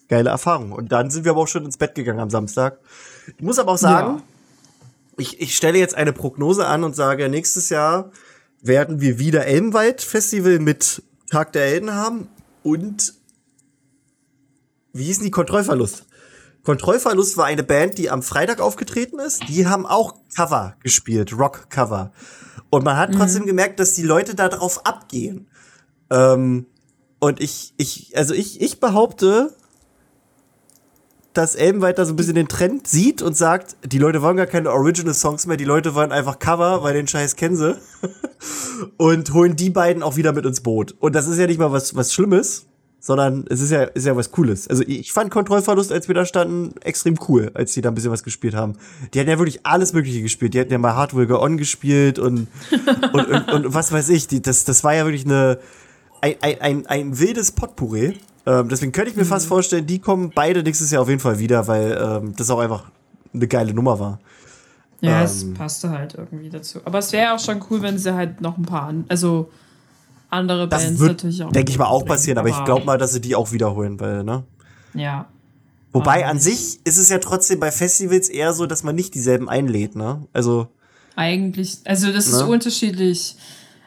[0.08, 0.72] geile Erfahrung.
[0.72, 2.78] Und dann sind wir aber auch schon ins Bett gegangen am Samstag.
[3.36, 4.22] Ich muss aber auch sagen,
[5.18, 8.10] ich, ich stelle jetzt eine Prognose an und sage, nächstes Jahr
[8.62, 12.28] werden wir wieder Elmwald Festival mit Tag der Helden haben
[12.62, 13.14] und
[14.92, 16.06] wie hießen die Kontrollverlust?
[16.68, 19.48] Kontrollverlust war eine Band, die am Freitag aufgetreten ist.
[19.48, 22.12] Die haben auch Cover gespielt, Rock-Cover.
[22.68, 25.48] Und man hat trotzdem gemerkt, dass die Leute da drauf abgehen.
[26.10, 26.66] Ähm,
[27.20, 29.56] und ich, ich, also ich, ich behaupte,
[31.32, 34.44] dass Elbenweit da so ein bisschen den Trend sieht und sagt, die Leute wollen gar
[34.44, 37.78] keine Original-Songs mehr, die Leute wollen einfach Cover, weil den Scheiß kennen sie.
[38.98, 40.94] und holen die beiden auch wieder mit ins Boot.
[41.00, 42.66] Und das ist ja nicht mal was, was Schlimmes,
[43.00, 44.68] sondern es ist ja, ist ja was Cooles.
[44.68, 48.10] Also ich fand Kontrollverlust, als wir da standen, extrem cool, als die da ein bisschen
[48.10, 48.74] was gespielt haben.
[49.14, 50.54] Die hatten ja wirklich alles Mögliche gespielt.
[50.54, 52.48] Die hatten ja mal Hardware Go On gespielt und,
[53.12, 54.26] und, und, und, was weiß ich.
[54.26, 55.58] Die, das, das war ja wirklich eine,
[56.20, 58.18] ein, ein, ein, wildes Potpourri.
[58.46, 61.38] Ähm, deswegen könnte ich mir fast vorstellen, die kommen beide nächstes Jahr auf jeden Fall
[61.38, 62.90] wieder, weil ähm, das auch einfach
[63.32, 64.18] eine geile Nummer war.
[65.00, 65.54] Ja, es Ähm.
[65.54, 66.80] passte halt irgendwie dazu.
[66.84, 69.50] Aber es wäre auch schon cool, wenn sie halt noch ein paar, also
[70.30, 71.52] andere Das Bands wird, natürlich auch.
[71.52, 74.24] denke ich mal, auch passieren, aber ich glaube mal, dass sie die auch wiederholen, weil,
[74.24, 74.44] ne?
[74.94, 75.26] Ja.
[75.92, 79.14] Wobei Ah, an sich ist es ja trotzdem bei Festivals eher so, dass man nicht
[79.14, 80.26] dieselben einlädt, ne?
[80.32, 80.68] Also,
[81.16, 82.46] Eigentlich, also das ist Ne?
[82.46, 83.36] unterschiedlich.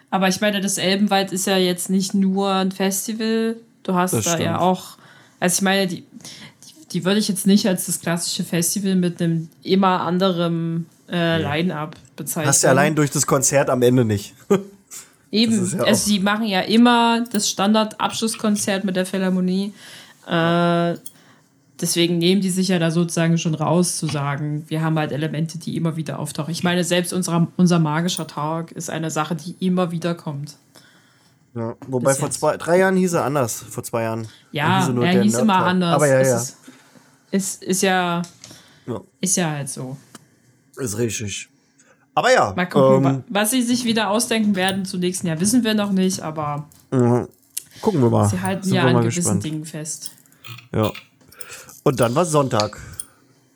[0.10, 3.56] Aber ich meine, das Elbenwald ist ja jetzt nicht nur ein Festival.
[3.84, 4.58] Du hast Das da ja stimmt.
[4.60, 4.98] auch,
[5.40, 9.22] also ich meine, die, die, die würde ich jetzt nicht als das klassische Festival mit
[9.22, 12.50] einem immer anderen äh, Line-Up bezeichnen.
[12.50, 14.34] hast du allein durch das Konzert am Ende nicht.
[15.32, 19.74] Eben, ja also sie machen ja immer das Standard-Abschlusskonzert mit der Philharmonie.
[20.28, 20.96] Äh,
[21.80, 25.58] deswegen nehmen die sich ja da sozusagen schon raus, zu sagen, wir haben halt Elemente,
[25.58, 26.52] die immer wieder auftauchen.
[26.52, 30.58] Ich meine, selbst unser, unser magischer Tag ist eine Sache, die immer wieder kommt.
[31.54, 32.40] Ja, wobei Bis vor jetzt.
[32.40, 33.62] zwei, drei Jahren hieß er anders.
[33.62, 34.28] Vor zwei Jahren.
[34.52, 35.96] Ja, hieß er er hieß immer anders.
[35.96, 36.38] Aber ja, Es ja.
[36.38, 36.58] Ist,
[37.32, 38.22] ist, ist ja,
[38.86, 39.02] Ja.
[39.20, 39.98] ist ja halt so.
[40.78, 41.50] Ist richtig.
[42.22, 42.54] Aber ja.
[42.56, 45.74] Mal gucken, ähm, wa- was sie sich wieder ausdenken werden zum nächsten Jahr, wissen wir
[45.74, 47.28] noch nicht, aber mhm.
[47.82, 48.30] Gucken wir mal.
[48.30, 49.44] sie halten Sind ja an gewissen gespannt.
[49.44, 50.12] Dingen fest.
[50.72, 50.92] Ja.
[51.84, 52.78] Und dann war Sonntag.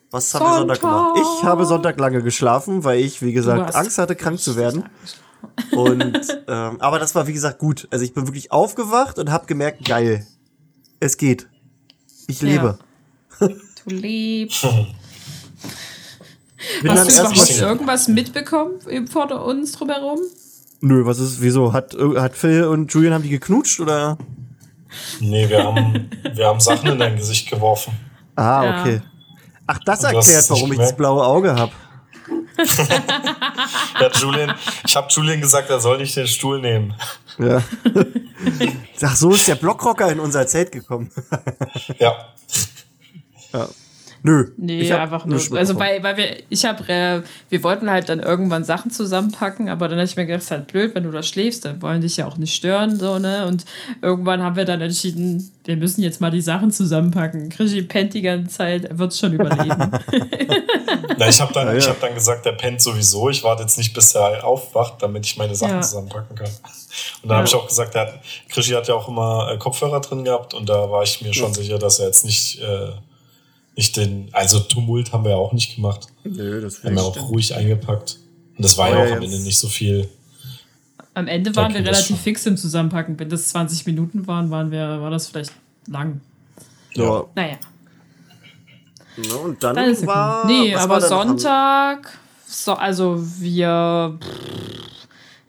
[0.09, 1.16] Was haben wir Sonntag gemacht?
[1.18, 1.34] Sonntag.
[1.38, 4.86] Ich habe Sonntag lange geschlafen, weil ich, wie gesagt, Angst hatte, krank zu werden.
[5.72, 7.88] Und ähm, aber das war wie gesagt gut.
[7.91, 10.26] Also ich bin wirklich aufgewacht und habe gemerkt, geil,
[10.99, 11.47] es geht.
[12.28, 12.47] Ich Ja.
[12.49, 12.80] lebe.
[13.39, 14.66] Du lebst.
[16.82, 18.74] Bin Hast dann du überhaupt irgendwas mitbekommen
[19.11, 20.20] vor uns drumherum?
[20.82, 21.41] Nö, was ist?
[21.41, 24.18] Wieso hat äh, hat Phil und Julian haben die geknutscht oder?
[25.20, 27.93] Nee, wir haben, wir haben Sachen in dein Gesicht geworfen.
[28.36, 28.82] Ah, Ja.
[28.82, 29.01] okay.
[29.68, 31.72] Ach, das erklärt, warum ich das blaue Auge habe.
[33.99, 34.53] Ja, Julian,
[34.86, 36.93] ich habe Julian gesagt, er soll nicht den Stuhl nehmen.
[37.38, 37.61] Ja.
[39.01, 41.11] Ach, so ist der Blockrocker in unser Zelt gekommen.
[41.99, 42.16] Ja.
[44.26, 44.48] Nö.
[44.58, 45.40] Nee, einfach nur.
[45.56, 49.88] Also weil, weil wir, ich habe, äh, wir wollten halt dann irgendwann Sachen zusammenpacken, aber
[49.88, 52.02] dann habe ich mir gedacht, es ist halt blöd, wenn du da schläfst, dann wollen
[52.02, 53.46] dich ja auch nicht stören, so, ne?
[53.46, 53.66] Und
[54.02, 57.50] irgendwann haben wir dann entschieden, wir müssen jetzt mal die Sachen zusammenpacken.
[57.50, 59.92] Krischi pennt die ganze Zeit, er wird es schon überleben.
[61.18, 61.78] Na, ich habe dann, Ja, ja.
[61.78, 63.30] Ich hab dann gesagt, der pennt sowieso.
[63.30, 65.82] Ich warte jetzt nicht, bis er aufwacht, damit ich meine Sachen Ja.
[65.82, 66.48] zusammenpacken kann.
[67.22, 67.54] Und dann habe Ja.
[67.54, 68.20] ich auch gesagt, der hat,
[68.50, 71.54] Krischi hat ja auch immer äh, Kopfhörer drin gehabt und da war ich mir schon
[71.54, 72.90] sicher, dass er jetzt nicht, äh,
[73.76, 76.08] nicht den, also Tumult haben wir ja auch nicht gemacht.
[76.24, 78.20] Nö, das Wir haben ja auch ruhig eingepackt.
[78.58, 80.10] Und das war Oh ja ja, auch am Ende nicht so viel.
[81.14, 83.20] Am Ende waren wir relativ fix im Zusammenpacken.
[83.20, 85.52] Wenn das 20 Minuten waren, waren wir, war das vielleicht
[85.88, 86.22] lang.
[86.94, 87.26] Ja.
[87.36, 87.58] Naja.
[89.18, 90.44] Ja, und dann, Dann ist war.
[90.44, 90.52] cool.
[90.52, 94.18] Nee, aber Sonntag, so, also wir.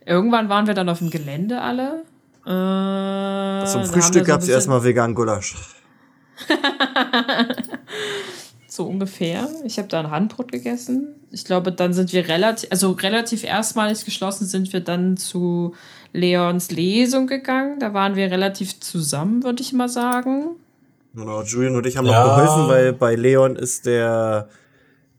[0.05, 2.05] Irgendwann waren wir dann auf dem Gelände alle.
[2.45, 5.57] Äh, Zum wir Frühstück so gab es erstmal vegan Gulasch.
[8.69, 9.49] So ungefähr.
[9.65, 11.15] Ich habe da ein Handbrot gegessen.
[11.31, 15.75] Ich glaube, dann sind wir relativ, also relativ erstmalig geschlossen sind wir dann zu
[16.13, 17.79] Leons Lesung gegangen.
[17.79, 20.57] Da waren wir relativ zusammen, würde ich mal sagen.
[21.15, 22.23] Genau, Julian und ich haben Ja.
[22.23, 24.49] noch geholfen, weil bei Leon ist der,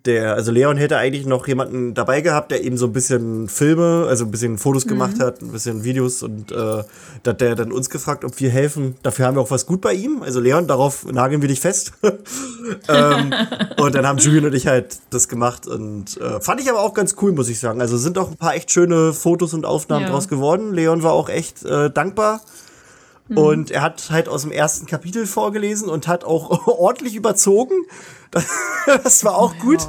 [0.07, 4.05] der, also Leon hätte eigentlich noch jemanden dabei gehabt, der ihm so ein bisschen Filme,
[4.09, 4.89] also ein bisschen Fotos Mhm.
[4.89, 6.83] gemacht hat, ein bisschen Videos und äh, da
[7.31, 8.95] hat der dann uns gefragt, ob wir helfen.
[9.03, 10.23] Dafür haben wir auch was gut bei ihm.
[10.23, 11.91] Also Leon, darauf nageln wir dich fest.
[12.87, 13.33] ähm,
[13.77, 16.93] und dann haben Julian und ich halt das gemacht und äh, fand ich aber auch
[16.93, 17.81] ganz cool, muss ich sagen.
[17.81, 20.11] Also sind auch ein paar echt schöne Fotos und Aufnahmen Ja.
[20.11, 20.73] draus geworden.
[20.73, 22.41] Leon war auch echt äh, dankbar.
[23.29, 23.37] Mhm.
[23.37, 27.75] Und er hat halt aus dem ersten Kapitel vorgelesen und hat auch ordentlich überzogen.
[29.03, 29.79] Das, war auch gut.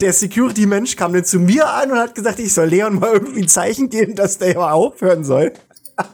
[0.00, 3.42] Der Security-Mensch kam dann zu mir an und hat gesagt, ich soll Leon mal irgendwie
[3.42, 5.52] ein Zeichen geben, dass der mal aufhören soll.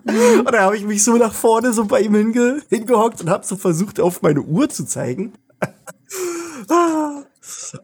[0.04, 0.40] Mhm.
[0.40, 3.46] Und da habe ich mich so nach vorne so bei ihm hinge hingehockt und habe
[3.46, 5.32] so versucht, auf meine Uhr zu zeigen.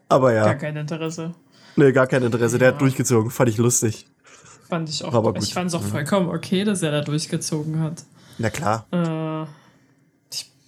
[0.09, 1.33] Aber ja, Gar kein Interesse.
[1.75, 2.59] nee, gar kein Interesse.
[2.59, 3.31] Der hat durchgezogen.
[3.31, 4.05] Fand ich lustig.
[4.69, 5.13] Fand ich auch.
[5.13, 5.43] Aber gut.
[5.43, 8.03] ich fand es auch vollkommen okay, dass er da durchgezogen hat.
[8.37, 8.85] Na klar.
[8.91, 9.45] Äh,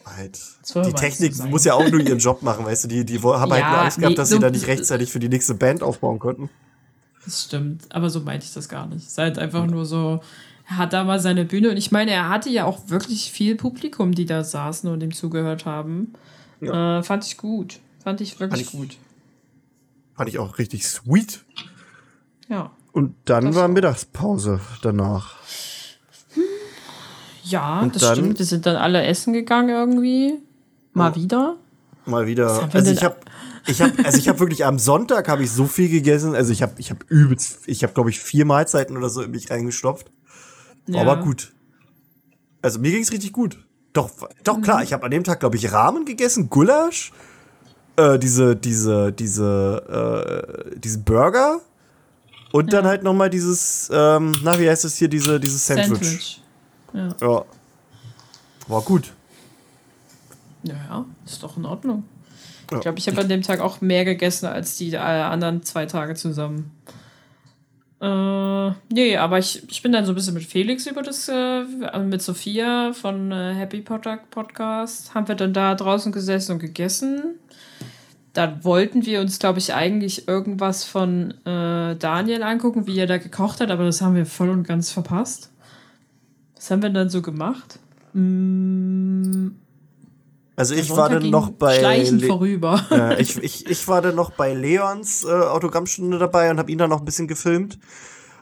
[0.06, 0.40] Halt.
[0.62, 2.88] Soll Die Technik muss ja auch nur ihren Job machen, weißt du?
[2.90, 5.12] Die, die haben halt Ja, nur Angst gehabt, nee, dass so- sie da nicht rechtzeitig
[5.12, 6.50] für die nächste Band aufbauen konnten.
[7.26, 9.04] Das stimmt, aber so meinte ich das gar nicht.
[9.04, 10.22] Es ist halt einfach nur so,
[10.70, 13.56] er hat da mal seine Bühne und ich meine, er hatte ja auch wirklich viel
[13.56, 16.14] Publikum, die da saßen und ihm zugehört haben.
[16.62, 17.80] Äh, fand ich gut.
[18.04, 18.98] Fand ich wirklich Fand gut.
[20.16, 21.44] Fand ich auch richtig sweet.
[22.48, 22.72] Ja.
[22.92, 23.70] Und dann war auch.
[23.70, 25.36] Mittagspause danach.
[27.46, 28.40] Ja, Und das dann- stimmt.
[28.40, 30.36] Wir sind dann alle essen gegangen irgendwie.
[30.94, 31.58] Mal wieder.
[32.06, 32.64] Mal wieder.
[32.64, 33.16] Also denn ich habe
[33.68, 36.62] ich habe also ich habe wirklich am Sonntag habe ich so viel gegessen, also ich
[36.62, 40.08] habe ich habe übelst ich habe glaube ich vier Mahlzeiten oder so in mich reingestopft.
[40.88, 41.02] Ja.
[41.02, 41.52] Aber gut.
[42.62, 43.58] Also mir ging's richtig gut.
[43.94, 44.10] Doch
[44.44, 47.12] doch klar, ich habe an dem Tag glaube ich Ramen gegessen, Gulasch,
[47.98, 51.60] äh, diese diese diese äh, diesen Burger
[52.52, 55.88] und dann halt noch mal dieses ähm, na wie heißt das hier diese dieses Sandwich.
[56.00, 56.42] Sandwich.
[56.96, 57.46] Ja.
[58.68, 59.14] War gut.
[60.64, 62.04] Ja, ja, ist doch in Ordnung.
[62.72, 62.78] Ja.
[62.78, 65.86] Ich glaube, ich habe an dem Tag auch mehr gegessen als die äh, anderen zwei
[65.86, 66.72] Tage zusammen.
[68.02, 71.64] Äh, nee, aber ich, ich bin dann so ein bisschen mit Felix über das, äh,
[72.00, 77.36] mit Sophia von äh, Happy Potter Podcast, haben wir dann da draußen gesessen und gegessen.
[78.34, 83.18] Da wollten wir uns, glaube ich, eigentlich irgendwas von äh, Daniel angucken, wie er da
[83.18, 85.52] gekocht hat, aber das haben wir voll und ganz verpasst.
[86.66, 87.78] Was haben wir dann so gemacht?
[88.14, 89.50] Mm,
[90.56, 92.84] Also ich war dann noch bei Schleichend Le- vorüber.
[92.90, 96.80] Ja, ich, ich, ich war dann noch bei Leons äh, Autogrammstunde dabei und habe ihn
[96.80, 97.78] dann noch ein bisschen gefilmt.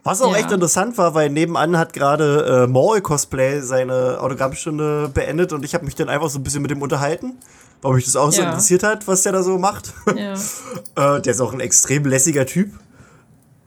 [0.06, 0.40] Was auch Ja.
[0.40, 5.74] echt interessant war, weil nebenan hat gerade äh, Maul Cosplay seine Autogrammstunde beendet und ich
[5.74, 7.34] habe mich dann einfach so ein bisschen mit ihm unterhalten,
[7.82, 8.48] weil mich das auch so Ja.
[8.48, 9.94] interessiert hat, was der da so macht.
[10.16, 10.34] ja.
[11.18, 12.72] äh, der ist auch ein extrem lässiger Typ.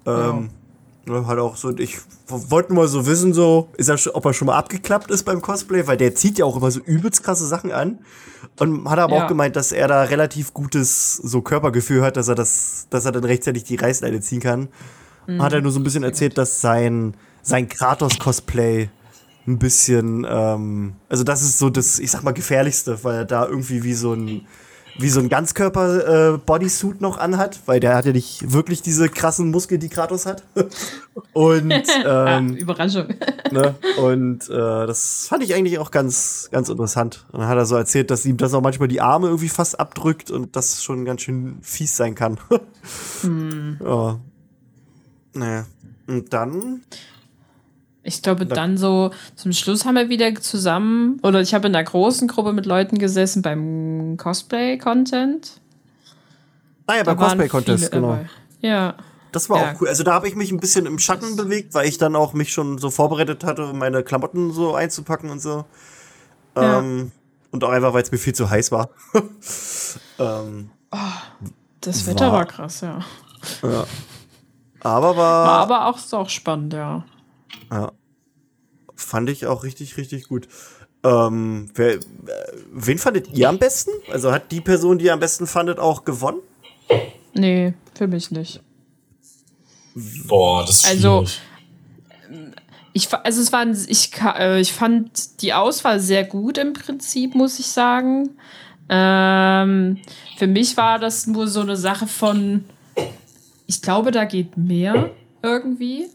[0.06, 0.48] Ähm,
[1.06, 1.98] ne, hat auch so, ich
[2.28, 5.86] wollte mal so wissen, so, ist er, ob er schon mal abgeklappt ist beim Cosplay,
[5.86, 7.98] weil der zieht ja auch immer so übelst krasse Sachen an.
[8.58, 9.24] Und hat aber Ja.
[9.24, 13.12] auch gemeint, dass er da relativ gutes so Körpergefühl hat, dass er das, dass er
[13.12, 14.68] dann rechtzeitig die Reißleine ziehen kann.
[15.40, 18.88] Hat er nur so ein bisschen erzählt, dass sein, sein Kratos-Cosplay
[19.48, 23.46] ein bisschen, ähm, also das ist so das, ich sag mal, gefährlichste, weil er da
[23.46, 24.46] irgendwie wie so ein,
[24.98, 29.80] wie so ein Ganzkörper-Bodysuit noch anhat, weil der hat ja nicht wirklich diese krassen Muskeln,
[29.80, 30.42] die Kratos hat.
[31.32, 31.72] Und,
[32.04, 33.08] Ah, ähm, Überraschung.
[33.50, 33.74] ne?
[33.98, 37.26] Und äh, das fand ich eigentlich auch ganz, ganz interessant.
[37.32, 39.78] Und dann hat er so erzählt, dass ihm das auch manchmal die Arme irgendwie fast
[39.80, 42.38] abdrückt und das schon ganz schön fies sein kann.
[43.80, 44.20] Ja.
[45.34, 45.66] Naja.
[46.06, 46.82] Und dann
[48.06, 51.84] Ich glaube, dann so zum Schluss haben wir wieder zusammen, oder ich habe in einer
[51.84, 55.60] großen Gruppe mit Leuten gesessen beim Cosplay-Content.
[56.86, 58.10] Ah ja, beim Cosplay-Contest, genau.
[58.12, 58.28] dabei.
[58.60, 58.94] Ja.
[59.32, 59.72] Das war Ja.
[59.72, 59.88] auch cool.
[59.88, 62.52] Also da habe ich mich ein bisschen im Schatten bewegt, weil ich dann auch mich
[62.52, 65.64] schon so vorbereitet hatte, meine Klamotten so einzupacken und so.
[66.56, 66.78] Ja.
[66.78, 67.10] Ähm,
[67.50, 68.90] und auch einfach, weil es mir viel zu heiß war.
[70.18, 70.70] ähm,
[71.80, 73.00] Das Wetter War- war krass, ja.
[74.80, 77.04] aber war, War aber auch, auch spannend, ja.
[77.70, 77.92] Ja,
[78.94, 80.48] fand ich auch richtig, richtig gut.
[81.04, 81.98] Ähm, wer,
[82.72, 83.90] wen fandet ihr am besten?
[84.10, 86.40] Also hat die Person, die ihr am besten fandet, auch gewonnen?
[87.34, 88.60] Nee, für mich nicht.
[90.26, 91.40] Boah, das ist Also, schwierig.
[92.92, 97.34] Ich, also es war, ein- ich, äh, ich fand die Auswahl sehr gut im Prinzip,
[97.34, 98.30] muss ich sagen.
[98.88, 99.98] Ähm,
[100.38, 102.64] für mich war das nur so eine Sache von,
[103.66, 105.10] ich glaube, da geht mehr
[105.42, 106.06] irgendwie.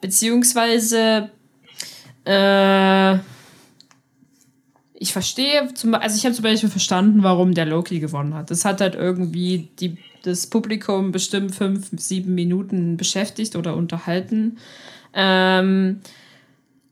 [0.00, 1.30] Beziehungsweise,
[2.24, 3.14] äh,
[4.98, 8.50] ich verstehe, zum, also ich habe zum Beispiel verstanden, warum der Loki gewonnen hat.
[8.50, 14.58] Das hat halt irgendwie die, das Publikum bestimmt fünf, sieben Minuten beschäftigt oder unterhalten.
[15.12, 16.00] Ähm,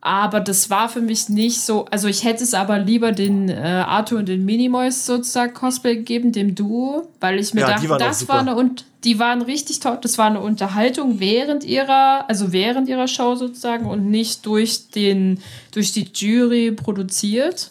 [0.04, 1.86] aber das war für mich nicht so.
[1.90, 3.54] Also, ich hätte es aber lieber den äh,
[3.86, 8.28] Arthur und den Minimoys sozusagen Cosplay gegeben, dem Duo, weil ich mir Ja, dachte, das
[8.28, 9.98] war eine und die waren richtig toll.
[10.00, 15.40] Das war eine Unterhaltung während ihrer, also während ihrer Show sozusagen und nicht durch den,
[15.72, 17.70] durch die Jury produziert.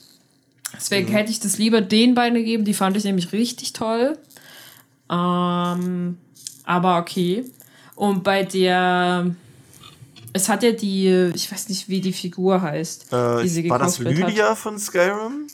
[0.76, 1.14] Deswegen Mhm.
[1.14, 2.66] hätte ich das lieber den beiden gegeben.
[2.66, 4.18] Die fand ich nämlich richtig toll.
[5.10, 6.18] Ähm,
[6.64, 7.46] aber okay.
[7.96, 9.36] Und bei der.
[10.34, 11.32] Es hat ja die.
[11.36, 13.14] Ich weiß nicht, wie die Figur heißt.
[13.14, 14.30] Äh, die sie war das gecosplayt hat.
[14.30, 15.48] Lydia von Skyrim?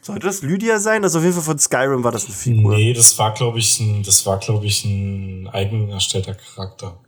[0.00, 1.04] Sollte das Lydia sein?
[1.04, 2.74] Also auf jeden Fall von Skyrim war das eine Figur.
[2.74, 6.98] Nee, das war, glaube ich, ein, das war, glaube ich, ein eigen erstellter Charakter.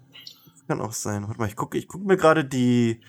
[0.69, 1.27] Kann auch sein.
[1.27, 3.01] Warte mal, ich gucke ich guck mir gerade die.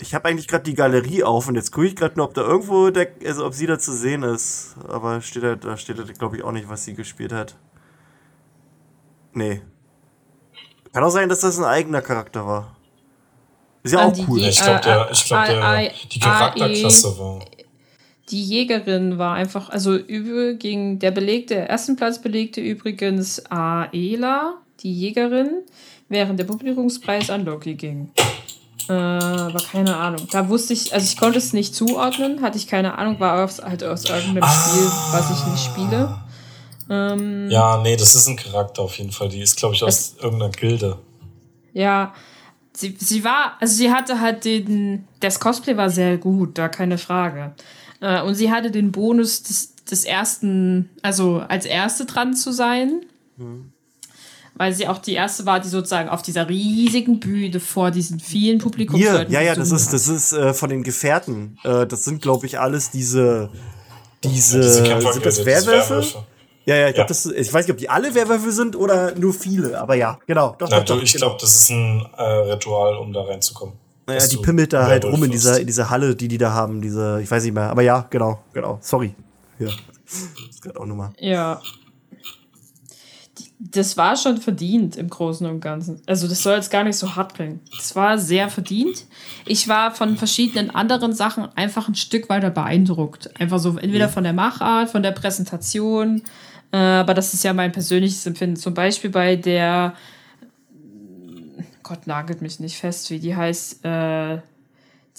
[0.00, 2.42] Ich habe eigentlich gerade die Galerie auf und jetzt gucke ich gerade nur, ob da
[2.42, 4.76] irgendwo, der, also ob sie da zu sehen ist.
[4.86, 7.56] Aber steht da, da steht da, glaube ich, auch nicht, was sie gespielt hat.
[9.34, 9.60] Nee.
[10.92, 12.76] Kann auch sein, dass das ein eigener Charakter war.
[13.82, 14.40] Ist ja Ah, auch die- cool.
[14.40, 17.38] Ja, ich glaube, der, äh, ich glaub, der, I- I- die Charakterklasse war.
[18.30, 24.92] Die Jägerin war einfach, also über ging der belegte, ersten Platz belegte übrigens Aela, die
[24.92, 25.62] Jägerin,
[26.10, 28.10] während der Publikumspreis an Loki ging.
[28.88, 30.26] Äh, aber keine Ahnung.
[30.30, 33.62] Da wusste ich, also ich konnte es nicht zuordnen, hatte ich keine Ahnung, war aus,
[33.62, 36.18] halt aus irgendeinem Spiel, was ich nicht spiele.
[36.90, 39.28] Ähm, Ja, nee, das ist ein Charakter auf jeden Fall.
[39.28, 40.98] Die ist, glaube ich, aus irgendeiner Gilde.
[41.72, 42.14] Ja,
[42.72, 46.98] sie, sie war, also sie hatte halt den, das Cosplay war sehr gut, da keine
[46.98, 47.54] Frage.
[48.00, 53.04] Äh, und sie hatte den Bonus des, des ersten, also als erste dran zu sein.
[53.36, 53.72] Mhm.
[54.54, 58.58] Weil sie auch die erste war, die sozusagen auf dieser riesigen Bühne vor diesen vielen
[58.58, 59.32] Publikumsleuten.
[59.32, 61.58] Ja, ja, das ist, das ist äh, von den Gefährten.
[61.62, 63.50] Äh, das sind, glaube ich, alles diese,
[64.24, 66.24] diese, ja, diese sind das Werwölfe?
[66.68, 67.30] Ja, ja, ich glaube, ja.
[67.32, 70.54] ich weiß nicht, ob die alle Werwölfe sind oder nur viele, aber ja, genau.
[70.58, 71.28] Doch, Na, doch, doch, ich genau.
[71.28, 73.74] glaube, das ist ein äh, Ritual, um da reinzukommen.
[74.06, 76.82] Naja, die pimmelt da halt rum in dieser, in dieser Halle, die die da haben,
[76.82, 79.14] diese, ich weiß nicht mehr, aber ja, genau, genau, sorry.
[79.58, 79.68] Ja,
[80.04, 81.12] das ist auch nochmal.
[81.18, 81.62] Ja.
[83.60, 86.02] Das war schon verdient im Großen und Ganzen.
[86.06, 87.60] Also, das soll jetzt gar nicht so hart klingen.
[87.76, 89.06] Das war sehr verdient.
[89.46, 93.30] Ich war von verschiedenen anderen Sachen einfach ein Stück weiter beeindruckt.
[93.40, 96.22] Einfach so, entweder von der Machart, von der Präsentation, äh,
[96.76, 98.56] aber das ist ja mein persönliches Empfinden.
[98.56, 99.94] Zum Beispiel bei der,
[101.82, 104.38] Gott nagelt mich nicht fest, wie die heißt, äh,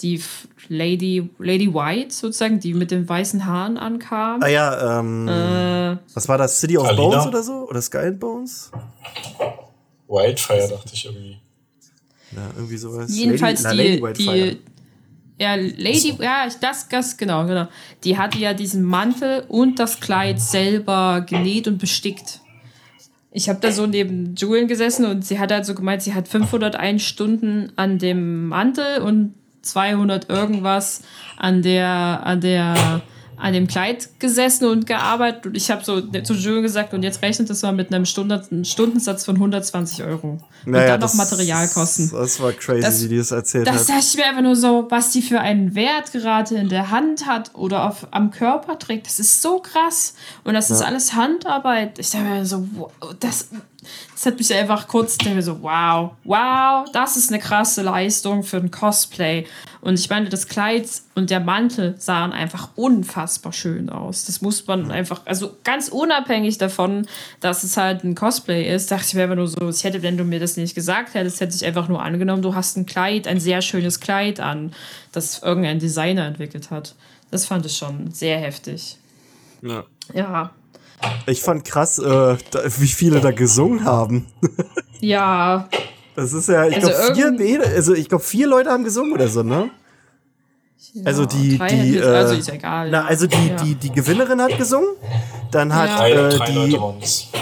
[0.02, 0.22] die
[0.68, 4.42] Lady, Lady White sozusagen, die mit den weißen Haaren ankam.
[4.42, 6.60] Ah ja, ähm, äh, was war das?
[6.60, 7.02] City of Alina?
[7.02, 7.68] Bones oder so?
[7.68, 8.70] Oder Sky and Bones?
[10.08, 11.38] Wildfire dachte ich irgendwie.
[12.32, 13.14] Ja, irgendwie sowas.
[13.14, 14.60] Jedenfalls Lady, die, die,
[15.40, 17.66] ja, Lady, ja, das, das, genau, genau.
[18.04, 22.40] Die hatte ja diesen Mantel und das Kleid selber genäht und bestickt.
[23.32, 26.28] Ich habe da so neben Julian gesessen und sie hat halt so gemeint, sie hat
[26.28, 31.04] 501 Stunden an dem Mantel und 200 irgendwas
[31.38, 33.00] an der, an der
[33.40, 37.22] an dem Kleid gesessen und gearbeitet und ich habe so zu Jules gesagt, und jetzt
[37.22, 40.40] rechnet das mal mit einem Stunden, Stundensatz von 120 Euro.
[40.66, 42.10] Und naja, dann noch Materialkosten.
[42.12, 43.80] Das war crazy, das, wie die das erzählt das hat.
[43.80, 46.90] Das dachte ich mir einfach nur so, was die für einen Wert gerade in der
[46.90, 49.06] Hand hat oder auf, am Körper trägt.
[49.06, 50.14] Das ist so krass.
[50.44, 50.76] Und das ja.
[50.76, 51.98] ist alles Handarbeit.
[51.98, 52.68] Ich dachte mir so,
[53.20, 53.48] das,
[54.12, 58.42] das hat mich einfach kurz, ich mir so, wow, wow, das ist eine krasse Leistung
[58.42, 59.46] für ein Cosplay.
[59.80, 64.26] Und ich meine, das Kleid und der Mantel sahen einfach unfassbar schön aus.
[64.26, 67.06] Das muss man einfach, also ganz unabhängig davon,
[67.40, 70.18] dass es halt ein Cosplay ist, dachte ich mir einfach nur so, ich hätte, wenn
[70.18, 73.26] du mir das nicht gesagt hättest, hätte ich einfach nur angenommen, du hast ein Kleid,
[73.26, 74.74] ein sehr schönes Kleid an,
[75.12, 76.94] das irgendein Designer entwickelt hat.
[77.30, 78.98] Das fand ich schon sehr heftig.
[79.62, 79.84] Ja.
[80.12, 80.50] Ja.
[81.26, 82.36] Ich fand krass, äh,
[82.78, 84.26] wie viele da gesungen haben.
[85.00, 85.68] ja.
[86.16, 89.12] Das ist ja, ich also glaube, vier, nee, also ich glaube, vier Leute haben gesungen
[89.12, 89.70] oder so, ne?
[90.92, 92.90] Ja, also die, die, äh, also ist egal.
[92.90, 93.56] Na, also die, ja.
[93.56, 94.88] die, die Gewinnerin hat gesungen.
[95.50, 96.28] Dann hat ja.
[96.28, 96.78] äh, die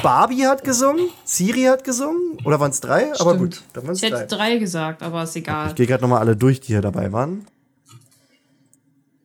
[0.02, 2.38] Barbie hat gesungen, Siri hat gesungen.
[2.44, 3.04] Oder waren es drei?
[3.04, 3.20] Stimmt.
[3.20, 4.06] Aber gut, dann waren es drei.
[4.08, 5.68] Ich hätte drei gesagt, aber ist egal.
[5.68, 7.46] Ich gehe gerade nochmal alle durch, die hier dabei waren.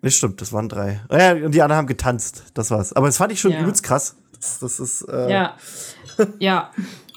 [0.02, 1.02] Nee, stimmt, das waren drei.
[1.10, 2.94] Ah ja, und die anderen haben getanzt, das war's.
[2.94, 4.16] Aber das fand ich schon übelst krass.
[4.44, 5.02] Das, das ist.
[5.04, 5.58] Äh, ja.
[6.40, 6.72] ja.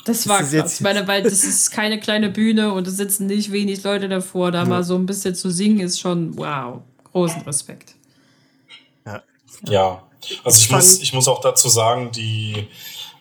[0.04, 0.74] Das war das krass.
[0.74, 4.52] Ich meine, weil das ist keine kleine Bühne und es sitzen nicht wenig Leute davor.
[4.52, 4.64] Da ja.
[4.64, 6.82] mal so ein bisschen zu singen ist schon wow.
[7.10, 7.96] Großen Respekt.
[9.04, 9.22] Ja.
[9.64, 10.02] Ja.
[10.44, 12.68] Also ich muss, ich muss auch dazu sagen, die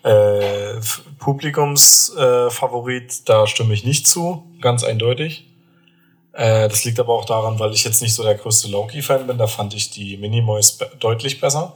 [0.04, 0.80] äh,
[1.18, 5.48] Publikumsfavorit, äh, da stimme ich nicht zu, ganz eindeutig.
[6.34, 9.40] Äh, das liegt aber auch daran, weil ich jetzt nicht so der größte Loki-Fan bin.
[9.40, 11.76] Da fand ich die Minimoys deutlich besser.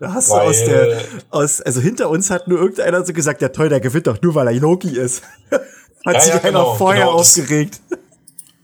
[0.00, 3.42] Da hast weil, du aus der, aus, also hinter uns hat nur irgendeiner so gesagt,
[3.42, 5.22] ja toll, der gewinnt doch nur, weil er Loki ist.
[5.50, 7.80] hat ja, sich ja, einer genau, vorher genau, aufgeregt.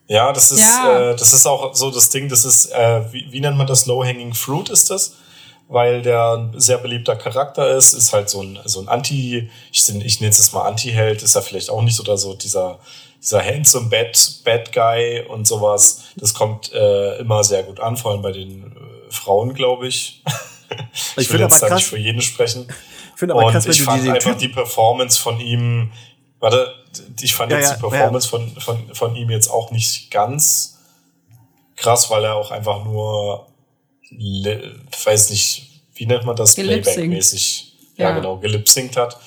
[0.08, 1.10] ja, das ist, ja.
[1.10, 3.84] Äh, das ist auch so das Ding, das ist, äh, wie, wie nennt man das?
[3.84, 5.16] Low-Hanging Fruit ist das?
[5.68, 9.86] Weil der ein sehr beliebter Charakter ist, ist halt so ein, so ein Anti, ich,
[9.88, 12.78] ich nenne es jetzt mal Anti-Held, ist er vielleicht auch nicht oder so dieser,
[13.20, 16.04] dieser handsome Bad, Bad Guy und sowas.
[16.16, 20.22] Das kommt äh, immer sehr gut an, vor allem bei den äh, Frauen, glaube ich.
[20.92, 22.66] ich, ich will jetzt da nicht für jeden sprechen.
[23.14, 25.92] Ich finde aber und krass, wenn ich fand die einfach die Performance von ihm,
[26.40, 26.74] warte,
[27.20, 28.30] ich fand ja, jetzt ja, die Performance ja.
[28.30, 30.78] von, von, von ihm jetzt auch nicht ganz
[31.76, 33.46] krass, weil er auch einfach nur,
[34.10, 38.12] weiß nicht, wie nennt man das, Playback-mäßig, ja.
[38.12, 39.18] genau, gelipsingt hat.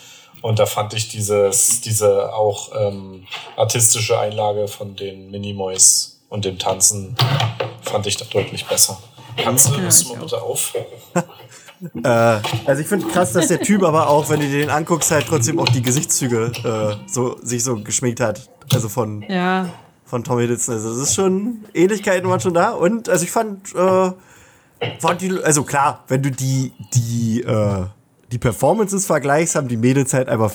[0.42, 3.28] Und da fand ich dieses, diese auch ähm,
[3.58, 7.16] artistische Einlage von den Minimoys und dem Tanzen
[7.82, 9.02] fand ich da deutlich besser.
[9.44, 10.74] Kannst du das mal bitte auf?
[12.04, 12.08] äh,
[12.66, 15.60] also ich finde krass, dass der Typ aber auch, wenn du den anguckst, halt trotzdem
[15.60, 18.50] auch die Gesichtszüge äh, so, sich so geschminkt hat.
[18.74, 19.70] Also von, ja.
[20.06, 20.76] von Tom Hiddleston.
[20.76, 22.72] Also es ist schon, Ähnlichkeiten waren schon da.
[22.72, 24.12] Und also ich fand, äh,
[25.00, 27.86] fand die, also klar, wenn du die, die, äh,
[28.32, 30.52] die Performances vergleichst, haben die Mädels halt einfach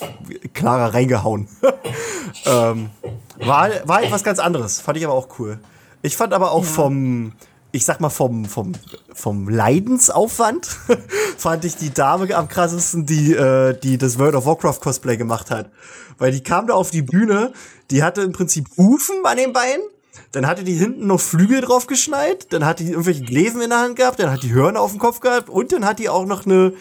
[0.53, 1.49] klarer reingehauen.
[2.47, 2.91] ähm,
[3.39, 4.81] war, war etwas ganz anderes.
[4.81, 5.59] Fand ich aber auch cool.
[6.03, 6.69] Ich fand aber auch ja.
[6.69, 7.33] vom
[7.75, 8.73] ich sag mal, vom, vom,
[9.13, 10.67] vom Leidensaufwand
[11.37, 15.51] fand ich die Dame am krassesten, die, äh, die das World of Warcraft Cosplay gemacht
[15.51, 15.71] hat.
[16.17, 17.53] Weil die kam da auf die Bühne,
[17.91, 19.83] die hatte im Prinzip Hufen an den Beinen,
[20.31, 23.81] dann hatte die hinten noch Flügel drauf geschneit, dann hat die irgendwelche Gläsen in der
[23.81, 26.27] Hand gehabt, dann hat die Hörner auf dem Kopf gehabt und dann hat die auch
[26.27, 26.75] noch eine,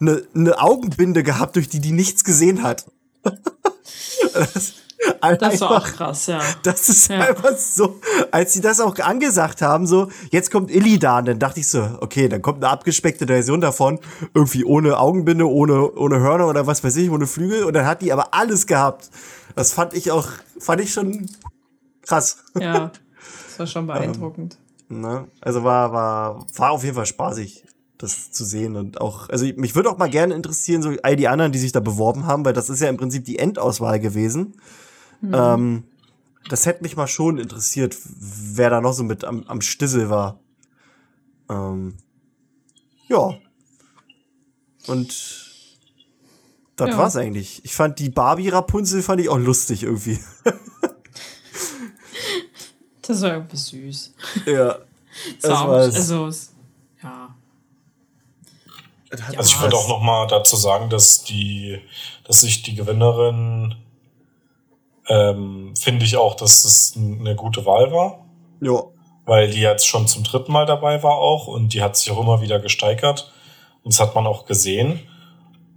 [0.00, 2.86] eine, eine Augenbinde gehabt, durch die die nichts gesehen hat.
[4.32, 4.72] das,
[5.38, 6.40] das war auch krass, ja.
[6.62, 7.20] Das ist ja.
[7.20, 11.68] einfach so, als sie das auch angesagt haben, so, jetzt kommt Illidan, dann dachte ich
[11.68, 13.98] so, okay, dann kommt eine abgespeckte Version davon,
[14.34, 18.02] irgendwie ohne Augenbinde, ohne, ohne Hörner oder was weiß ich, ohne Flügel, und dann hat
[18.02, 19.10] die aber alles gehabt.
[19.56, 20.28] Das fand ich auch,
[20.58, 21.26] fand ich schon
[22.02, 22.38] krass.
[22.58, 22.92] Ja,
[23.48, 24.58] das war schon beeindruckend.
[24.90, 25.28] Ähm, ne?
[25.40, 27.64] Also war, war, war auf jeden Fall spaßig
[28.02, 31.28] das zu sehen und auch, also mich würde auch mal gerne interessieren, so all die
[31.28, 34.54] anderen, die sich da beworben haben, weil das ist ja im Prinzip die Endauswahl gewesen.
[35.20, 35.34] Mhm.
[35.34, 35.84] Ähm,
[36.48, 40.40] das hätte mich mal schon interessiert, wer da noch so mit am, am Stissel war.
[41.48, 41.96] Ähm,
[43.08, 43.34] ja.
[44.86, 45.08] Und
[46.76, 46.98] das ja.
[46.98, 47.64] war's eigentlich.
[47.64, 50.18] Ich fand die Barbie Rapunzel fand ich auch lustig irgendwie.
[53.02, 54.14] das war irgendwie süß.
[54.46, 54.78] Ja.
[55.42, 56.30] Das war also,
[57.02, 57.34] ja.
[59.10, 61.78] Also ich würde auch noch mal dazu sagen, dass die,
[62.24, 63.74] dass sich die Gewinnerin
[65.10, 68.24] ähm, finde ich auch, dass es eine gute Wahl war.
[68.60, 68.84] Ja.
[69.26, 72.20] Weil die jetzt schon zum dritten Mal dabei war auch und die hat sich auch
[72.20, 73.32] immer wieder gesteigert.
[73.82, 75.00] Und das hat man auch gesehen.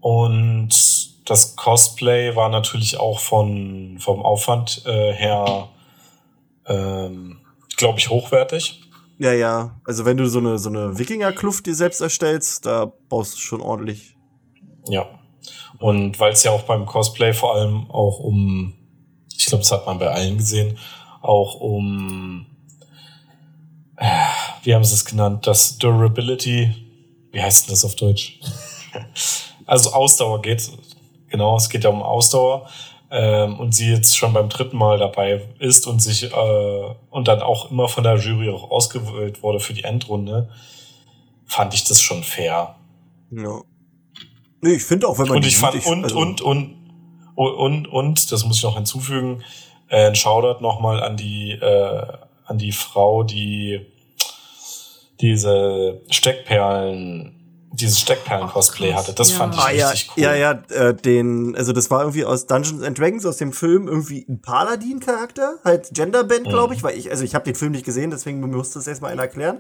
[0.02, 0.70] Und
[1.26, 5.70] das Cosplay war natürlich auch von, vom Aufwand äh, her,
[6.68, 7.40] ähm,
[7.76, 8.82] glaube ich, hochwertig.
[9.18, 9.80] Ja, ja.
[9.86, 13.62] Also wenn du so eine, so eine Wikinger-Kluft dir selbst erstellst, da baust du schon
[13.62, 14.16] ordentlich.
[14.88, 15.08] Ja.
[15.80, 18.74] Und weil es ja auch beim Cosplay vor allem auch um
[19.54, 20.78] glaube, das hat man bei allen gesehen,
[21.22, 22.46] auch um,
[23.98, 24.06] äh,
[24.64, 26.74] wie haben sie es genannt, das Durability,
[27.32, 28.40] wie heißt denn das auf Deutsch?
[29.66, 30.70] also Ausdauer geht,
[31.30, 32.68] genau, es geht ja um Ausdauer.
[33.12, 37.44] Ähm, und sie jetzt schon beim dritten Mal dabei ist und sich äh, und dann
[37.44, 40.50] auch immer von der Jury auch ausgewählt wurde für die Endrunde,
[41.46, 42.76] fand ich das schon fair.
[43.30, 43.62] Ja.
[44.62, 46.83] Nee, ich finde auch, wenn man und ich fand und also und und
[47.36, 49.44] und, und, das muss ich noch hinzufügen,
[49.90, 52.06] äh, ein Shoutout nochmal an die, äh,
[52.46, 53.86] an die Frau, die
[55.20, 59.14] diese Steckperlen, dieses Steckperlen-Cosplay hatte.
[59.14, 59.38] Das ja.
[59.38, 60.24] fand ich ah, richtig ja, cool.
[60.24, 63.88] Ja, ja, äh, den, also das war irgendwie aus Dungeons and Dragons, aus dem Film,
[63.88, 66.74] irgendwie ein Paladin-Charakter, halt Genderband, glaube mhm.
[66.74, 69.24] ich, weil ich, also ich habe den Film nicht gesehen, deswegen musste das erstmal einer
[69.24, 69.60] erklären.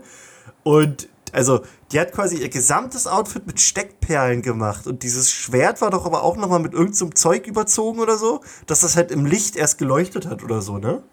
[0.63, 1.61] Und also,
[1.91, 4.87] die hat quasi ihr gesamtes Outfit mit Steckperlen gemacht.
[4.87, 8.41] Und dieses Schwert war doch aber auch nochmal mit irgendeinem so Zeug überzogen oder so,
[8.67, 11.03] dass das halt im Licht erst geleuchtet hat oder so, ne?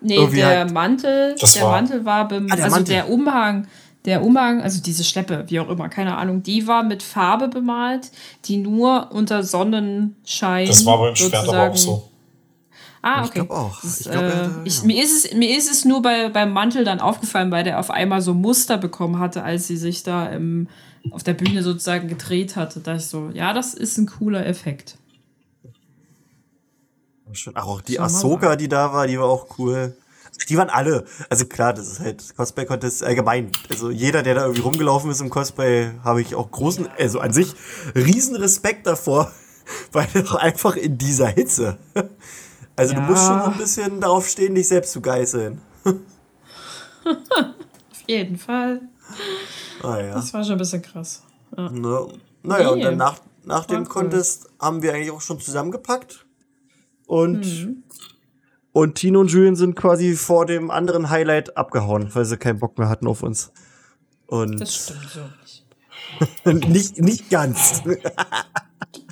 [0.00, 2.94] Nee, Irgendwie der halt Mantel, der war Mantel war, ah, der also Mantel.
[2.94, 3.66] der Umhang,
[4.04, 8.12] der Umhang, also diese Schleppe, wie auch immer, keine Ahnung, die war mit Farbe bemalt,
[8.44, 10.68] die nur unter Sonnenschein.
[10.68, 12.08] Das war beim Schwert aber auch so.
[13.02, 13.26] Ah, okay.
[13.26, 13.80] Ich glaube auch.
[13.80, 16.84] Das, ich glaub, äh, ich, mir, ist es, mir ist es nur bei, beim Mantel
[16.84, 20.68] dann aufgefallen, weil der auf einmal so Muster bekommen hatte, als sie sich da im,
[21.10, 22.80] auf der Bühne sozusagen gedreht hatte.
[22.80, 24.98] Da ich so, ja, das ist ein cooler Effekt.
[27.54, 29.96] Ach, auch die Ahsoka, die da war, die war auch cool.
[30.48, 31.04] Die waren alle.
[31.28, 33.50] Also klar, das ist halt Cosplay-Contest allgemein.
[33.70, 37.32] Also jeder, der da irgendwie rumgelaufen ist im Cosplay, habe ich auch großen, also an
[37.32, 37.54] sich
[37.94, 39.32] riesen Respekt davor,
[39.92, 41.78] weil doch einfach in dieser Hitze
[42.78, 43.00] also ja.
[43.00, 45.60] du musst schon ein bisschen darauf stehen, dich selbst zu geißeln.
[45.84, 45.94] Auf
[48.06, 48.82] jeden Fall.
[49.82, 50.14] Ah, ja.
[50.14, 51.24] Das war schon ein bisschen krass.
[51.56, 51.70] Ja.
[51.70, 52.08] Ne?
[52.42, 52.72] Naja, nee.
[52.72, 53.88] und dann nach, nach dem cool.
[53.88, 56.24] Contest haben wir eigentlich auch schon zusammengepackt.
[57.06, 57.82] Und, mhm.
[58.72, 62.78] und Tino und Julian sind quasi vor dem anderen Highlight abgehauen, weil sie keinen Bock
[62.78, 63.50] mehr hatten auf uns.
[64.26, 65.64] Und das stimmt so nicht.
[66.68, 67.82] nicht, nicht ganz.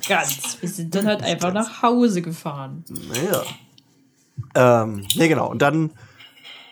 [0.07, 0.57] ganz.
[0.61, 2.83] Wir sind dann halt einfach nach Hause gefahren.
[3.09, 3.43] Naja.
[4.55, 5.49] Ähm, nee, genau.
[5.49, 5.91] Und dann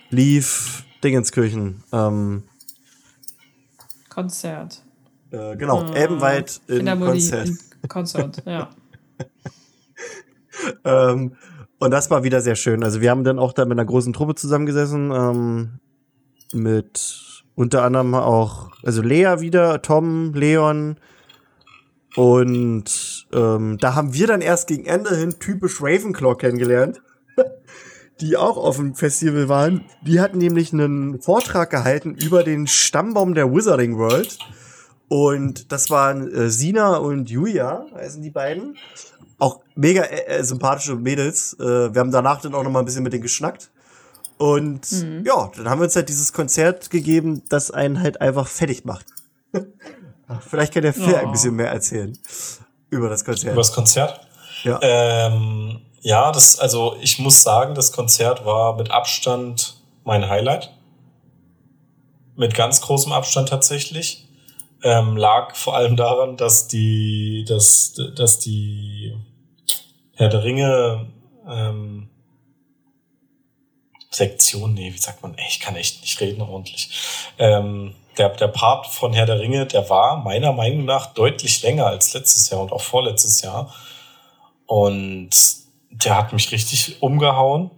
[0.10, 1.84] lief Dingenskirchen.
[1.92, 2.44] Ähm,
[4.10, 4.84] Konzert.
[5.32, 7.50] Äh, genau, äh, Elbenwald in Konzert.
[7.50, 7.60] In
[7.90, 8.70] Konzert, ja.
[10.86, 11.36] ähm,
[11.80, 12.84] und das war wieder sehr schön.
[12.84, 15.80] Also wir haben dann auch da mit einer großen Truppe zusammengesessen, ähm,
[16.54, 20.98] mit unter anderem auch, also Lea wieder, Tom, Leon,
[22.16, 27.02] und ähm, da haben wir dann erst gegen Ende hin typisch Ravenclaw kennengelernt,
[28.22, 29.86] die auch auf dem Festival waren.
[30.06, 34.38] Die hatten nämlich einen Vortrag gehalten über den Stammbaum der Wizarding World.
[35.08, 38.78] Und das waren äh, Sina und Julia, heißen die beiden.
[39.38, 41.56] Auch mega äh, äh sympathische Mädels.
[41.60, 43.70] Äh, wir haben danach dann auch noch mal ein bisschen mit denen geschnackt.
[44.38, 48.84] Und ja, dann haben wir uns halt dieses Konzert gegeben, das einen halt einfach fertig
[48.84, 49.06] macht.
[50.50, 51.32] Vielleicht kann der Phil ein Oh.
[51.32, 52.18] bisschen mehr erzählen
[52.90, 53.54] über das Konzert.
[53.54, 54.22] Über das Konzert?
[54.64, 54.80] Ja.
[54.82, 60.72] Ähm, ja, das, also ich muss sagen, das Konzert war mit Abstand mein Highlight.
[62.36, 64.28] Mit ganz großem Abstand tatsächlich.
[64.84, 69.16] Ähm, lag vor allem daran, dass die, dass, dass die
[70.14, 71.08] Herr der Ringe
[71.50, 72.10] ähm,
[74.12, 76.90] Sektion, nee, wie sagt man, ey, ich kann echt nicht reden ordentlich.
[77.38, 81.88] Ähm, der, der Part von Herr der Ringe, der war meiner Meinung nach deutlich länger
[81.88, 83.74] als letztes Jahr und auch vorletztes Jahr.
[84.66, 85.30] Und
[85.92, 87.72] der hat mich richtig umgehauen.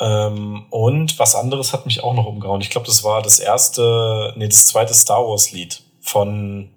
[0.00, 2.60] Ähm, und was anderes hat mich auch noch umgehauen.
[2.60, 6.70] Ich glaube, das war das erste, nee, das zweite Star Wars Lied von,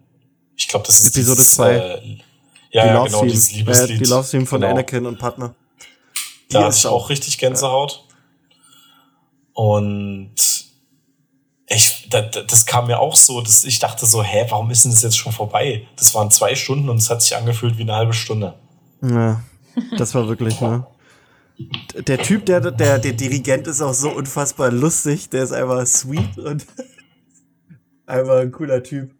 [0.56, 1.74] ich glaube, das ist Episode dieses, zwei.
[1.76, 2.18] Äh,
[2.72, 4.00] ja, ja, genau, dieses äh, Liebeslied.
[4.00, 4.74] die Love Theme von Genau.
[4.74, 5.54] Anakin und Padme.
[6.50, 8.06] Die Da hatte ich auch richtig Gänsehaut.
[9.54, 10.34] Und
[11.76, 14.84] ich, da, da- das kam mir auch so, dass ich dachte so, hä, warum ist
[14.86, 15.88] denn das jetzt schon vorbei?
[15.96, 18.56] Das waren zwei Stunden und es hat sich angefühlt wie eine halbe Stunde.
[19.02, 19.42] Ja,
[19.98, 20.86] das war wirklich, ne?
[22.08, 25.30] Der Typ, der, der, der Dirigent ist auch so unfassbar lustig.
[25.30, 26.66] Der ist einfach sweet und
[28.08, 29.14] einfach ein cooler Typ.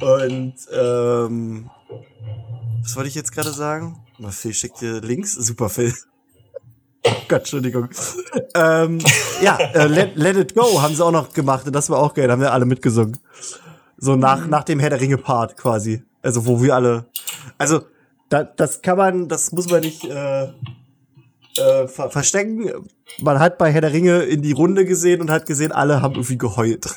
[0.00, 1.70] Und, ähm,
[2.82, 3.98] was wollte ich jetzt gerade sagen?
[4.30, 5.32] Phil schickt dir Links.
[5.32, 5.94] Super, Phil.
[7.28, 7.88] Gott, Entschuldigung.
[8.54, 8.98] ähm,
[9.42, 12.14] ja, äh, Let, Let It Go haben sie auch noch gemacht und das war auch
[12.14, 12.30] geil.
[12.30, 13.18] Haben wir alle mitgesungen.
[13.98, 16.02] So nach, nach dem Herr der Ringe Part quasi.
[16.22, 17.06] Also, wo wir alle,
[17.58, 17.82] also,
[18.28, 22.70] da, das kann man, das muss man nicht äh, äh, ver verstecken.
[23.20, 26.14] Man hat bei Herr der Ringe in die Runde gesehen und hat gesehen, alle haben
[26.14, 26.86] irgendwie geheult.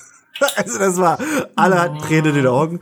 [0.55, 1.17] Also das war,
[1.57, 2.79] alle hatten Tränen in den Augen.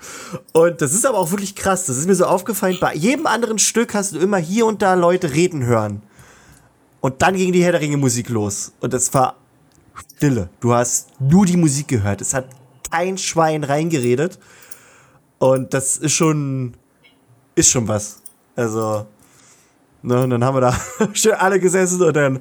[0.53, 1.88] Und das ist aber auch wirklich krass.
[1.88, 2.78] Das ist mir so aufgefallen.
[2.80, 6.03] Bei jedem anderen Stück hast du immer hier und da Leute reden hören.
[7.01, 8.73] Und dann ging die Herr der Ringe Musik los.
[8.79, 9.35] Und es war
[10.15, 10.49] Stille.
[10.59, 12.21] Du hast nur die Musik gehört.
[12.21, 12.49] Es hat
[12.91, 14.39] kein Schwein reingeredet.
[15.39, 16.73] Und das ist schon,
[17.55, 18.21] ist schon was.
[18.55, 19.05] Also,
[20.01, 20.81] ne, und dann haben wir da
[21.13, 22.39] schön alle gesessen und dann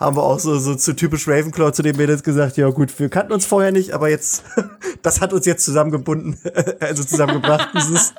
[0.00, 3.08] haben wir auch so, so zu typisch Ravenclaw zu den Mädels gesagt, ja gut, wir
[3.08, 4.44] kannten uns vorher nicht, aber jetzt,
[5.02, 6.38] das hat uns jetzt zusammengebunden,
[6.80, 8.14] also zusammengebracht, dieses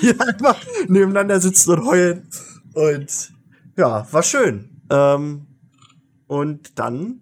[0.00, 2.28] hier einfach nebeneinander sitzen und heulen.
[2.72, 3.32] Und
[3.76, 4.73] ja, war schön.
[4.90, 5.46] Ähm,
[6.26, 7.20] und dann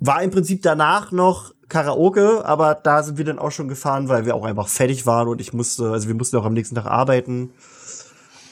[0.00, 4.26] war im Prinzip danach noch Karaoke, aber da sind wir dann auch schon gefahren, weil
[4.26, 6.86] wir auch einfach fertig waren und ich musste, also wir mussten auch am nächsten Tag
[6.86, 7.50] arbeiten.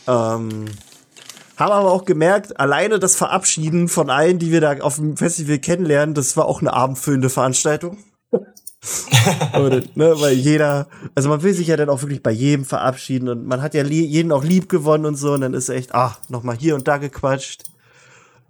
[0.06, 0.66] Ähm,
[1.56, 5.58] haben aber auch gemerkt, alleine das Verabschieden von allen, die wir da auf dem Festival
[5.58, 7.98] kennenlernen, das war auch eine abendfüllende Veranstaltung.
[9.54, 13.28] Oder, ne, weil jeder, also man will sich ja dann auch wirklich bei jedem verabschieden
[13.28, 16.18] und man hat ja jeden auch lieb gewonnen und so und dann ist echt, ach,
[16.28, 17.64] nochmal hier und da gequatscht.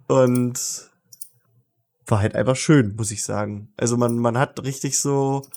[0.07, 0.59] Und
[2.05, 3.71] war halt einfach schön, muss ich sagen.
[3.77, 5.47] Also man, man hat richtig so,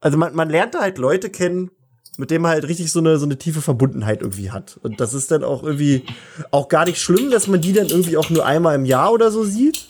[0.00, 1.70] also man, man lernte halt Leute kennen,
[2.16, 4.78] mit dem man halt richtig so eine, so eine tiefe Verbundenheit irgendwie hat.
[4.82, 6.04] Und das ist dann auch irgendwie
[6.50, 9.30] auch gar nicht schlimm, dass man die dann irgendwie auch nur einmal im Jahr oder
[9.30, 9.88] so sieht.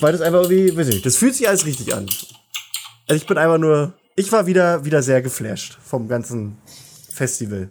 [0.00, 2.06] Weil das einfach irgendwie, weiß ich nicht, das fühlt sich alles richtig an.
[3.08, 6.58] Also ich bin einfach nur, ich war wieder, wieder sehr geflasht vom ganzen
[7.08, 7.70] Festival.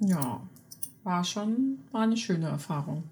[0.00, 0.40] Ja,
[1.06, 3.04] war schon, war eine schöne Erfahrung.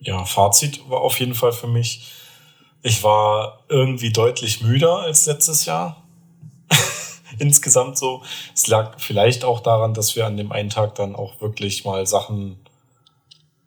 [0.00, 2.12] Ja, Fazit war auf jeden Fall für mich,
[2.82, 6.02] ich war irgendwie deutlich müder als letztes Jahr.
[7.38, 8.22] Insgesamt so.
[8.54, 12.06] Es lag vielleicht auch daran, dass wir an dem einen Tag dann auch wirklich mal
[12.06, 12.58] Sachen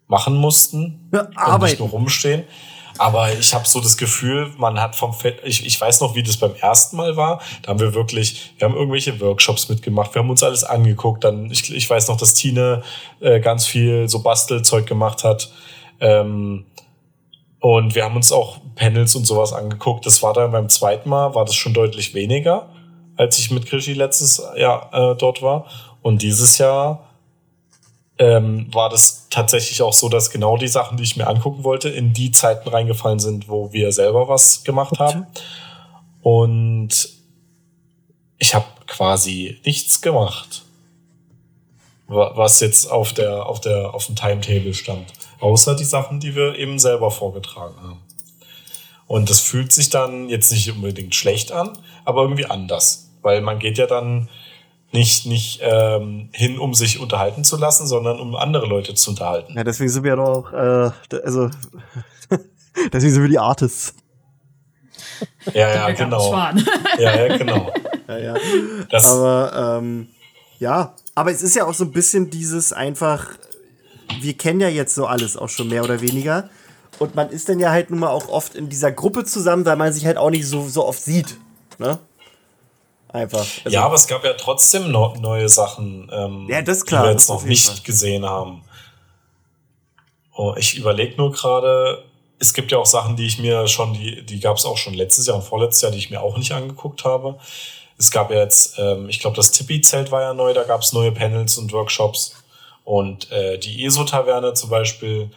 [0.08, 1.10] machen mussten.
[1.14, 2.44] Ja, und nicht nur rumstehen.
[3.02, 6.22] Aber ich habe so das Gefühl, man hat vom Fett, ich, ich weiß noch, wie
[6.22, 7.42] das beim ersten Mal war.
[7.64, 11.24] Da haben wir wirklich, wir haben irgendwelche Workshops mitgemacht, wir haben uns alles angeguckt.
[11.24, 12.84] Dann, ich, ich weiß noch, dass Tine
[13.20, 15.52] äh, ganz viel so Bastelzeug gemacht hat.
[16.00, 16.66] Ähm,
[17.60, 20.06] und wir haben uns auch Panels und sowas angeguckt.
[20.06, 22.70] Das war dann beim zweiten Mal, war das schon deutlich weniger,
[23.18, 25.66] als ich mit Krischi letztes Jahr äh, dort war.
[26.04, 27.11] Und dieses Jahr
[28.22, 31.90] ähm, war das tatsächlich auch so, dass genau die Sachen, die ich mir angucken wollte,
[31.90, 35.26] in die Zeiten reingefallen sind, wo wir selber was gemacht haben.
[36.22, 37.10] Und
[38.38, 40.62] ich habe quasi nichts gemacht,
[42.08, 45.08] wa- was jetzt auf der auf der auf dem Timetable stand,
[45.40, 48.00] außer die Sachen, die wir eben selber vorgetragen haben.
[49.08, 51.76] Und das fühlt sich dann jetzt nicht unbedingt schlecht an,
[52.06, 54.30] aber irgendwie anders, weil man geht ja dann
[54.92, 59.54] nicht nicht ähm, hin, um sich unterhalten zu lassen, sondern um andere Leute zu unterhalten.
[59.56, 60.92] Ja, deswegen sind wir doch, äh,
[61.24, 61.50] also,
[62.94, 63.94] deswegen sind wir die Artists.
[65.54, 66.34] Ja, ja, genau.
[67.00, 67.72] Ja, ja, genau.
[68.08, 68.36] Ja, ja.
[68.90, 70.10] Das, Aber ähm,
[70.60, 73.28] ja, aber es ist ja auch so ein bisschen dieses einfach,
[74.20, 76.50] wir kennen ja jetzt so alles auch schon mehr oder weniger.
[77.00, 79.78] Und man ist dann ja halt nun mal auch oft in dieser Gruppe zusammen, weil
[79.78, 81.38] man sich halt auch nicht so, so oft sieht.
[81.80, 82.00] Ne?
[83.14, 83.40] Einfach.
[83.40, 87.08] Also, ja, aber es gab ja trotzdem no neue Sachen, ähm, Ja, das klar, die
[87.08, 87.80] wir jetzt noch nicht Fall.
[87.84, 88.64] gesehen haben.
[90.34, 92.06] Oh, ich überlege nur gerade,
[92.40, 94.94] es gibt ja auch Sachen, die ich mir schon, die, die gab es auch schon
[94.94, 97.38] letztes Jahr und vorletztes Jahr, die ich mir auch nicht angeguckt habe.
[97.98, 100.94] Es gab ja jetzt, ähm, ich glaube, das Tippi-Zelt war ja neu, da gab es
[100.94, 102.34] neue Panels und Workshops.
[102.84, 105.30] Und äh, die ESO-Taverne zum Beispiel,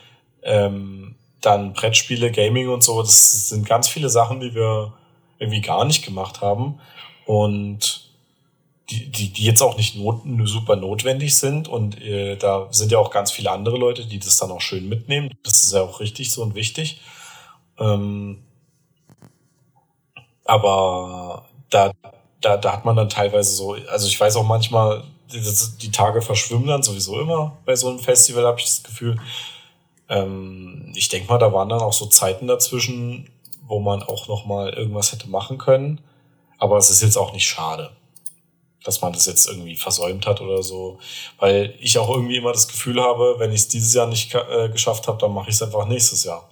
[0.42, 4.94] ähm, dann Brettspiele, Gaming und so, das sind ganz viele Sachen, die wir
[5.38, 6.80] irgendwie gar nicht gemacht haben.
[7.26, 8.04] Und
[8.90, 11.68] die, die, die jetzt auch nicht not, super notwendig sind.
[11.68, 14.88] Und äh, da sind ja auch ganz viele andere Leute, die das dann auch schön
[14.88, 15.30] mitnehmen.
[15.42, 17.00] Das ist ja auch richtig so und wichtig.
[17.78, 18.42] Ähm,
[20.44, 21.92] aber da,
[22.40, 25.40] da, da hat man dann teilweise so, also ich weiß auch manchmal, die,
[25.80, 29.18] die Tage verschwimmen dann sowieso immer bei so einem Festival, habe ich das Gefühl.
[30.08, 33.30] Ähm, ich denke mal, da waren dann auch so Zeiten dazwischen,
[33.66, 36.00] wo man auch noch mal irgendwas hätte machen können.
[36.58, 37.90] Aber es ist jetzt auch nicht schade,
[38.84, 40.98] dass man das jetzt irgendwie versäumt hat oder so.
[41.38, 44.68] Weil ich auch irgendwie immer das Gefühl habe, wenn ich es dieses Jahr nicht äh,
[44.68, 46.48] geschafft habe, dann mache ich es einfach nächstes Jahr.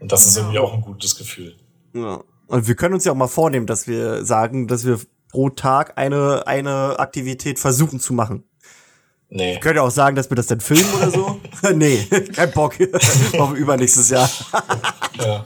[0.00, 0.42] Und das ist Ja.
[0.42, 1.56] irgendwie auch ein gutes Gefühl.
[1.94, 2.22] Ja.
[2.46, 4.98] Und wir können uns ja auch mal vornehmen, dass wir sagen, dass wir
[5.30, 8.42] pro Tag eine, eine Aktivität versuchen zu machen.
[9.32, 9.58] Nee.
[9.60, 11.40] Können ja auch sagen, dass wir das dann filmen oder so.
[11.74, 12.04] nee,
[12.34, 12.74] kein Bock.
[13.38, 14.28] auf übernächstes Jahr.
[15.18, 15.44] Ja.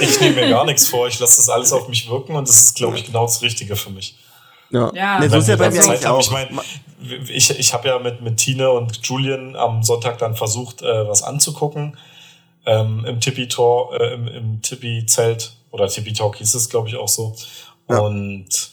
[0.00, 1.06] Ich nehme mir gar nichts vor.
[1.06, 3.76] Ich lasse das alles auf mich wirken und das ist, glaube ich, genau das Richtige
[3.76, 4.18] für mich.
[4.70, 5.20] Ja, Ja.
[5.20, 6.20] nee, so ist ja bei mir eigentlich auch.
[6.20, 6.60] Ich meine,
[7.28, 11.22] ich, ich habe ja mit, mit Tine und Julian am Sonntag dann versucht, äh, was
[11.22, 11.96] anzugucken.
[12.64, 17.36] Ähm, Im Tippi-Tor, äh, im, im Tippi-Zelt oder Tippi-Talk hieß es, glaube ich, auch so.
[17.88, 17.98] Ja.
[17.98, 18.72] Und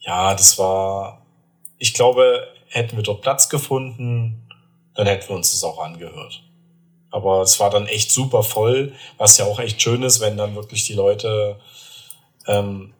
[0.00, 1.22] ja, das war,
[1.78, 2.46] ich glaube,
[2.76, 4.48] hätten wir dort Platz gefunden,
[4.94, 6.42] dann hätten wir uns das auch angehört.
[7.10, 10.54] Aber es war dann echt super voll, was ja auch echt schön ist, wenn dann
[10.54, 11.58] wirklich die Leute
[12.46, 12.92] ähm,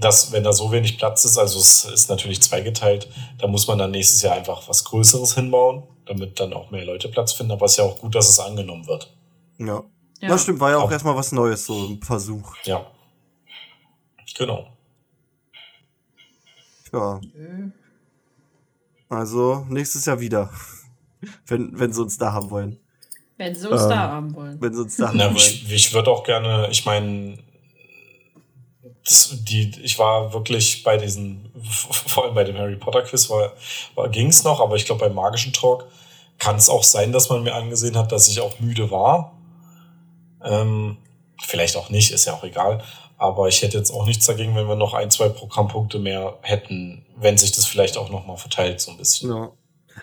[0.00, 3.08] dass, wenn da so wenig Platz ist, also es ist natürlich zweigeteilt,
[3.38, 7.08] da muss man dann nächstes Jahr einfach was Größeres hinbauen, damit dann auch mehr Leute
[7.08, 7.52] Platz finden.
[7.52, 9.12] Aber es ist ja auch gut, dass es angenommen wird.
[9.58, 9.82] Ja.
[10.20, 10.28] Ja.
[10.28, 12.54] Das stimmt, war ja auch erstmal was Neues, so ein Versuch.
[12.64, 12.86] Ja.
[14.36, 14.68] Genau.
[16.92, 17.20] Ja.
[19.08, 20.50] Also nächstes Jahr wieder.
[21.46, 22.78] Wenn, wenn sie uns da haben wollen.
[23.38, 24.60] Wenn sie uns Ähm, da haben wollen.
[24.60, 25.36] Wenn sie uns da haben Na, wollen.
[25.36, 27.38] ich ich würde auch gerne, ich meine,
[29.32, 31.50] die, ich war wirklich bei diesen,
[32.06, 33.52] vor allem bei dem Harry Potter Quiz, war,
[33.94, 35.86] war, ging es noch, aber ich glaube, beim magischen Talk
[36.38, 39.36] kann es auch sein, dass man mir angesehen hat, dass ich auch müde war.
[40.44, 40.98] Ähm,
[41.42, 42.82] vielleicht auch nicht, ist ja auch egal.
[43.18, 47.04] Aber ich hätte jetzt auch nichts dagegen, wenn wir noch ein, zwei Programmpunkte mehr hätten,
[47.16, 49.30] wenn sich das vielleicht auch nochmal verteilt, so ein bisschen.
[49.30, 49.50] Ja,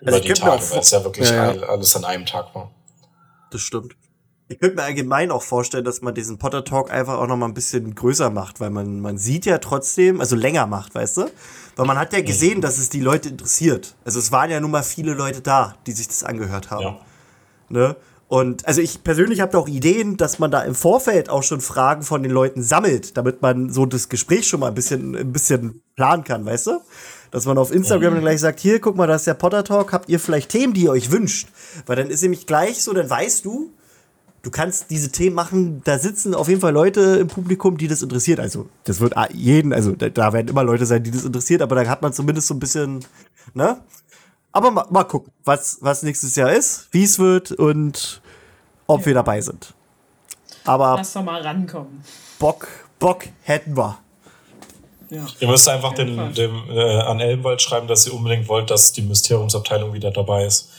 [0.01, 1.49] Über Also die Tage, weil es ja wirklich Ja, ja.
[1.49, 2.71] all- alles an einem Tag war.
[3.51, 3.95] das stimmt.
[4.47, 7.47] Ich könnte mir allgemein auch vorstellen, dass man diesen Potter Talk einfach auch noch mal
[7.47, 11.31] ein bisschen größer macht, weil man, man sieht ja trotzdem, also länger macht, weißt du?
[11.77, 13.95] Weil man hat ja gesehen, dass es die Leute interessiert.
[14.05, 16.83] Also es waren ja nun mal viele Leute da, die sich das angehört haben.
[16.83, 16.99] Ja.
[17.69, 17.95] Ne?
[18.35, 21.61] Und also ich persönlich habe da auch Ideen, dass man da im Vorfeld auch schon
[21.61, 25.31] Fragen von den Leuten sammelt, damit man so das Gespräch schon mal ein bisschen, ein
[25.31, 26.81] bisschen planen kann, weißt du?
[27.31, 29.93] Dass man auf Instagram dann gleich sagt, hier, guck mal, das ist der Potter Talk,
[29.93, 31.47] habt ihr vielleicht Themen, die ihr euch wünscht?
[31.85, 33.71] Weil dann ist nämlich gleich so, dann weißt du,
[34.41, 38.01] du kannst diese Themen machen, da sitzen auf jeden Fall Leute im Publikum, die das
[38.01, 38.41] interessiert.
[38.41, 41.75] Also, das wird jeden, also da, da werden immer Leute sein, die das interessiert, aber
[41.75, 42.99] da hat man zumindest so ein bisschen,
[43.53, 43.77] ne?
[44.51, 48.21] Aber mal, mal gucken, was, was nächstes Jahr ist, wie es wird und
[48.87, 49.73] ob wir dabei sind.
[50.65, 52.03] Aber Lass doch mal rankommen.
[52.39, 52.67] Bock,
[52.99, 53.97] Bock hätten wir.
[55.09, 55.25] Ja.
[55.39, 59.03] Ihr müsst einfach dem, dem äh, an Elbenwald schreiben, dass ihr unbedingt wollt, dass die
[59.03, 60.69] Mysteriumsabteilung wieder dabei ist.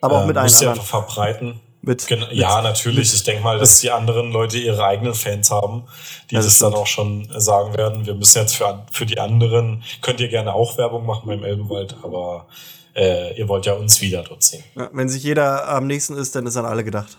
[0.00, 0.80] Aber auch Äh, mit allen müsst ihr anderen.
[0.88, 1.60] einfach verbreiten.
[1.82, 3.14] Mit, Gen mit, ja, natürlich.
[3.14, 5.84] Ich denke mal, dass die anderen Leute ihre eigenen Fans haben,
[6.30, 8.06] die Ja, das das dann auch schon äh, sagen werden.
[8.06, 11.96] Wir müssen jetzt für, für die anderen, könnt ihr gerne auch Werbung machen beim Elbenwald,
[12.02, 12.46] aber
[12.98, 14.64] äh, ihr wollt ja uns wieder dort sehen.
[14.74, 17.16] Ja, wenn sich jeder am nächsten ist, dann ist an alle gedacht.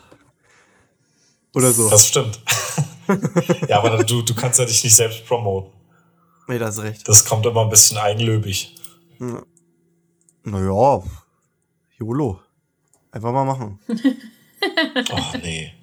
[1.55, 1.89] Oder so.
[1.89, 2.39] Das stimmt.
[3.67, 5.71] ja, aber du, du kannst ja dich nicht selbst promoten.
[6.47, 7.07] nee, da hast du recht.
[7.07, 8.75] Das kommt immer ein bisschen eigenlöbig.
[10.43, 11.01] Naja,
[11.97, 12.39] YOLO.
[13.11, 13.79] Einfach mal machen.
[15.11, 15.73] Ach nee.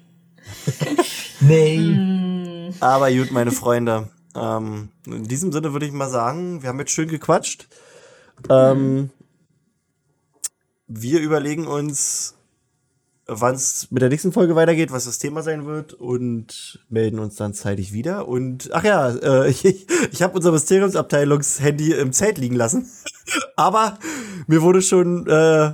[2.79, 4.09] Aber gut, meine Freunde.
[4.35, 7.67] Ähm, in diesem Sinne würde ich mal sagen, wir haben jetzt schön gequatscht.
[8.49, 9.09] Ähm,
[10.87, 12.35] wir überlegen uns,
[13.27, 17.35] wann es mit der nächsten Folge weitergeht, was das Thema sein wird und melden uns
[17.35, 18.27] dann zeitig wieder.
[18.27, 22.89] Und ach ja, äh, ich, ich habe unser Mysteriumsabteilungshandy im Zelt liegen lassen.
[23.55, 23.99] Aber
[24.47, 25.73] mir wurde schon äh,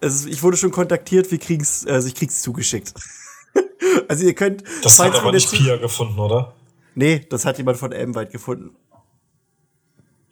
[0.00, 2.94] Also ich wurde schon kontaktiert, wir kriegen's, also ich krieg's zugeschickt.
[4.08, 4.62] also ihr könnt.
[4.82, 6.54] Das hat aber nicht Pia gefunden, oder?
[6.94, 8.76] Nee, das hat jemand von Elbenwald gefunden.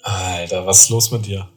[0.03, 1.49] Alter, was ist los mit dir?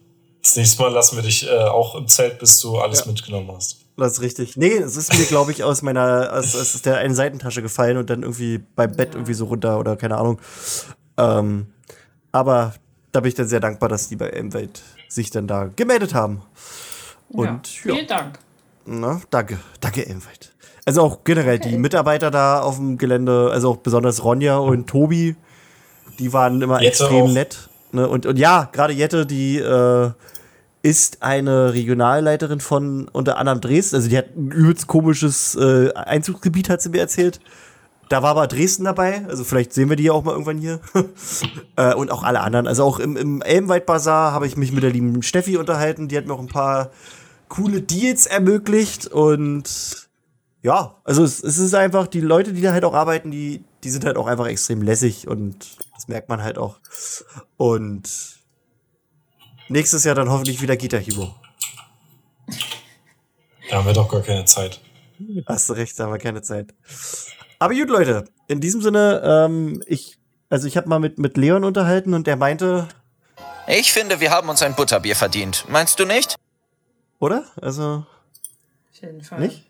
[0.43, 3.77] Das nächste Mal lassen wir dich äh, auch im Zelt, bis du alles mitgenommen hast.
[3.95, 4.57] Das ist richtig.
[4.57, 8.09] Nee, es ist mir, glaube ich, aus meiner, aus, aus der einen Seitentasche gefallen und
[8.09, 10.39] dann irgendwie beim Bett irgendwie so runter oder keine Ahnung.
[11.17, 11.67] Ähm,
[12.31, 12.73] aber
[13.13, 16.41] da bin ich dann sehr dankbar, dass die bei Elbenwald sich dann da gemeldet haben.
[17.29, 18.39] Und ja, ja, vielen Dank.
[18.85, 20.53] na, danke, danke Elbenwald.
[20.85, 25.35] Also auch generell die Mitarbeiter da auf dem Gelände, also auch besonders Ronja und Tobi,
[26.19, 27.31] die waren immer Jette extrem auch.
[27.31, 27.69] nett.
[27.93, 28.07] Ne?
[28.07, 30.11] Und, und ja, gerade Jette, die äh,
[30.81, 33.95] ist eine Regionalleiterin von unter anderem Dresden.
[33.95, 37.39] Also die hat ein übelst komisches äh, Einzugsgebiet, hat sie mir erzählt.
[38.09, 40.81] Da war aber Dresden dabei, also vielleicht sehen wir die ja auch mal irgendwann hier.
[41.77, 42.67] äh, und auch alle anderen.
[42.67, 46.09] Also auch im, im Elbenwald-Bazar habe ich mich mit der lieben Steffi unterhalten.
[46.09, 46.91] Die hat mir auch ein paar
[47.47, 49.07] coole Deals ermöglicht.
[49.07, 50.09] Und
[50.61, 53.89] ja, also es, es ist einfach, die Leute, die da halt auch arbeiten, die, die
[53.89, 56.79] sind halt auch einfach extrem lässig und das merkt man halt auch.
[57.57, 58.09] Und
[59.69, 61.35] nächstes Jahr dann hoffentlich wieder Guitar Hero.
[63.69, 64.81] Da haben wir doch gar keine Zeit.
[65.45, 66.73] Hast du recht, da haben wir keine Zeit.
[67.59, 70.17] Aber gut, Leute, in diesem Sinne, ähm, ich,
[70.49, 72.87] also ich habe mal mit, mit Leon unterhalten und der meinte,
[73.67, 75.65] Ich finde, wir haben uns ein Butterbier verdient.
[75.69, 76.35] Meinst du nicht?
[77.19, 77.45] oder?
[77.61, 78.05] Also,
[78.91, 79.39] Auf jeden Fall.
[79.39, 79.65] nicht?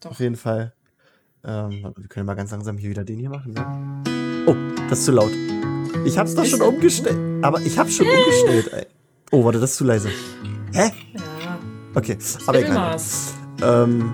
[0.00, 0.10] Doch.
[0.10, 0.74] Auf jeden Fall.
[1.44, 3.52] Ähm, wir können mal ganz langsam hier wieder den hier machen.
[3.52, 4.44] Ne?
[4.46, 4.54] Oh,
[4.88, 5.30] das ist zu laut.
[6.04, 6.66] Ich hab's doch Ist schon es?
[6.68, 7.16] umgestellt.
[7.42, 8.72] Aber ich hab's schon umgestellt.
[8.72, 8.86] Ey.
[9.32, 10.08] Oh, warte, das ist zu leise.
[10.72, 10.90] Hä?
[11.14, 11.58] Ja.
[11.94, 12.96] Okay, aber egal.
[13.62, 14.12] Ähm,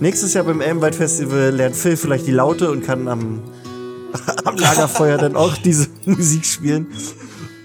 [0.00, 3.42] nächstes Jahr beim Elbenwald Festival lernt Phil vielleicht die Laute und kann am,
[4.44, 6.86] am Lagerfeuer dann auch diese Musik spielen.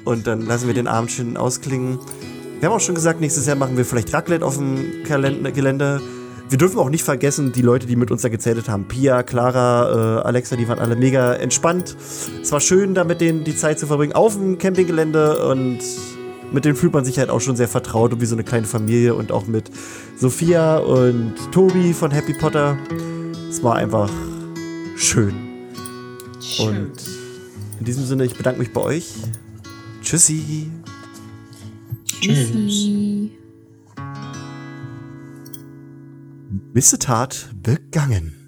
[0.06, 1.99] Und dann lassen wir den Abend schön ausklingen.
[2.60, 6.02] Wir haben auch schon gesagt, nächstes Jahr machen wir vielleicht Raclette auf dem Kalend- Gelände.
[6.53, 8.88] Wir dürfen auch nicht vergessen, die Leute, die mit uns da gezeltet haben.
[8.88, 11.97] Pia, Clara, äh, Alexa, die waren alle mega entspannt.
[12.43, 15.80] Es war schön, da mit denen die Zeit zu verbringen auf dem Campinggelände und
[16.51, 18.67] mit denen fühlt man sich halt auch schon sehr vertraut und wie so eine kleine
[18.67, 19.71] Familie und auch mit
[20.15, 22.77] Sophia und Tobi von Happy Potter.
[23.49, 24.11] Es war einfach
[24.95, 25.34] schön.
[26.39, 26.67] Schön.
[26.67, 26.91] Und
[27.80, 29.11] in diesem Sinne, ich bedanke mich bei euch.
[30.03, 30.69] Tschüssi.
[32.21, 33.12] Tschüss.
[36.76, 38.43] Missetat begangen.